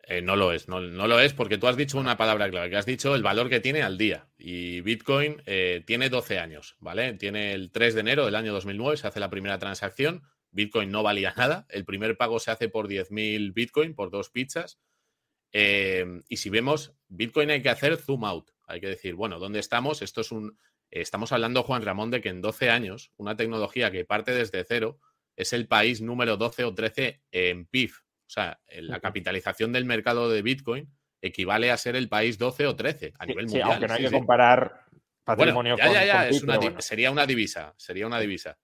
Eh, 0.04 0.24
no 0.24 0.36
lo 0.36 0.52
es, 0.52 0.68
no, 0.68 0.80
lo 0.80 1.20
es 1.20 1.34
porque 1.34 1.60
tú 1.60 1.68
has 1.68 1.78
dicho 1.78 2.00
una 2.00 2.18
palabra 2.18 2.50
clave, 2.50 2.72
que 2.72 2.78
has 2.78 2.86
dicho 2.88 3.14
el 3.14 3.22
valor 3.22 3.48
que 3.48 3.60
tiene 3.60 3.84
al 3.84 3.98
día. 3.98 4.28
Y 4.38 4.82
Bitcoin 4.82 5.42
eh, 5.46 5.84
tiene 5.86 6.10
12 6.10 6.40
años, 6.40 6.76
¿vale? 6.80 7.14
Tiene 7.14 7.54
el 7.54 7.72
3 7.72 7.94
de 7.94 8.00
enero 8.00 8.26
del 8.26 8.36
año 8.36 8.52
2009, 8.52 8.98
se 8.98 9.08
hace 9.08 9.20
la 9.20 9.30
primera 9.30 9.60
transacción, 9.60 10.24
Bitcoin 10.52 10.92
no 10.92 11.04
valía 11.04 11.34
nada. 11.36 11.66
El 11.70 11.86
primer 11.86 12.18
pago 12.18 12.40
se 12.40 12.52
hace 12.52 12.70
por 12.70 12.88
10.000 12.88 13.54
Bitcoin, 13.54 13.96
por 13.96 14.10
dos 14.10 14.30
pizzas. 14.30 14.80
Eh, 15.52 16.22
y 16.28 16.38
si 16.38 16.50
vemos, 16.50 16.94
Bitcoin 17.08 17.52
hay 17.52 17.62
que 17.62 17.70
hacer 17.70 17.98
zoom 17.98 18.26
out. 18.26 18.52
Hay 18.68 18.80
que 18.80 18.88
decir, 18.88 19.16
bueno, 19.16 19.40
¿dónde 19.40 19.60
estamos? 19.60 20.02
Esto 20.02 20.22
es 20.22 20.32
un. 20.32 20.58
Estamos 20.92 21.32
hablando, 21.32 21.64
Juan 21.64 21.84
Ramón, 21.84 22.10
de 22.12 22.22
que 22.22 22.30
en 22.30 22.42
12 22.42 22.70
años, 22.70 23.12
una 23.18 23.36
tecnología 23.36 23.92
que 23.92 24.06
parte 24.06 24.32
desde 24.32 24.64
cero 24.64 25.00
es 25.36 25.54
el 25.54 25.68
país 25.68 26.02
número 26.02 26.36
12 26.36 26.64
o 26.66 26.74
13 26.74 27.22
en 27.32 27.66
PIB. 27.66 27.92
O 27.92 28.30
sea, 28.32 28.60
en 28.68 28.88
la 28.88 29.00
capitalización 29.00 29.72
del 29.72 29.86
mercado 29.86 30.30
de 30.30 30.42
Bitcoin 30.42 30.92
equivale 31.22 31.72
a 31.72 31.78
ser 31.78 31.96
el 31.96 32.10
país 32.10 32.38
12 32.38 32.68
o 32.68 32.76
13 32.76 33.14
a 33.18 33.26
nivel 33.26 33.46
mundial. 33.46 33.72
aunque 33.72 33.88
no 33.88 33.94
hay 33.94 34.04
que 34.04 34.12
comparar 34.12 34.86
patrimonio 35.24 35.78
ya, 35.78 35.92
ya, 35.92 36.30
ya, 36.30 36.82
sería 36.82 37.12
una 37.12 37.26
divisa, 37.26 37.74
sería 37.78 38.08
una 38.08 38.20
divisa. 38.20 38.58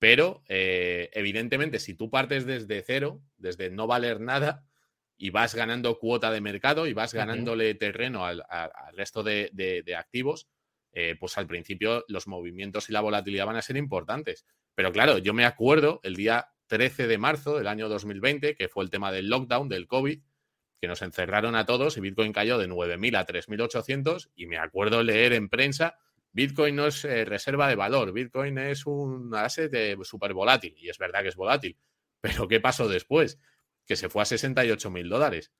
Pero, 0.00 0.42
eh, 0.48 1.10
evidentemente, 1.12 1.78
si 1.78 1.94
tú 1.94 2.10
partes 2.10 2.46
desde 2.46 2.82
cero, 2.82 3.22
desde 3.36 3.70
no 3.70 3.86
valer 3.86 4.18
nada, 4.18 4.64
y 5.22 5.28
vas 5.28 5.54
ganando 5.54 5.98
cuota 5.98 6.30
de 6.30 6.40
mercado 6.40 6.86
y 6.86 6.94
vas 6.94 7.12
ganándole 7.12 7.74
terreno 7.74 8.24
al, 8.24 8.42
resto 8.94 9.22
de, 9.22 9.94
activos, 9.96 10.48
eh, 10.92 11.14
pues 11.20 11.36
al 11.36 11.46
principio 11.46 12.06
los 12.08 12.26
movimientos 12.26 12.88
y 12.88 12.94
la 12.94 13.02
volatilidad 13.02 13.44
van 13.44 13.56
a 13.56 13.62
ser 13.62 13.76
importantes. 13.76 14.46
Pero 14.74 14.90
claro, 14.92 15.18
yo 15.18 15.34
me 15.34 15.44
acuerdo 15.44 16.00
el 16.04 16.16
día 16.16 16.48
13 16.68 17.06
de 17.06 17.18
marzo 17.18 17.58
del 17.58 17.66
año 17.66 17.90
2020, 17.90 18.54
que 18.54 18.68
fue 18.68 18.82
el 18.82 18.90
tema 18.90 19.12
del 19.12 19.28
lockdown, 19.28 19.68
del 19.68 19.86
COVID, 19.86 20.22
que 20.80 20.88
nos 20.88 21.02
encerraron 21.02 21.54
a 21.54 21.66
todos 21.66 21.98
y 21.98 22.00
Bitcoin 22.00 22.32
cayó 22.32 22.56
de 22.56 22.66
9.000 22.66 23.18
a 23.18 23.26
3.800 23.26 24.30
y 24.34 24.46
me 24.46 24.56
acuerdo 24.56 25.02
leer 25.02 25.34
en 25.34 25.50
prensa, 25.50 25.98
Bitcoin 26.32 26.76
no 26.76 26.86
es 26.86 27.04
eh, 27.04 27.24
reserva 27.24 27.68
de 27.68 27.74
valor, 27.74 28.12
Bitcoin 28.12 28.58
es 28.58 28.86
un 28.86 29.34
asset 29.34 29.98
súper 30.04 30.32
volátil 30.32 30.74
y 30.78 30.88
es 30.88 30.98
verdad 30.98 31.22
que 31.22 31.28
es 31.28 31.36
volátil. 31.36 31.76
Pero 32.20 32.46
¿qué 32.48 32.60
pasó 32.60 32.88
después? 32.88 33.38
Que 33.86 33.96
se 33.96 34.08
fue 34.08 34.22
a 34.22 34.26
68 34.26 34.90
mil 34.90 35.08
dólares 35.08 35.52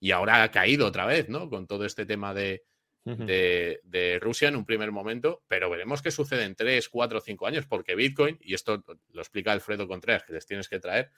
y 0.00 0.10
ahora 0.10 0.42
ha 0.42 0.50
caído 0.50 0.86
otra 0.86 1.06
vez, 1.06 1.28
¿no? 1.28 1.48
Con 1.48 1.66
todo 1.66 1.84
este 1.84 2.06
tema 2.06 2.34
de, 2.34 2.64
de, 3.04 4.18
Rusia 4.20 4.48
en 4.48 4.56
un 4.56 4.64
primer 4.64 4.90
momento, 4.92 5.42
pero 5.46 5.70
veremos 5.70 6.02
qué 6.02 6.10
sucede 6.10 6.44
en 6.44 6.54
3, 6.54 6.88
4, 6.88 7.20
5 7.20 7.46
años, 7.46 7.66
porque 7.66 7.94
Bitcoin, 7.94 8.38
y 8.40 8.54
esto 8.54 8.84
lo 9.12 9.20
explica 9.20 9.52
Alfredo 9.52 9.86
Contreras, 9.86 10.24
que 10.24 10.32
les 10.32 10.46
tienes 10.46 10.68
que 10.68 10.80
traer, 10.80 11.10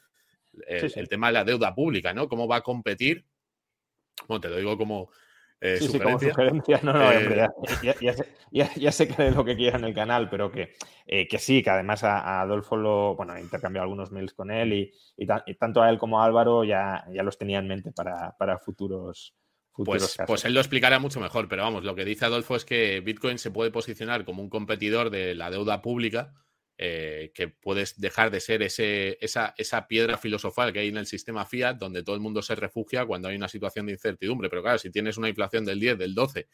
el, 0.66 1.08
tema 1.08 1.28
de 1.28 1.32
la 1.32 1.44
deuda 1.44 1.74
pública, 1.74 2.12
¿no? 2.12 2.28
¿Cómo 2.28 2.46
va 2.46 2.56
a 2.56 2.62
competir? 2.62 3.24
Bueno, 4.26 4.40
te 4.40 4.48
lo 4.48 4.56
digo 4.56 4.76
como 4.76 5.10
eh, 5.60 5.78
sí, 5.80 5.98
como 5.98 6.18
sugerencia. 6.18 6.80
No, 6.82 6.92
no, 6.92 7.12
eh, 7.12 7.48
ya, 8.50 8.92
sé, 8.92 9.08
que 9.08 9.28
es 9.28 9.34
lo 9.34 9.44
que 9.44 9.56
quiera 9.56 9.78
en 9.78 9.84
el 9.84 9.94
canal, 9.94 10.28
pero 10.30 10.50
que, 10.50 10.72
eh, 11.06 11.26
que 11.26 11.38
sí, 11.38 11.62
que 11.62 11.70
además 11.70 12.04
a, 12.04 12.40
Adolfo 12.40 12.76
lo, 12.76 13.14
bueno, 13.16 13.36
he 13.36 13.40
intercambiado 13.40 13.84
algunos 13.84 14.12
mails 14.12 14.34
con 14.34 14.50
él 14.50 14.72
y, 14.72 14.92
y, 15.16 15.54
tanto 15.54 15.82
a 15.82 15.90
él 15.90 15.98
como 15.98 16.20
a 16.20 16.24
Álvaro 16.24 16.64
ya, 16.64 17.04
ya 17.12 17.22
los 17.22 17.36
tenía 17.36 17.58
en 17.58 17.68
mente 17.68 17.92
para, 17.92 18.36
para 18.38 18.58
futuros, 18.58 19.34
pues, 19.84 20.16
pues, 20.26 20.44
él 20.44 20.54
lo 20.54 20.60
explicará 20.60 20.98
mucho 20.98 21.20
mejor, 21.20 21.48
pero 21.48 21.62
vamos, 21.62 21.84
lo 21.84 21.94
que 21.94 22.04
dice 22.04 22.24
Adolfo 22.24 22.56
es 22.56 22.64
que 22.64 23.00
Bitcoin 23.00 23.38
se 23.38 23.52
puede 23.52 23.70
posicionar 23.70 24.24
como 24.24 24.42
un 24.42 24.50
competidor 24.50 25.10
de 25.10 25.36
la 25.36 25.50
deuda 25.50 25.82
pública, 25.82 26.34
eh, 26.80 27.32
que 27.34 27.48
puedes 27.48 28.00
dejar 28.00 28.30
de 28.30 28.38
ser 28.40 28.62
ese, 28.62 29.18
esa, 29.20 29.52
esa, 29.58 29.88
piedra 29.88 30.16
filosofal 30.16 30.72
que 30.72 30.78
hay 30.78 30.88
en 30.88 30.96
el 30.96 31.06
sistema 31.06 31.44
fiat, 31.44 31.76
donde 31.76 32.04
todo 32.04 32.14
el 32.14 32.22
mundo 32.22 32.40
se 32.40 32.54
refugia 32.54 33.04
cuando 33.04 33.26
hay 33.26 33.34
una 33.36 33.48
situación 33.48 33.86
de 33.86 33.92
incertidumbre. 33.92 34.48
Pero 34.48 34.62
claro, 34.62 34.78
si 34.78 34.90
tienes 34.90 35.16
una 35.16 35.28
inflación 35.28 35.64
del 35.64 35.80
10, 35.80 35.98
del 35.98 36.14
12 36.14 36.48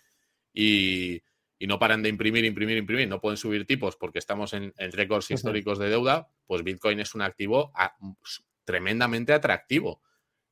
y, 0.55 1.23
no 1.61 1.79
paran 1.79 2.03
de 2.03 2.11
imprimir, 2.11 2.45
imprimir, 2.45 2.77
imprimir, 2.77 3.09
no 3.09 3.21
pueden 3.21 3.39
subir 3.39 3.67
tipos 3.67 3.97
porque 3.97 4.19
estamos 4.19 4.53
en, 4.53 4.73
récords 4.77 5.31
históricos 5.31 5.79
de 5.79 5.89
deuda, 5.89 6.29
pues 6.47 6.63
Bitcoin 6.63 7.01
es 7.01 7.15
un 7.15 7.23
activo 7.23 7.73
tremendamente 8.65 9.33
atractivo 9.33 10.03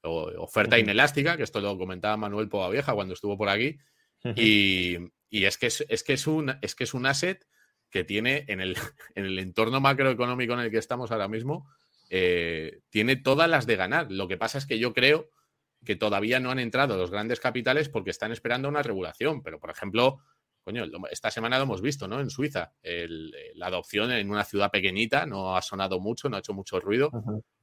oferta 0.02 0.78
inelástica, 0.78 1.36
que 1.36 1.44
esto 1.44 1.60
lo 1.60 1.78
comentaba 1.78 2.16
Manuel 2.16 2.50
Vieja 2.70 2.94
cuando 2.94 3.14
estuvo 3.14 3.36
por 3.36 3.48
aquí. 3.48 3.78
y, 4.24 4.98
es, 5.30 5.56
que 5.56 5.66
es, 5.66 6.04
que 6.04 6.12
es, 6.12 6.26
un, 6.26 6.54
es 6.60 6.74
que 6.74 6.84
es 6.84 6.94
un 6.94 7.06
asset 7.06 7.46
que 7.92 8.02
tiene 8.02 8.44
en 8.48 8.60
el, 8.60 8.76
en 9.14 9.26
el 9.26 9.38
entorno 9.38 9.80
macroeconómico 9.80 10.54
en 10.54 10.60
el 10.60 10.70
que 10.72 10.78
estamos 10.78 11.12
ahora 11.12 11.28
mismo, 11.28 11.68
eh, 12.10 12.80
tiene 12.90 13.14
todas 13.16 13.48
las 13.48 13.66
de 13.66 13.76
ganar. 13.76 14.10
Lo 14.10 14.26
que 14.26 14.36
pasa 14.36 14.58
es 14.58 14.66
que 14.66 14.80
yo 14.80 14.92
creo 14.92 15.30
que 15.84 15.96
todavía 15.96 16.40
no 16.40 16.50
han 16.50 16.58
entrado 16.58 16.96
los 16.96 17.10
grandes 17.10 17.40
capitales 17.40 17.88
porque 17.88 18.10
están 18.10 18.32
esperando 18.32 18.68
una 18.68 18.82
regulación. 18.82 19.42
Pero, 19.42 19.60
por 19.60 19.70
ejemplo, 19.70 20.20
coño, 20.62 20.84
esta 21.10 21.30
semana 21.30 21.58
lo 21.58 21.64
hemos 21.64 21.82
visto, 21.82 22.06
¿no? 22.06 22.20
En 22.20 22.30
Suiza, 22.30 22.72
la 22.82 23.66
adopción 23.66 24.12
en 24.12 24.30
una 24.30 24.44
ciudad 24.44 24.70
pequeñita 24.70 25.26
no 25.26 25.56
ha 25.56 25.62
sonado 25.62 25.98
mucho, 26.00 26.28
no 26.28 26.36
ha 26.36 26.40
hecho 26.40 26.54
mucho 26.54 26.80
ruido. 26.80 27.10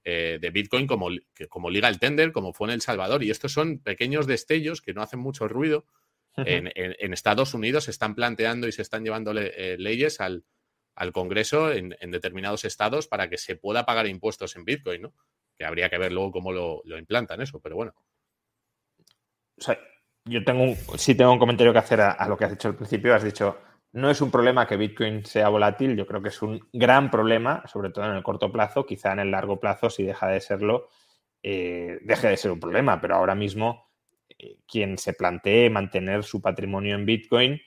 Eh, 0.04 0.40
de 0.42 0.50
Bitcoin 0.50 0.88
como, 0.88 1.10
como 1.50 1.70
legal 1.70 2.00
tender, 2.00 2.32
como 2.32 2.54
fue 2.54 2.68
en 2.68 2.74
El 2.74 2.82
Salvador. 2.82 3.24
Y 3.24 3.32
estos 3.32 3.54
son 3.54 3.80
pequeños 3.80 4.28
destellos 4.28 4.82
que 4.82 4.94
no 4.94 5.02
hacen 5.02 5.20
mucho 5.20 5.48
ruido. 5.48 5.86
En, 6.46 7.14
Estados 7.14 7.54
Unidos 7.54 7.86
se 7.86 7.92
están 7.92 8.16
planteando 8.16 8.68
y 8.68 8.72
se 8.72 8.82
están 8.82 9.04
llevando 9.04 9.34
eh, 9.36 9.78
leyes 9.78 10.20
al, 10.22 10.44
Congreso 11.14 11.72
en, 11.72 11.96
determinados 12.12 12.66
estados 12.66 13.08
para 13.08 13.30
que 13.30 13.38
se 13.38 13.56
pueda 13.56 13.86
pagar 13.86 14.06
impuestos 14.08 14.56
en 14.58 14.66
Bitcoin, 14.66 15.04
¿no? 15.04 15.14
Que 15.58 15.66
habría 15.66 15.90
que 15.90 15.98
ver 15.98 16.12
luego 16.12 16.32
cómo 16.32 16.52
lo, 16.52 16.82
implantan 16.98 17.42
eso, 17.42 17.62
pero 17.62 17.78
bueno. 17.78 17.94
yo 20.26 20.44
tengo 20.44 20.64
un, 20.64 20.76
sí 20.98 21.16
tengo 21.16 21.32
un 21.32 21.40
comentario 21.40 21.72
que 21.72 21.80
hacer 21.80 22.02
a, 22.02 22.28
lo 22.28 22.38
que 22.38 22.46
has 22.46 22.52
dicho 22.52 22.68
al 22.68 22.76
principio. 22.76 23.16
Has 23.16 23.24
dicho, 23.24 23.58
no 23.94 24.10
es 24.10 24.20
un 24.20 24.30
problema 24.30 24.68
que 24.68 24.78
Bitcoin 24.78 25.26
sea 25.26 25.50
volátil, 25.50 25.96
yo 25.96 26.06
creo 26.06 26.22
que 26.22 26.30
es 26.30 26.42
un 26.42 26.60
gran 26.74 27.10
problema, 27.10 27.64
sobre 27.66 27.92
todo 27.92 28.06
en 28.06 28.16
el 28.16 28.24
corto 28.24 28.52
plazo, 28.52 28.86
quizá 28.86 29.14
en 29.14 29.20
el 29.20 29.32
largo 29.32 29.60
plazo, 29.60 29.90
si 29.90 30.04
deja 30.04 30.28
de 30.28 30.42
serlo, 30.42 30.90
eh, 31.42 32.00
deje 32.02 32.28
de 32.28 32.38
ser 32.38 32.52
un 32.52 32.60
problema, 32.60 33.00
pero 33.00 33.16
ahora 33.16 33.36
mismo 33.36 33.89
quien 34.68 34.98
se 34.98 35.14
plantee 35.14 35.70
mantener 35.70 36.24
su 36.24 36.42
patrimonio 36.42 36.96
en 36.96 37.06
Bitcoin 37.06 37.62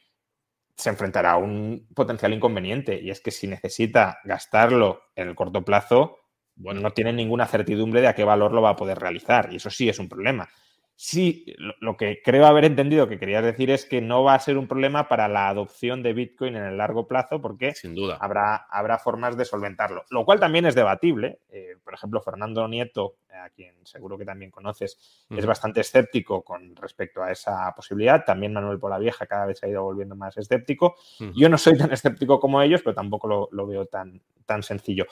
se 0.77 0.91
enfrentará 0.91 1.33
a 1.33 1.37
un 1.37 1.87
potencial 1.95 2.33
inconveniente 2.33 3.01
y 3.01 3.11
es 3.11 3.21
que 3.21 3.31
si 3.31 3.47
necesita 3.47 4.19
gastarlo 4.25 5.03
en 5.15 5.29
el 5.29 5.35
corto 5.35 5.65
plazo, 5.65 6.19
bueno, 6.57 6.81
no 6.81 6.93
tiene 6.93 7.13
ninguna 7.13 7.47
certidumbre 7.47 8.01
de 8.01 8.09
a 8.09 8.15
qué 8.15 8.25
valor 8.25 8.53
lo 8.53 8.63
va 8.63 8.71
a 8.71 8.77
poder 8.77 8.99
realizar 8.99 9.53
y 9.53 9.57
eso 9.57 9.71
sí 9.71 9.89
es 9.89 9.99
un 9.99 10.09
problema. 10.09 10.49
Sí, 10.95 11.47
lo 11.81 11.97
que 11.97 12.21
creo 12.23 12.47
haber 12.47 12.65
entendido 12.65 13.09
que 13.09 13.19
querías 13.19 13.43
decir 13.43 13.71
es 13.71 13.87
que 13.87 14.01
no 14.01 14.23
va 14.23 14.35
a 14.35 14.39
ser 14.39 14.59
un 14.59 14.69
problema 14.69 15.09
para 15.09 15.27
la 15.27 15.49
adopción 15.49 16.03
de 16.03 16.13
Bitcoin 16.13 16.55
en 16.55 16.65
el 16.65 16.77
largo 16.77 17.09
plazo 17.09 17.41
porque 17.41 17.75
Sin 17.75 17.95
duda. 17.95 18.19
Habrá, 18.21 18.67
habrá 18.71 18.99
formas 18.99 19.37
de 19.37 19.45
solventarlo, 19.45 20.05
lo 20.11 20.25
cual 20.25 20.39
también 20.39 20.67
es 20.67 20.75
debatible. 20.75 21.41
Eh, 21.49 21.72
por 21.83 21.95
ejemplo, 21.95 22.21
Fernando 22.21 22.67
Nieto, 22.69 23.17
a 23.31 23.51
quien 23.51 23.75
seguro 23.85 24.17
que 24.17 24.25
también 24.25 24.51
conoces, 24.51 25.25
es 25.31 25.47
bastante 25.47 25.81
escéptico 25.81 26.43
con 26.43 26.77
respecto 26.77 27.23
a 27.23 27.31
esa 27.31 27.73
posibilidad. 27.75 28.25
También 28.25 28.53
Manuel 28.53 28.79
Polavieja 28.79 29.27
cada 29.27 29.47
vez 29.47 29.59
se 29.59 29.67
ha 29.67 29.69
ido 29.69 29.83
volviendo 29.83 30.15
más 30.15 30.37
escéptico. 30.37 30.97
Yo 31.35 31.49
no 31.49 31.59
soy 31.59 31.77
tan 31.77 31.93
escéptico 31.93 32.39
como 32.39 32.63
ellos, 32.63 32.83
pero 32.83 32.95
tampoco 32.95 33.27
lo, 33.27 33.49
lo 33.53 33.67
veo 33.67 33.87
tan, 33.87 34.21
tan 34.47 34.63
sencillo. 34.63 35.07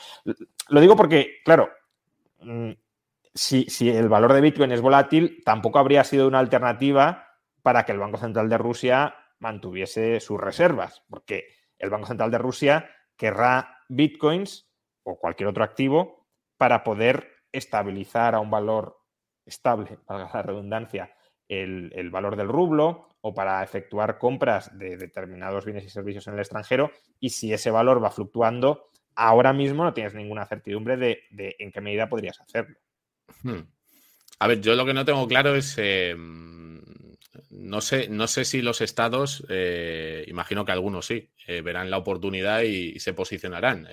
Lo 0.68 0.80
digo 0.80 0.96
porque, 0.96 1.38
claro, 1.44 1.70
mm, 2.40 2.72
si, 3.34 3.66
el 3.88 4.08
valor 4.08 4.32
de 4.32 4.40
Bitcoin 4.40 4.72
es 4.72 4.80
volátil, 4.80 5.42
tampoco 5.44 5.78
habría 5.78 6.04
sido 6.04 6.26
una 6.26 6.38
alternativa 6.38 7.28
para 7.62 7.84
que 7.84 7.92
el 7.92 7.98
Banco 7.98 8.18
Central 8.18 8.48
de 8.48 8.58
Rusia 8.58 9.14
mantuviese 9.38 10.20
sus 10.20 10.40
reservas, 10.40 11.02
porque 11.08 11.46
el 11.78 11.90
Banco 11.90 12.06
Central 12.06 12.30
de 12.30 12.38
Rusia 12.38 12.90
querrá 13.16 13.78
Bitcoins 13.88 14.68
o 15.02 15.18
cualquier 15.18 15.48
otro 15.48 15.64
activo 15.64 16.19
para 16.60 16.84
poder 16.84 17.26
estabilizar 17.52 18.34
a 18.34 18.40
un 18.40 18.50
valor 18.50 18.98
estable, 19.46 19.96
valga 20.06 20.30
la 20.34 20.42
redundancia, 20.42 21.16
el, 21.48 21.90
el, 21.96 22.10
valor 22.10 22.36
del 22.36 22.48
rublo 22.48 23.08
o 23.22 23.32
para 23.32 23.62
efectuar 23.62 24.18
compras 24.18 24.78
de 24.78 24.98
determinados 24.98 25.64
bienes 25.64 25.86
y 25.86 25.88
servicios 25.88 26.26
en 26.26 26.34
el 26.34 26.40
extranjero. 26.40 26.92
Y 27.18 27.30
si 27.30 27.50
ese 27.50 27.70
valor 27.70 28.04
va 28.04 28.10
fluctuando, 28.10 28.90
ahora 29.16 29.54
mismo 29.54 29.84
no 29.84 29.94
tienes 29.94 30.12
ninguna 30.12 30.44
certidumbre 30.44 30.98
de, 30.98 31.56
en 31.58 31.72
qué 31.72 31.80
medida 31.80 32.10
podrías 32.10 32.38
hacerlo. 32.42 32.76
Hmm. 33.42 33.62
A 34.38 34.46
ver, 34.46 34.60
yo 34.60 34.74
lo 34.74 34.84
que 34.84 34.94
no 34.94 35.06
tengo 35.06 35.26
claro 35.26 35.54
es. 35.56 35.74
Eh, 35.78 36.14
no, 37.50 37.80
sé, 37.80 38.08
no 38.10 38.26
sé 38.26 38.44
si 38.44 38.60
los 38.60 38.82
estados, 38.82 39.46
eh, 39.48 40.24
imagino 40.28 40.66
que 40.66 40.72
algunos 40.72 41.06
sí, 41.06 41.30
eh, 41.46 41.62
verán 41.62 41.90
la 41.90 41.96
oportunidad 41.96 42.62
y, 42.62 42.98
se 43.00 43.14
posicionarán. 43.14 43.88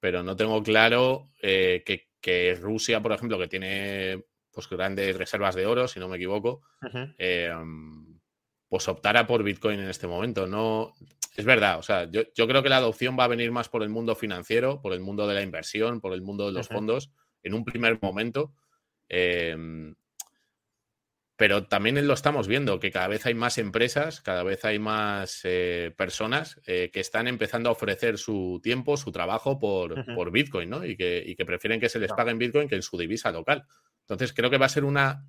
Pero 0.00 0.22
no 0.22 0.36
tengo 0.36 0.62
claro 0.62 1.30
que, 1.40 2.58
Rusia, 2.60 3.00
por 3.00 3.12
ejemplo, 3.12 3.38
que 3.38 3.48
tiene 3.48 4.24
pues, 4.50 4.68
grandes 4.68 5.16
reservas 5.16 5.54
de 5.54 5.66
oro, 5.66 5.88
si 5.88 6.00
no 6.00 6.08
me 6.08 6.16
equivoco, 6.16 6.62
pues 8.68 8.88
optara 8.88 9.26
por 9.26 9.42
Bitcoin 9.42 9.80
en 9.80 9.88
este 9.88 10.06
momento. 10.06 10.46
No, 10.46 10.94
es 11.38 11.44
verdad, 11.44 11.78
o 11.78 11.82
sea, 11.82 12.10
yo, 12.10 12.24
creo 12.34 12.64
que 12.64 12.68
la 12.68 12.78
adopción 12.78 13.16
va 13.16 13.22
a 13.22 13.28
venir 13.28 13.52
más 13.52 13.68
por 13.68 13.84
el 13.84 13.88
mundo 13.88 14.16
financiero, 14.16 14.82
por 14.82 14.92
el 14.92 15.00
mundo 15.00 15.26
de 15.28 15.34
la 15.34 15.42
inversión, 15.42 16.00
por 16.00 16.12
el 16.12 16.20
mundo 16.20 16.46
de 16.46 16.52
los 16.52 16.66
fondos 16.66 17.12
en 17.44 17.54
un 17.54 17.64
primer 17.64 17.98
momento. 18.02 18.52
Em, 19.08 19.94
pero 21.38 21.68
también 21.68 22.04
lo 22.04 22.14
estamos 22.14 22.48
viendo, 22.48 22.80
que 22.80 22.90
cada 22.90 23.06
vez 23.06 23.24
hay 23.24 23.34
más 23.34 23.58
empresas, 23.58 24.20
cada 24.22 24.42
vez 24.42 24.64
hay 24.64 24.80
más 24.80 25.42
eh, 25.44 25.94
personas 25.96 26.60
eh, 26.66 26.90
que 26.92 26.98
están 26.98 27.28
empezando 27.28 27.68
a 27.68 27.72
ofrecer 27.72 28.18
su 28.18 28.58
tiempo, 28.60 28.96
su 28.96 29.12
trabajo 29.12 29.56
por, 29.60 30.04
por 30.16 30.32
Bitcoin, 30.32 30.68
¿no? 30.68 30.84
Y 30.84 30.96
que, 30.96 31.32
que, 31.38 31.44
prefieren 31.46 31.78
que 31.78 31.88
se 31.88 32.00
les 32.00 32.12
pague 32.12 32.32
en 32.32 32.38
Bitcoin 32.38 32.68
que 32.68 32.74
en 32.74 32.82
su 32.82 32.98
divisa 32.98 33.30
local. 33.30 33.64
Entonces, 34.00 34.32
creo 34.32 34.50
que 34.50 34.58
va 34.58 34.66
a 34.66 34.68
ser 34.68 34.84
una, 34.84 35.28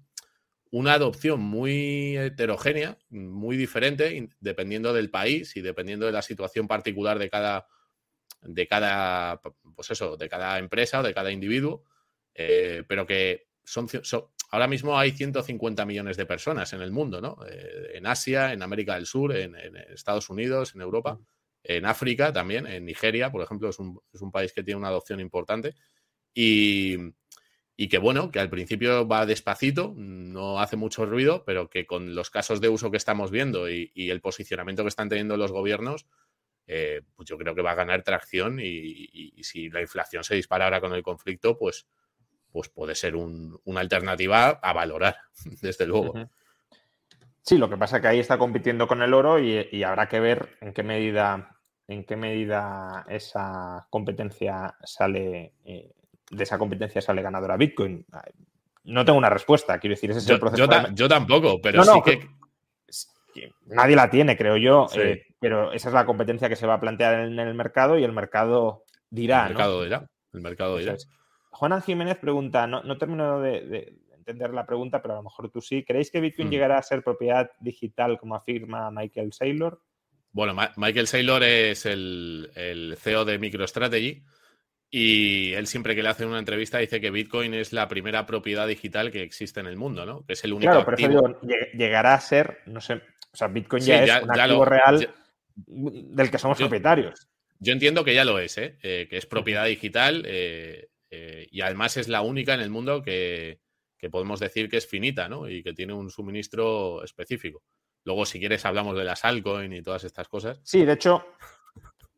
una 0.71 0.93
adopción 0.93 1.41
muy 1.41 2.17
heterogénea, 2.17 2.97
muy 3.11 3.55
diferente, 3.55 4.29
dependiendo 4.39 4.93
del 4.93 5.11
país 5.11 5.55
y 5.57 5.61
dependiendo 5.61 6.07
de 6.07 6.11
la 6.11 6.23
situación 6.23 6.67
particular 6.67 7.19
de 7.19 7.29
cada, 7.29 7.67
de 8.41 8.67
cada, 8.67 9.41
pues 9.75 9.91
eso, 9.91 10.17
de 10.17 10.27
cada 10.27 10.57
empresa 10.57 11.01
o 11.01 11.03
de 11.03 11.13
cada 11.13 11.31
individuo. 11.31 11.83
Eh, 12.33 12.83
pero 12.87 13.05
que 13.05 13.49
son, 13.63 13.87
ahora 14.49 14.67
mismo 14.67 14.97
hay 14.97 15.11
150 15.11 15.85
millones 15.85 16.17
de 16.17 16.25
personas 16.25 16.73
en 16.73 16.81
el 16.81 16.91
mundo, 16.91 17.21
¿no? 17.21 17.37
Eh, 17.47 17.91
en 17.95 18.07
Asia, 18.07 18.53
en 18.53 18.61
América 18.61 18.95
del 18.95 19.05
Sur, 19.05 19.35
en, 19.35 19.55
Estados 19.93 20.29
Unidos, 20.29 20.75
en 20.75 20.81
Europa, 20.81 21.19
en 21.63 21.85
África 21.85 22.33
también, 22.33 22.67
en 22.67 22.85
Nigeria, 22.85 23.31
por 23.31 23.41
ejemplo, 23.41 23.69
es 23.69 23.79
un, 23.79 23.99
es 24.13 24.21
un 24.21 24.31
país 24.31 24.53
que 24.53 24.63
tiene 24.63 24.79
una 24.79 24.89
adopción 24.89 25.19
importante. 25.19 25.75
Y, 26.33 26.97
y 27.81 27.87
que 27.87 27.97
bueno, 27.97 28.29
que 28.29 28.41
al 28.41 28.49
principio 28.49 29.07
va 29.07 29.25
despacito, 29.25 29.93
no 29.95 30.59
hace 30.59 30.75
mucho 30.75 31.05
ruido, 31.05 31.45
pero 31.45 31.69
que 31.69 31.85
con 31.85 32.13
los 32.13 32.29
casos 32.29 32.59
de 32.59 32.67
uso 32.67 32.91
que 32.91 32.97
estamos 32.97 33.31
viendo 33.31 33.69
y, 33.69 33.89
el 33.95 34.19
posicionamiento 34.19 34.83
que 34.83 34.89
están 34.89 35.07
teniendo 35.07 35.37
los 35.37 35.53
gobiernos, 35.53 36.05
eh, 36.67 37.03
pues 37.15 37.29
yo 37.29 37.37
creo 37.37 37.55
que 37.55 37.61
va 37.61 37.71
a 37.71 37.75
ganar 37.75 38.03
tracción 38.03 38.59
y, 38.61 39.31
si 39.43 39.69
la 39.69 39.79
inflación 39.79 40.25
se 40.25 40.35
dispara 40.35 40.65
ahora 40.65 40.81
con 40.81 40.93
el 40.93 41.03
conflicto, 41.03 41.57
pues, 41.57 41.87
pues 42.51 42.69
puede 42.69 42.95
ser 42.95 43.15
una 43.15 43.79
alternativa 43.79 44.49
a 44.49 44.73
valorar, 44.73 45.17
desde 45.61 45.85
luego. 45.85 46.13
Sí, 47.41 47.57
lo 47.57 47.69
que 47.69 47.77
pasa 47.77 47.97
es 47.97 48.01
que 48.01 48.07
ahí 48.07 48.19
está 48.19 48.37
compitiendo 48.37 48.87
con 48.87 49.01
el 49.01 49.13
oro 49.13 49.39
y, 49.39 49.83
habrá 49.83 50.07
que 50.07 50.19
ver 50.19 50.57
en 50.61 50.73
qué 50.73 50.83
medida, 50.83 51.57
en 51.87 52.03
qué 52.03 52.15
medida 52.15 53.05
esa 53.09 53.87
competencia 53.89 54.75
sale 54.83 55.53
eh, 55.63 55.91
de 56.31 56.43
esa 56.43 56.57
competencia 56.57 57.01
sale 57.01 57.21
ganadora 57.21 57.57
Bitcoin? 57.57 58.05
No 58.83 59.05
tengo 59.05 59.17
una 59.17 59.29
respuesta, 59.29 59.79
quiero 59.79 59.95
decir, 59.95 60.11
ese 60.11 60.19
es 60.19 60.29
el 60.29 60.39
proceso. 60.39 60.67
Yo, 60.93 61.07
tampoco, 61.07 61.59
pero 61.61 61.83
sí 61.83 62.01
que... 62.03 62.29
Nadie 63.67 63.95
la 63.95 64.09
tiene, 64.09 64.35
creo 64.35 64.57
yo, 64.57 64.87
eh, 64.95 65.27
pero 65.39 65.71
esa 65.71 65.89
es 65.89 65.93
la 65.93 66.05
competencia 66.05 66.49
que 66.49 66.55
se 66.55 66.65
va 66.67 66.73
a 66.75 66.79
plantear 66.79 67.21
en 67.21 67.39
el 67.39 67.53
mercado 67.53 67.97
y 67.97 68.03
el 68.03 68.11
mercado 68.11 68.83
dirá. 69.09 69.43
El 69.43 69.49
mercado 69.49 69.83
dirá. 69.83 70.09
El 70.33 70.41
mercado 70.41 70.77
dirá. 70.77 70.97
Juan 71.59 71.81
Jiménez 71.81 72.17
pregunta, 72.17 72.65
no, 72.67 72.97
termino 72.97 73.41
de, 73.41 73.93
entender 74.17 74.53
la 74.53 74.65
pregunta, 74.65 75.01
pero 75.01 75.15
a 75.15 75.17
lo 75.17 75.23
mejor 75.23 75.51
tú 75.51 75.59
sí. 75.59 75.83
¿Creéis 75.83 76.09
que 76.09 76.21
Bitcoin 76.21 76.47
hmm. 76.47 76.51
llegará 76.51 76.77
a 76.77 76.83
ser 76.83 77.03
propiedad 77.03 77.51
digital, 77.59 78.17
como 78.17 78.35
afirma 78.35 78.89
Michael 78.91 79.33
Saylor? 79.33 79.81
Bueno, 80.31 80.55
Michael 80.77 81.07
Saylor 81.07 81.43
es 81.43 81.85
el, 81.85 82.49
el 82.55 82.95
CEO 82.97 83.25
de 83.25 83.39
MicroStrategy 83.39 84.23
y 84.89 85.51
él 85.51 85.67
siempre 85.67 85.95
que 85.95 86.03
le 86.03 86.07
hace 86.07 86.25
una 86.25 86.39
entrevista 86.39 86.77
dice 86.77 87.01
que 87.01 87.11
Bitcoin 87.11 87.53
es 87.53 87.73
la 87.73 87.89
primera 87.89 88.25
propiedad 88.25 88.65
digital 88.65 89.11
que 89.11 89.21
existe 89.21 89.59
en 89.59 89.65
el 89.65 89.75
mundo, 89.75 90.05
¿no? 90.05 90.25
Que 90.25 90.33
es 90.33 90.43
el 90.45 90.53
único. 90.53 90.71
Claro, 90.71 90.85
pero 90.85 90.97
Eso 90.97 91.39
llegará 91.73 92.13
a 92.13 92.21
ser, 92.21 92.59
no 92.67 92.79
sé, 92.79 92.93
o 92.93 93.35
sea, 93.35 93.49
Bitcoin 93.49 93.83
ya, 93.83 94.03
es 94.05 94.23
un 94.23 94.31
activo 94.31 94.63
real 94.63 95.09
del 95.57 96.31
que 96.31 96.37
somos 96.37 96.57
propietarios. 96.57 97.27
Yo 97.59 97.73
entiendo 97.73 98.05
que 98.05 98.15
ya 98.15 98.23
lo 98.23 98.39
es, 98.39 98.57
¿eh? 98.57 98.77
eh 98.81 99.07
que 99.09 99.17
es 99.17 99.25
propiedad 99.25 99.65
digital 99.65 100.23
eh, 100.25 100.87
eh, 101.09 101.47
y 101.51 101.61
además 101.61 101.97
es 101.97 102.07
la 102.07 102.21
única 102.21 102.53
en 102.53 102.61
el 102.61 102.69
mundo 102.69 103.01
que, 103.01 103.59
que, 103.97 104.09
podemos 104.09 104.39
decir 104.39 104.69
que 104.69 104.77
es 104.77 104.87
finita, 104.87 105.27
¿no? 105.27 105.49
Y 105.49 105.63
que 105.63 105.73
tiene 105.73 105.93
un 105.93 106.09
suministro 106.09 107.03
específico. 107.03 107.63
Luego, 108.05 108.25
si 108.25 108.39
quieres, 108.39 108.65
hablamos 108.65 108.97
de 108.97 109.03
las 109.03 109.25
altcoin 109.25 109.73
y 109.73 109.81
todas 109.81 110.03
estas 110.03 110.27
cosas. 110.27 110.59
Sí, 110.63 110.85
de 110.85 110.93
hecho, 110.93 111.25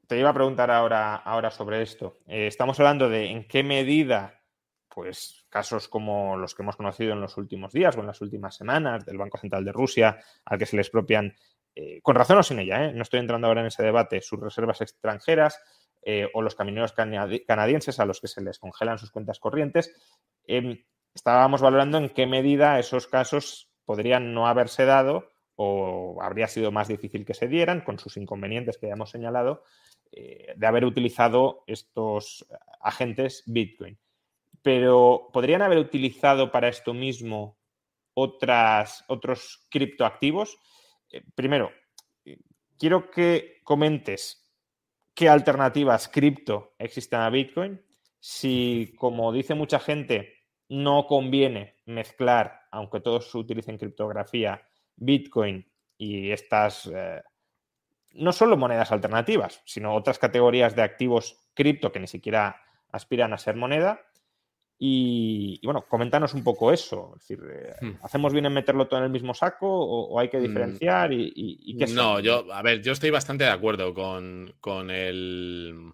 te 0.08 0.20
iba 0.20 0.30
a 0.30 0.34
preguntar 0.34 0.70
ahora, 0.70 1.16
ahora 1.16 1.52
sobre 1.52 1.82
esto. 1.82 2.18
Eh, 2.28 2.48
estamos 2.48 2.80
hablando 2.80 3.10
de 3.10 3.26
en 3.28 3.48
qué 3.48 3.64
medida, 3.64 4.44
pues 4.90 5.46
casos 5.50 5.88
como 5.88 6.36
los 6.38 6.54
que 6.54 6.64
hemos 6.64 6.76
conocido 6.76 7.14
en 7.14 7.22
los 7.22 7.38
últimos 7.38 7.72
días 7.72 7.96
o 7.96 8.02
en 8.02 8.08
las 8.08 8.22
últimas 8.22 8.56
semanas 8.56 9.06
del 9.06 9.18
Banco 9.18 9.38
Central 9.38 9.64
de 9.64 9.72
Rusia, 9.72 10.20
al 10.46 10.60
que 10.60 10.66
se 10.66 10.76
le 10.76 10.82
expropian, 10.82 11.34
eh, 11.74 12.02
con 12.02 12.16
razón 12.16 12.38
o 12.38 12.44
sin 12.44 12.60
ella, 12.60 12.92
no 12.92 13.02
estoy 13.02 13.22
entrando 13.22 13.48
ahora 13.48 13.62
en 13.62 13.68
ese 13.68 13.84
debate, 13.84 14.22
sus 14.22 14.40
reservas 14.40 14.82
extranjeras 14.82 15.58
o 16.34 16.42
los 16.42 16.56
camineros 16.56 16.94
canadienses 16.94 18.00
a 18.00 18.06
los 18.06 18.20
que 18.22 18.28
se 18.28 18.42
les 18.42 18.58
congelan 18.58 18.98
sus 18.98 19.12
cuentas 19.12 19.40
corrientes. 19.40 19.94
Em, 20.46 20.84
estábamos 21.14 21.62
valorando 21.62 21.98
en 21.98 22.10
qué 22.10 22.26
medida 22.26 22.80
esos 22.80 23.08
casos 23.08 23.72
podrían 23.86 24.34
no 24.34 24.48
haberse 24.48 24.86
dado 24.86 25.30
o 25.56 26.18
habría 26.22 26.48
sido 26.48 26.72
más 26.72 26.88
difícil 26.88 27.26
que 27.26 27.34
se 27.34 27.48
dieran, 27.48 27.82
con 27.82 28.00
sus 28.00 28.18
inconvenientes 28.18 28.78
que 28.78 28.88
ya 28.88 28.94
hemos 28.94 29.12
señalado, 29.12 29.64
eh, 30.12 30.54
de 30.56 30.68
haber 30.68 30.86
utilizado 30.86 31.64
estos 31.68 32.48
agentes 32.80 33.44
Bitcoin. 33.46 34.00
Pero 34.64 35.30
¿podrían 35.32 35.62
haber 35.62 35.78
utilizado 35.78 36.52
para 36.52 36.68
esto 36.68 36.94
mismo 36.94 37.60
otras, 38.14 39.04
otros 39.08 39.68
criptoactivos? 39.70 40.58
Eh, 41.12 41.24
primero, 41.36 41.72
eh, 42.26 42.40
quiero 42.78 43.12
que 43.12 43.62
comentes 43.64 44.41
qué 45.22 45.30
alternativas 45.30 46.08
cripto 46.08 46.74
existen 46.80 47.20
a 47.20 47.30
Bitcoin. 47.30 47.80
Si, 48.20 48.96
como 48.98 49.32
dice 49.32 49.54
mucha 49.54 49.80
gente, 49.80 50.34
no 50.68 51.06
conviene 51.06 51.76
mezclar, 51.86 52.62
aunque 52.72 53.02
todos 53.02 53.36
utilicen 53.36 53.78
criptografía, 53.78 54.68
Bitcoin 54.96 55.72
y 55.96 56.32
estas 56.32 56.92
no 58.14 58.32
solo 58.32 58.58
monedas 58.58 58.92
alternativas, 58.92 59.62
sino 59.64 59.94
otras 59.94 60.18
categorías 60.18 60.76
de 60.76 60.82
activos 60.82 61.38
cripto 61.54 61.92
que 61.92 62.00
ni 62.00 62.08
siquiera 62.08 62.60
aspiran 62.92 63.32
a 63.34 63.38
ser 63.38 63.56
moneda. 63.56 64.02
Y, 64.84 65.60
bueno, 65.64 65.86
coméntanos 65.88 66.34
un 66.34 66.44
poco 66.44 66.72
eso. 66.72 67.14
Es 67.16 67.28
decir, 67.28 67.46
eh, 67.54 67.76
hmm. 67.80 67.92
¿hacemos 68.02 68.34
bien 68.34 68.48
en 68.48 68.54
meterlo 68.54 68.88
todo 68.88 69.00
en 69.00 69.06
el 69.06 69.12
mismo 69.12 69.36
saco 69.36 69.68
o, 69.70 70.20
hay 70.20 70.28
que 70.28 70.40
mm. 70.40 70.42
diferenciar? 70.42 71.14
Y, 71.14 71.78
qué 71.78 71.86
no, 71.86 72.20
yo, 72.20 72.52
a 72.52 72.64
ver, 72.64 72.82
yo 72.82 72.92
estoy 72.92 73.12
bastante 73.12 73.44
de 73.44 73.52
acuerdo 73.52 73.94
con, 73.94 74.56
con 74.60 74.90
el 74.90 75.94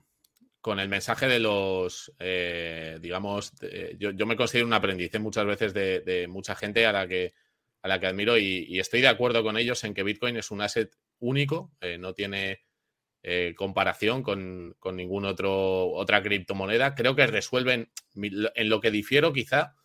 con 0.67 0.79
el 0.79 0.89
mensaje 0.89 1.27
de 1.27 1.39
los, 1.39 2.13
eh, 2.19 2.97
digamos, 3.01 3.53
yo, 3.97 4.25
me 4.25 4.35
considero 4.35 4.67
un 4.67 4.73
aprendiz 4.73 5.15
¿eh? 5.15 5.19
muchas 5.19 5.45
veces 5.45 5.73
de, 5.73 6.25
mucha 6.29 6.55
gente 6.55 6.85
a 6.85 6.91
la 6.91 7.07
que, 7.07 7.33
a 7.81 7.87
la 7.87 7.99
que 8.01 8.07
admiro 8.07 8.37
y, 8.37 8.77
estoy 8.77 8.99
de 9.01 9.07
acuerdo 9.07 9.43
con 9.43 9.57
ellos 9.57 9.83
en 9.85 9.93
que 9.93 10.03
Bitcoin 10.03 10.35
es 10.35 10.51
un 10.51 10.61
asset 10.61 10.93
único, 11.19 11.71
eh, 11.79 11.97
no 11.97 12.13
tiene 12.13 12.66
eh, 13.29 13.55
comparación 13.57 14.23
con, 14.23 14.77
con, 14.79 14.95
ningún 14.95 15.25
otro 15.25 15.89
otra 15.89 16.23
criptomoneda. 16.23 16.95
Creo 16.95 17.13
que 17.13 17.27
resuelven, 17.27 17.91
en 18.15 18.69
lo 18.69 18.79
que 18.79 18.89
difiero 18.89 19.33
quizá, 19.33 19.75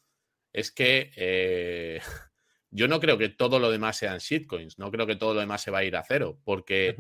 es 0.53 0.71
que 0.71 1.11
eh, 1.17 2.01
yo 2.71 2.87
no 2.87 3.01
creo 3.01 3.19
que 3.19 3.31
todo 3.31 3.59
lo 3.59 3.73
demás 3.73 3.97
sean 3.97 4.19
shitcoins, 4.19 4.79
no 4.79 4.93
creo 4.93 5.09
que 5.09 5.17
todo 5.17 5.35
lo 5.35 5.41
demás 5.41 5.61
se 5.61 5.73
va 5.73 5.79
a 5.79 5.85
ir 5.85 5.97
a 5.97 6.05
cero, 6.05 6.39
porque 6.45 6.95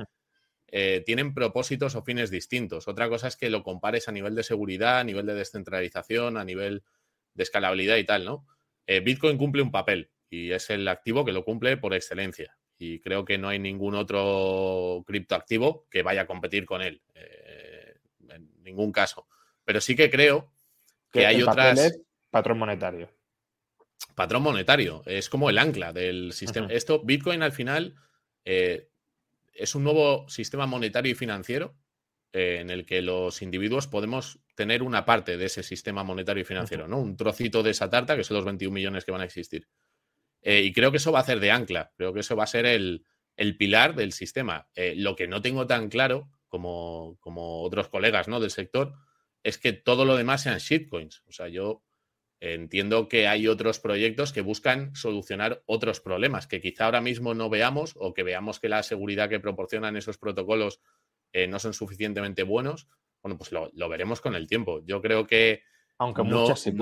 tienen 1.06 1.32
propósitos 1.32 1.94
o 1.94 2.02
fines 2.02 2.32
distintos. 2.32 2.88
Otra 2.88 3.08
cosa 3.08 3.28
es 3.28 3.36
que 3.36 3.48
lo 3.48 3.62
compares 3.62 4.08
a 4.08 4.12
nivel 4.12 4.34
de 4.34 4.42
seguridad, 4.42 4.98
a 4.98 5.04
nivel 5.04 5.26
de 5.26 5.34
descentralización, 5.34 6.38
a 6.38 6.44
nivel 6.44 6.82
de 7.34 7.42
escalabilidad 7.44 7.98
y 7.98 8.04
tal, 8.04 8.24
¿no? 8.24 8.48
Bitcoin 8.86 9.38
cumple 9.38 9.62
un 9.62 9.70
papel 9.70 10.10
y 10.28 10.50
es 10.50 10.70
el 10.70 10.88
activo 10.88 11.24
que 11.24 11.32
lo 11.32 11.44
cumple 11.44 11.76
por 11.76 11.94
excelencia 11.94 12.56
y 12.82 12.98
creo 12.98 13.24
que 13.24 13.38
no 13.38 13.48
hay 13.48 13.60
ningún 13.60 13.94
otro 13.94 15.04
criptoactivo 15.06 15.86
que 15.88 16.02
vaya 16.02 16.22
a 16.22 16.26
competir 16.26 16.66
con 16.66 16.82
él. 16.82 17.00
Eh, 17.14 17.94
en 18.28 18.50
ningún 18.64 18.90
caso. 18.90 19.28
Pero 19.64 19.80
sí 19.80 19.94
que 19.94 20.10
creo 20.10 20.52
que, 21.12 21.24
hay 21.24 21.42
otras. 21.42 22.00
patrón 22.28 22.58
monetario. 22.58 23.08
Patrón 24.16 24.42
monetario. 24.42 25.02
Es 25.06 25.28
como 25.28 25.48
el 25.48 25.58
ancla 25.58 25.92
del 25.92 26.32
sistema. 26.32 26.66
Esto, 26.70 27.00
Bitcoin 27.04 27.44
al 27.44 27.52
final 27.52 27.94
eh, 28.44 28.88
es 29.54 29.76
un 29.76 29.84
nuevo 29.84 30.28
sistema 30.28 30.66
monetario 30.66 31.12
y 31.12 31.14
financiero 31.14 31.76
eh, 32.32 32.58
en 32.60 32.70
el 32.70 32.84
que 32.84 33.00
los 33.00 33.42
individuos 33.42 33.86
podemos 33.86 34.40
tener 34.56 34.82
una 34.82 35.04
parte 35.04 35.36
de 35.36 35.44
ese 35.44 35.62
sistema 35.62 36.02
monetario 36.02 36.42
y 36.42 36.44
financiero, 36.44 36.88
¿no? 36.88 36.98
Un 36.98 37.16
trocito 37.16 37.62
de 37.62 37.70
esa 37.70 37.88
tarta, 37.88 38.16
que 38.16 38.24
son 38.24 38.38
los 38.38 38.44
21 38.44 38.74
millones 38.74 39.04
que 39.04 39.12
van 39.12 39.20
a 39.20 39.26
existir. 39.26 39.68
Eh, 40.42 40.62
y 40.62 40.72
creo 40.72 40.90
que 40.90 40.96
eso 40.96 41.12
va 41.12 41.20
a 41.20 41.22
hacer 41.22 41.40
de 41.40 41.50
ancla, 41.50 41.92
creo 41.96 42.12
que 42.12 42.20
eso 42.20 42.36
va 42.36 42.44
a 42.44 42.48
ser 42.48 42.66
el, 42.66 43.04
pilar 43.58 43.94
del 43.94 44.12
sistema. 44.12 44.68
Eh, 44.74 44.94
lo 44.96 45.16
que 45.16 45.28
no 45.28 45.40
tengo 45.40 45.66
tan 45.66 45.88
claro, 45.88 46.28
como, 46.48 47.16
como, 47.20 47.62
otros 47.62 47.88
colegas 47.88 48.28
¿no? 48.28 48.40
del 48.40 48.50
sector, 48.50 48.94
es 49.42 49.58
que 49.58 49.72
todo 49.72 50.04
lo 50.04 50.16
demás 50.16 50.42
sean 50.42 50.58
shitcoins. 50.58 51.22
O 51.26 51.32
sea, 51.32 51.48
yo 51.48 51.84
entiendo 52.40 53.08
que 53.08 53.28
hay 53.28 53.46
otros 53.46 53.78
proyectos 53.78 54.32
que 54.32 54.40
buscan 54.40 54.94
solucionar 54.96 55.62
otros 55.66 56.00
problemas 56.00 56.48
que 56.48 56.60
quizá 56.60 56.86
ahora 56.86 57.00
mismo 57.00 57.34
no 57.34 57.48
veamos 57.48 57.94
o 57.96 58.14
que 58.14 58.24
veamos 58.24 58.58
que 58.58 58.68
la 58.68 58.82
seguridad 58.82 59.28
que 59.28 59.40
proporcionan 59.40 59.96
esos 59.96 60.18
protocolos 60.18 60.80
eh, 61.32 61.46
no 61.46 61.60
son 61.60 61.72
suficientemente 61.72 62.42
buenos. 62.42 62.88
Bueno, 63.22 63.38
pues 63.38 63.52
lo 63.52 63.88
veremos 63.88 64.20
con 64.20 64.34
el 64.34 64.48
tiempo. 64.48 64.84
Yo 64.84 65.00
creo 65.00 65.26
que 65.28 65.62
aunque 66.02 66.22
muchas, 66.22 66.60
sí 66.60 66.72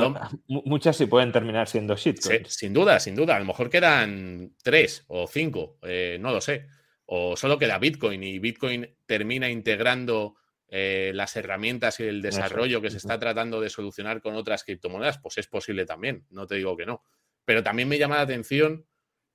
muchas 0.46 0.96
sí 0.96 1.06
pueden 1.06 1.32
terminar 1.32 1.68
siendo 1.68 1.96
shitcoins. 1.96 2.52
sin 2.52 2.72
duda, 2.72 3.00
sin 3.00 3.14
duda. 3.14 3.36
A 3.36 3.38
lo 3.38 3.44
mejor 3.44 3.70
quedan 3.70 4.54
tres 4.62 5.04
o 5.08 5.26
cinco, 5.26 5.78
eh, 5.82 6.18
no 6.20 6.32
lo 6.32 6.40
sé. 6.40 6.66
O 7.06 7.36
solo 7.36 7.58
queda 7.58 7.78
Bitcoin 7.78 8.22
y 8.22 8.38
Bitcoin 8.38 8.96
termina 9.06 9.50
integrando 9.50 10.36
eh, 10.68 11.10
las 11.14 11.34
herramientas 11.34 11.98
y 11.98 12.04
el 12.04 12.22
desarrollo 12.22 12.80
que 12.80 12.90
se 12.90 12.98
está 12.98 13.18
tratando 13.18 13.60
de 13.60 13.70
solucionar 13.70 14.20
con 14.20 14.36
otras 14.36 14.62
criptomonedas, 14.62 15.18
pues 15.18 15.38
es 15.38 15.48
posible 15.48 15.84
también, 15.84 16.26
no 16.30 16.46
te 16.46 16.54
digo 16.54 16.76
que 16.76 16.86
no. 16.86 17.02
Pero 17.44 17.64
también 17.64 17.88
me 17.88 17.98
llama 17.98 18.16
la 18.16 18.22
atención 18.22 18.86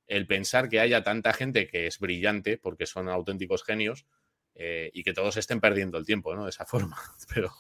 el 0.07 0.27
pensar 0.27 0.69
que 0.69 0.79
haya 0.79 1.03
tanta 1.03 1.33
gente 1.33 1.67
que 1.67 1.87
es 1.87 1.99
brillante, 1.99 2.57
porque 2.57 2.85
son 2.85 3.09
auténticos 3.09 3.63
genios, 3.63 4.05
eh, 4.53 4.89
y 4.93 5.03
que 5.03 5.13
todos 5.13 5.35
estén 5.35 5.59
perdiendo 5.59 5.97
el 5.97 6.05
tiempo, 6.05 6.33
¿no? 6.33 6.45
De 6.45 6.51
esa 6.51 6.65
forma. 6.65 6.97
Pero, 7.33 7.51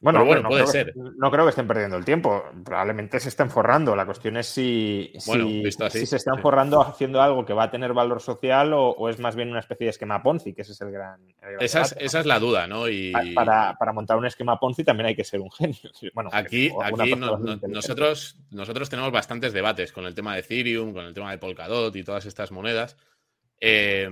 Bueno, 0.00 0.24
bueno, 0.24 0.42
no 0.42 0.48
puede 0.50 0.62
creo 0.62 0.72
ser. 0.72 0.92
Que, 0.92 1.00
no 1.16 1.30
creo 1.30 1.44
que 1.44 1.50
estén 1.50 1.66
perdiendo 1.66 1.96
el 1.96 2.04
tiempo. 2.04 2.44
Probablemente 2.64 3.18
se 3.18 3.30
estén 3.30 3.50
forrando. 3.50 3.96
La 3.96 4.06
cuestión 4.06 4.36
es 4.36 4.46
si, 4.46 5.12
Bueno, 5.26 5.48
si, 5.48 5.62
visto 5.62 5.84
así, 5.86 5.98
si 5.98 6.06
se 6.06 6.16
están 6.16 6.36
sí. 6.36 6.42
forrando 6.42 6.80
haciendo 6.80 7.20
algo 7.20 7.44
que 7.44 7.52
va 7.52 7.64
a 7.64 7.70
tener 7.72 7.92
valor 7.92 8.20
social 8.20 8.72
o, 8.74 8.90
o 8.90 9.08
es 9.08 9.18
más 9.18 9.34
bien 9.34 9.50
una 9.50 9.58
especie 9.58 9.86
de 9.86 9.90
esquema 9.90 10.22
Ponzi, 10.22 10.54
que 10.54 10.62
ese 10.62 10.70
es 10.70 10.80
el 10.82 10.92
gran. 10.92 11.20
el 11.22 11.34
gran 11.40 11.54
Esa 11.64 11.80
es, 11.80 11.88
debate, 11.90 12.00
¿no? 12.02 12.06
esa 12.06 12.20
es 12.20 12.26
la 12.26 12.38
duda, 12.38 12.66
¿no? 12.68 12.88
Y 12.88 13.10
Pa- 13.10 13.22
para, 13.34 13.74
para 13.76 13.92
montar 13.92 14.16
un 14.18 14.26
esquema 14.26 14.60
Ponzi 14.60 14.84
también 14.84 15.06
hay 15.08 15.16
que 15.16 15.24
ser 15.24 15.40
un 15.40 15.50
genio. 15.58 15.90
Bueno, 16.14 16.30
aquí, 16.32 16.70
aquí 16.80 17.14
no- 17.16 17.36
no- 17.36 17.56
nosotros, 17.66 18.36
nosotros 18.50 18.88
tenemos 18.88 19.10
bastantes 19.10 19.52
debates 19.52 19.90
con 19.92 20.04
el 20.06 20.14
tema 20.14 20.34
de 20.34 20.40
Ethereum, 20.40 20.92
con 20.92 21.06
el 21.06 21.12
tema 21.14 21.32
de 21.32 21.38
Polkadot 21.38 21.94
y 21.96 22.04
todas 22.04 22.24
estas 22.24 22.52
monedas. 22.52 22.96
Eh, 23.60 24.08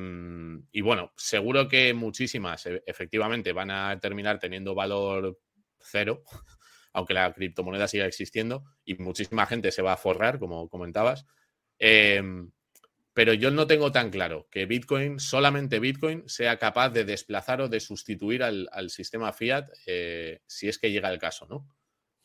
y 0.72 0.80
bueno, 0.80 1.12
seguro 1.16 1.68
que 1.68 1.94
muchísimas 1.94 2.66
e- 2.66 2.82
efectivamente 2.86 3.52
van 3.52 3.70
a 3.70 3.98
terminar 4.00 4.40
teniendo 4.40 4.74
valor 4.74 5.38
cero, 5.90 6.22
aunque 6.92 7.14
la 7.14 7.32
criptomoneda 7.32 7.88
siga 7.88 8.06
existiendo, 8.06 8.64
y 8.84 8.94
muchísima 8.96 9.46
gente 9.46 9.70
se 9.72 9.82
va 9.82 9.92
a 9.92 9.96
forrar, 9.98 10.38
como 10.38 10.68
comentabas. 10.68 11.26
Eh, 11.78 12.22
pero 13.12 13.32
yo 13.32 13.50
no 13.50 13.66
tengo 13.66 13.92
tan 13.92 14.10
claro 14.10 14.46
que 14.50 14.66
Bitcoin, 14.66 15.18
solamente 15.18 15.78
Bitcoin, 15.78 16.28
sea 16.28 16.58
capaz 16.58 16.90
de 16.90 17.06
desplazar 17.06 17.62
o 17.62 17.68
de 17.68 17.80
sustituir 17.80 18.42
al, 18.42 18.68
al 18.72 18.90
sistema 18.90 19.32
fiat 19.32 19.70
eh, 19.86 20.42
si 20.46 20.68
es 20.68 20.78
que 20.78 20.90
llega 20.90 21.10
el 21.10 21.18
caso, 21.18 21.46
¿no? 21.46 21.66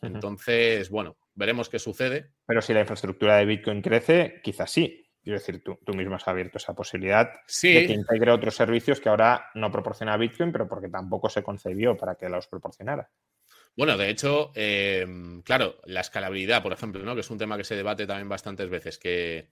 Entonces, 0.02 0.90
bueno, 0.90 1.18
veremos 1.34 1.70
qué 1.70 1.80
sucede. 1.80 2.34
Pero 2.46 2.62
si 2.62 2.74
la 2.74 2.82
infraestructura 2.82 3.38
de 3.38 3.46
Bitcoin 3.46 3.82
crece, 3.82 4.42
quizás 4.44 4.70
sí. 4.70 5.08
Quiero 5.24 5.40
decir, 5.40 5.64
tú, 5.64 5.80
tú 5.86 5.94
mismo 5.94 6.16
has 6.16 6.28
abierto 6.28 6.58
esa 6.58 6.74
posibilidad 6.74 7.30
Sí. 7.46 7.72
de 7.74 7.86
que 7.86 7.94
integre 7.94 8.32
otros 8.32 8.56
servicios 8.56 9.00
que 9.00 9.08
ahora 9.08 9.46
no 9.54 9.72
proporciona 9.72 10.18
Bitcoin, 10.18 10.52
pero 10.52 10.68
porque 10.68 10.90
tampoco 10.90 11.30
se 11.30 11.44
concebió 11.44 11.96
para 11.96 12.16
que 12.16 12.28
los 12.28 12.48
proporcionara. 12.48 13.10
Bueno, 13.76 13.98
de 13.98 14.10
hecho, 14.10 14.52
eh, 14.56 15.06
claro, 15.44 15.80
la 15.86 16.02
escalabilidad, 16.02 16.62
por 16.62 16.74
ejemplo, 16.74 17.04
¿no? 17.04 17.16
que 17.16 17.22
es 17.22 17.30
un 17.30 17.38
tema 17.38 17.58
que 17.58 17.64
se 17.64 17.76
debate 17.76 18.06
también 18.06 18.30
bastantes 18.30 18.70
veces, 18.70 18.98
que, 18.98 19.50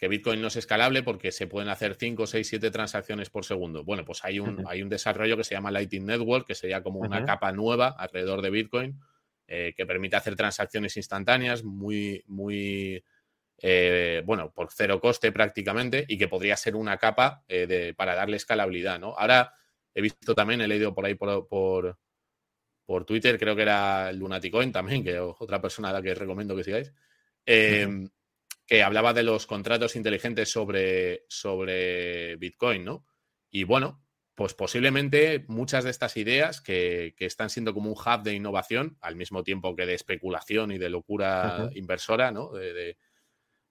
que 0.00 0.08
Bitcoin 0.08 0.40
no 0.40 0.48
es 0.48 0.56
escalable 0.56 1.02
porque 1.02 1.30
se 1.30 1.46
pueden 1.46 1.68
hacer 1.68 1.94
5, 1.94 2.26
6, 2.26 2.48
7 2.48 2.70
transacciones 2.70 3.28
por 3.28 3.44
segundo. 3.44 3.84
Bueno, 3.84 4.02
pues 4.06 4.24
hay 4.24 4.40
un, 4.40 4.64
hay 4.66 4.80
un 4.80 4.88
desarrollo 4.88 5.36
que 5.36 5.44
se 5.44 5.54
llama 5.54 5.70
Lightning 5.70 6.06
Network, 6.06 6.46
que 6.46 6.54
sería 6.54 6.82
como 6.82 7.00
una 7.00 7.26
capa 7.26 7.52
nueva 7.52 7.88
alrededor 7.88 8.40
de 8.40 8.48
Bitcoin, 8.48 8.98
eh, 9.46 9.74
que 9.76 9.84
permite 9.84 10.16
hacer 10.16 10.36
transacciones 10.36 10.96
instantáneas 10.96 11.64
muy, 11.64 12.24
muy, 12.28 13.04
eh, 13.58 14.22
bueno, 14.24 14.50
por 14.54 14.68
cero 14.72 15.00
coste 15.02 15.32
prácticamente, 15.32 16.06
y 16.08 16.16
que 16.16 16.28
podría 16.28 16.56
ser 16.56 16.76
una 16.76 16.96
capa 16.96 17.44
eh, 17.46 17.66
de, 17.66 17.92
para 17.92 18.14
darle 18.14 18.38
escalabilidad, 18.38 18.98
¿no? 18.98 19.14
Ahora 19.18 19.52
he 19.94 20.00
visto 20.00 20.34
también, 20.34 20.62
he 20.62 20.68
leído 20.68 20.94
por 20.94 21.04
ahí 21.04 21.14
por, 21.14 21.46
por, 21.46 21.98
por 22.90 23.04
Twitter, 23.04 23.38
creo 23.38 23.54
que 23.54 23.62
era 23.62 24.10
Lunaticoin 24.12 24.72
también, 24.72 25.04
que 25.04 25.20
otra 25.20 25.60
persona 25.62 25.90
a 25.90 25.92
la 25.92 26.02
que 26.02 26.12
recomiendo 26.12 26.56
que 26.56 26.64
sigáis, 26.64 26.92
eh, 27.46 28.08
que 28.66 28.82
hablaba 28.82 29.12
de 29.12 29.22
los 29.22 29.46
contratos 29.46 29.94
inteligentes 29.94 30.50
sobre, 30.50 31.24
sobre 31.28 32.34
Bitcoin, 32.34 32.84
¿no? 32.84 33.06
Y 33.48 33.62
bueno, 33.62 34.02
pues 34.34 34.54
posiblemente 34.54 35.44
muchas 35.46 35.84
de 35.84 35.90
estas 35.90 36.16
ideas 36.16 36.60
que, 36.60 37.14
que 37.16 37.26
están 37.26 37.48
siendo 37.48 37.74
como 37.74 37.92
un 37.92 37.96
hub 37.96 38.22
de 38.24 38.34
innovación, 38.34 38.98
al 39.00 39.14
mismo 39.14 39.44
tiempo 39.44 39.76
que 39.76 39.86
de 39.86 39.94
especulación 39.94 40.72
y 40.72 40.78
de 40.78 40.90
locura 40.90 41.68
inversora, 41.76 42.32
¿no? 42.32 42.50
De, 42.52 42.72
de- 42.72 42.98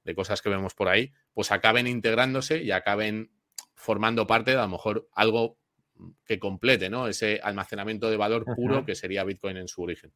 de 0.05 0.15
cosas 0.15 0.41
que 0.41 0.47
vemos 0.49 0.74
por 0.76 0.88
ahí, 0.88 1.11
pues 1.34 1.51
acaben 1.51 1.86
integrándose 1.88 2.63
y 2.63 2.72
acaben 2.72 3.34
formando 3.76 4.26
parte 4.26 4.51
de 4.51 4.57
a 4.59 4.61
lo 4.61 4.70
mejor 4.70 5.09
algo 5.11 5.59
que 6.26 6.39
complete, 6.39 6.89
¿no? 6.89 7.08
Ese 7.08 7.39
almacenamiento 7.43 8.10
de 8.10 8.18
valor 8.18 8.45
puro 8.56 8.86
que 8.86 8.95
sería 8.95 9.24
Bitcoin 9.24 9.58
en 9.58 9.68
su 9.68 9.82
origen. 9.82 10.14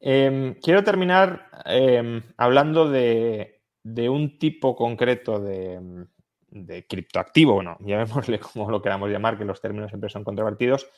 Em, 0.00 0.54
quiero 0.54 0.82
terminar 0.82 1.48
em, 1.64 2.22
hablando 2.36 2.90
de, 2.90 3.62
de 3.84 4.08
un 4.08 4.38
tipo 4.38 4.74
concreto 4.74 5.38
de, 5.38 5.74
em, 5.74 6.06
de 6.48 6.86
criptoactivo, 6.86 7.54
bueno, 7.54 7.76
llamémosle 7.80 8.40
como 8.40 8.70
lo 8.70 8.82
queramos 8.82 9.10
llamar, 9.10 9.38
que 9.38 9.44
los 9.44 9.60
términos 9.60 9.90
siempre 9.90 10.10
son 10.10 10.24
controvertidos, 10.24 10.88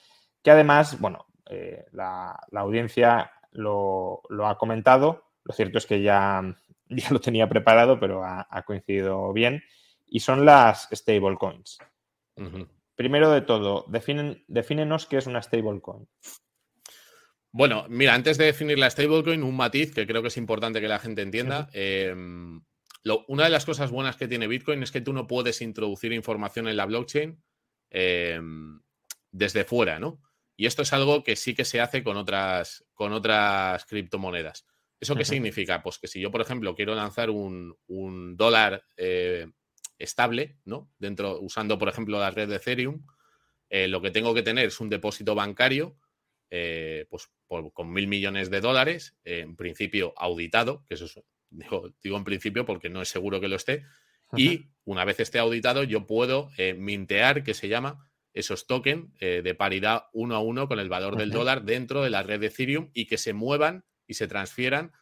que 0.43 0.51
además, 0.51 0.99
bueno, 1.01 1.27
eh, 1.51 1.85
la, 1.93 2.39
la 2.51 2.61
audiencia 2.61 3.31
lo, 3.53 4.23
lo 4.31 4.47
ha 4.47 4.57
comentado, 4.57 5.25
lo 5.45 5.55
cierto 5.55 5.79
es 5.79 5.87
que 5.87 6.03
ya, 6.03 6.43
ya 6.89 7.11
lo 7.11 7.21
tenía 7.21 7.49
preparado, 7.49 8.01
pero 8.01 8.25
ha, 8.25 8.47
ha 8.51 8.63
coincidido 8.63 9.33
bien, 9.33 9.63
y 10.07 10.21
son 10.21 10.45
las 10.45 10.89
stablecoins. 10.93 11.79
Ujú. 12.37 12.69
Primero 12.97 13.31
de 13.31 13.41
todo, 13.41 13.85
definen, 13.89 14.45
defínenos 14.47 15.07
qué 15.07 15.17
es 15.17 15.27
una 15.27 15.43
stablecoin. 15.43 16.09
Bueno, 17.51 17.87
mira, 17.89 18.15
antes 18.15 18.37
de 18.39 18.47
definir 18.47 18.79
la 18.79 18.91
stablecoin, 18.91 19.43
un 19.43 19.57
matiz 19.57 19.95
que 19.95 20.07
creo 20.07 20.23
que 20.23 20.29
es 20.29 20.37
importante 20.37 20.81
que 20.81 20.89
la 20.89 20.99
gente 20.99 21.23
entienda. 21.23 21.69
Eh, 21.73 22.15
lo- 23.05 23.25
una 23.29 23.45
de 23.45 23.51
las 23.51 23.65
cosas 23.65 23.91
buenas 23.91 24.17
que 24.17 24.27
tiene 24.29 24.49
Bitcoin 24.49 24.83
es 24.83 24.91
que 24.91 25.01
tú 25.01 25.13
no 25.13 25.27
puedes 25.27 25.61
introducir 25.63 26.13
información 26.13 26.69
en 26.69 26.77
la 26.77 26.87
blockchain 26.87 27.43
eh, 27.91 28.41
desde 29.31 29.65
fuera, 29.65 29.99
¿no? 30.01 30.21
Y 30.57 30.67
esto 30.67 30.83
es 30.83 30.93
algo 30.93 31.23
que 31.23 31.37
sí 31.37 31.55
que 31.55 31.65
se 31.65 31.81
hace 31.81 32.03
con 32.03 32.17
otras, 32.17 32.85
con 32.95 33.13
otras 33.13 33.85
criptomonedas. 33.87 34.67
¿Eso 35.01 35.15
qué 35.15 35.25
significa? 35.25 35.83
Pues 35.83 35.99
que 35.99 36.07
si 36.09 36.21
yo, 36.21 36.31
por 36.31 36.41
ejemplo, 36.41 36.75
quiero 36.75 36.95
lanzar 36.95 37.29
un, 37.31 37.77
un 37.89 38.37
dólar 38.37 38.85
eh, 38.97 39.49
estable, 39.99 40.59
¿no? 40.65 40.91
Dentro, 40.99 41.41
usando, 41.41 41.79
por 41.79 41.89
ejemplo, 41.89 42.19
la 42.19 42.31
red 42.31 42.49
de 42.49 42.57
Ethereum, 42.57 43.07
eh, 43.71 43.89
lo 43.89 44.01
que 44.03 44.11
tengo 44.11 44.35
que 44.35 44.43
tener 44.43 44.67
es 44.67 44.81
un 44.81 44.89
depósito 44.91 45.35
bancario 45.35 45.97
eh, 46.51 47.07
pues 47.11 47.31
por- 47.49 47.73
con 47.73 47.93
mil 47.93 48.07
millones 48.07 48.49
de 48.51 48.61
dólares, 48.61 49.17
eh, 49.25 49.41
en 49.41 49.57
principio 49.57 50.13
auditado, 50.17 50.85
que 50.87 50.95
eso 50.95 51.07
es, 51.07 51.19
digo, 51.51 51.93
digo 52.03 52.17
en 52.17 52.23
principio 52.25 52.65
porque 52.65 52.89
no 52.91 53.03
es 53.03 53.09
seguro 53.09 53.41
que 53.41 53.49
lo 53.49 53.57
esté, 53.57 53.85
y 54.41 54.69
una 54.85 55.05
vez 55.05 55.19
esté 55.21 55.39
auditado 55.39 55.83
yo 55.85 56.07
puedo 56.07 56.51
mintear, 56.77 57.43
que 57.43 57.55
se 57.55 57.69
llama, 57.69 58.09
esos 58.35 58.67
tokens 58.67 59.13
de 59.19 59.55
paridad 59.55 60.05
uno 60.13 60.35
a 60.37 60.41
uno 60.41 60.67
con 60.69 60.79
el 60.81 60.89
valor 60.89 61.17
del 61.17 61.31
dólar 61.39 61.63
dentro 61.65 62.03
de 62.03 62.11
la 62.11 62.23
red 62.23 62.41
de 62.41 62.47
Ethereum 62.49 62.91
y 62.93 63.07
que 63.07 63.17
se 63.19 63.33
muevan 63.33 63.85
y 64.07 64.15
se 64.15 64.27
transfieran 64.29 64.93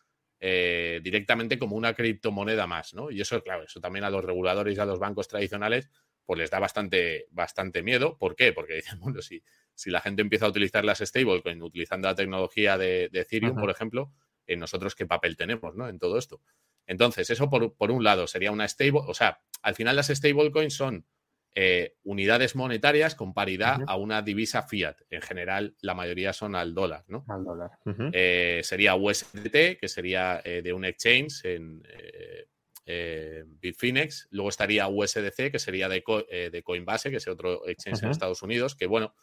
eh, 0.45 0.99
directamente 1.05 1.57
como 1.57 1.77
una 1.77 1.95
criptomoneda 1.95 2.67
más, 2.67 2.95
¿no? 2.95 3.13
Y 3.13 3.21
eso, 3.21 3.41
claro, 3.45 3.63
eso 3.63 3.79
también 3.81 4.05
a 4.05 4.11
los 4.11 4.25
reguladores 4.25 4.77
y 4.77 4.81
a 4.81 4.85
los 4.85 4.99
bancos 4.99 5.29
tradicionales 5.29 5.89
pues 6.25 6.37
les 6.37 6.51
da 6.51 6.59
bastante, 6.59 7.29
bastante 7.31 7.85
miedo. 7.85 8.19
¿Por 8.19 8.35
qué? 8.35 8.53
Porque 8.53 8.75
dicen, 8.75 8.99
bueno, 9.01 9.23
si, 9.23 9.45
si 9.73 9.91
la 9.91 10.01
gente 10.01 10.21
empieza 10.21 10.47
a 10.47 10.49
utilizar 10.49 10.85
las 10.85 10.99
stablecoin 10.99 11.63
utilizando 11.63 12.09
la 12.09 12.17
tecnología 12.17 12.77
de, 12.77 13.09
de 13.13 13.21
Ethereum, 13.21 13.55
por 13.55 13.71
ejemplo, 13.71 14.13
eh, 14.49 14.57
nosotros 14.57 14.97
qué 14.97 15.07
papel 15.07 15.37
tenemos 15.37 15.77
¿no? 15.77 15.89
en 15.89 16.01
todo 16.01 16.19
esto. 16.19 16.41
Entonces, 16.87 17.31
eso 17.31 17.49
por, 17.49 17.77
por 17.77 17.93
un 17.93 18.03
lado 18.03 18.27
sería 18.27 18.51
una 18.51 18.67
stable, 18.67 19.03
o 19.07 19.15
sea, 19.15 19.43
al 19.63 19.77
final 19.77 19.95
las 19.95 20.09
stablecoins 20.09 20.75
son 20.75 21.07
eh, 21.55 21.97
unidades 22.05 22.57
monetarias 22.57 23.15
con 23.15 23.35
paridad 23.35 23.81
a 23.87 23.97
una 23.97 24.23
divisa 24.23 24.63
fiat. 24.63 24.97
En 25.11 25.21
general, 25.21 25.77
la 25.81 25.95
mayoría 25.95 26.33
son 26.33 26.55
al 26.55 26.73
dólar, 26.75 27.05
¿no? 27.09 27.25
Al 27.29 27.45
dólar. 27.45 27.71
Eh, 28.13 28.61
sería 28.65 28.95
USDT, 28.95 29.79
que 29.79 29.89
sería 29.89 30.41
eh, 30.45 30.63
de 30.63 30.73
un 30.73 30.85
exchange 30.85 31.45
en 31.45 31.83
eh, 31.89 32.47
eh, 32.87 33.45
Bitfinex. 33.47 34.29
Luego 34.31 34.49
estaría 34.49 34.89
USDC, 34.89 35.51
que 35.53 35.59
sería 35.59 35.89
de, 35.89 36.03
Co- 36.03 36.25
eh, 36.31 36.49
de 36.51 36.63
Coinbase, 36.63 37.11
que 37.11 37.19
es 37.19 37.29
otro 37.29 37.67
exchange 37.69 37.99
en. 38.03 38.11
Estados 38.13 38.43
Unidos, 38.43 38.75
que 38.75 38.87
bueno, 38.87 39.15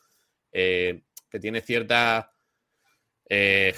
eh, 0.52 1.02
que 1.30 1.40
tiene 1.40 1.62
cierta. 1.62 2.32
eh, 3.28 3.74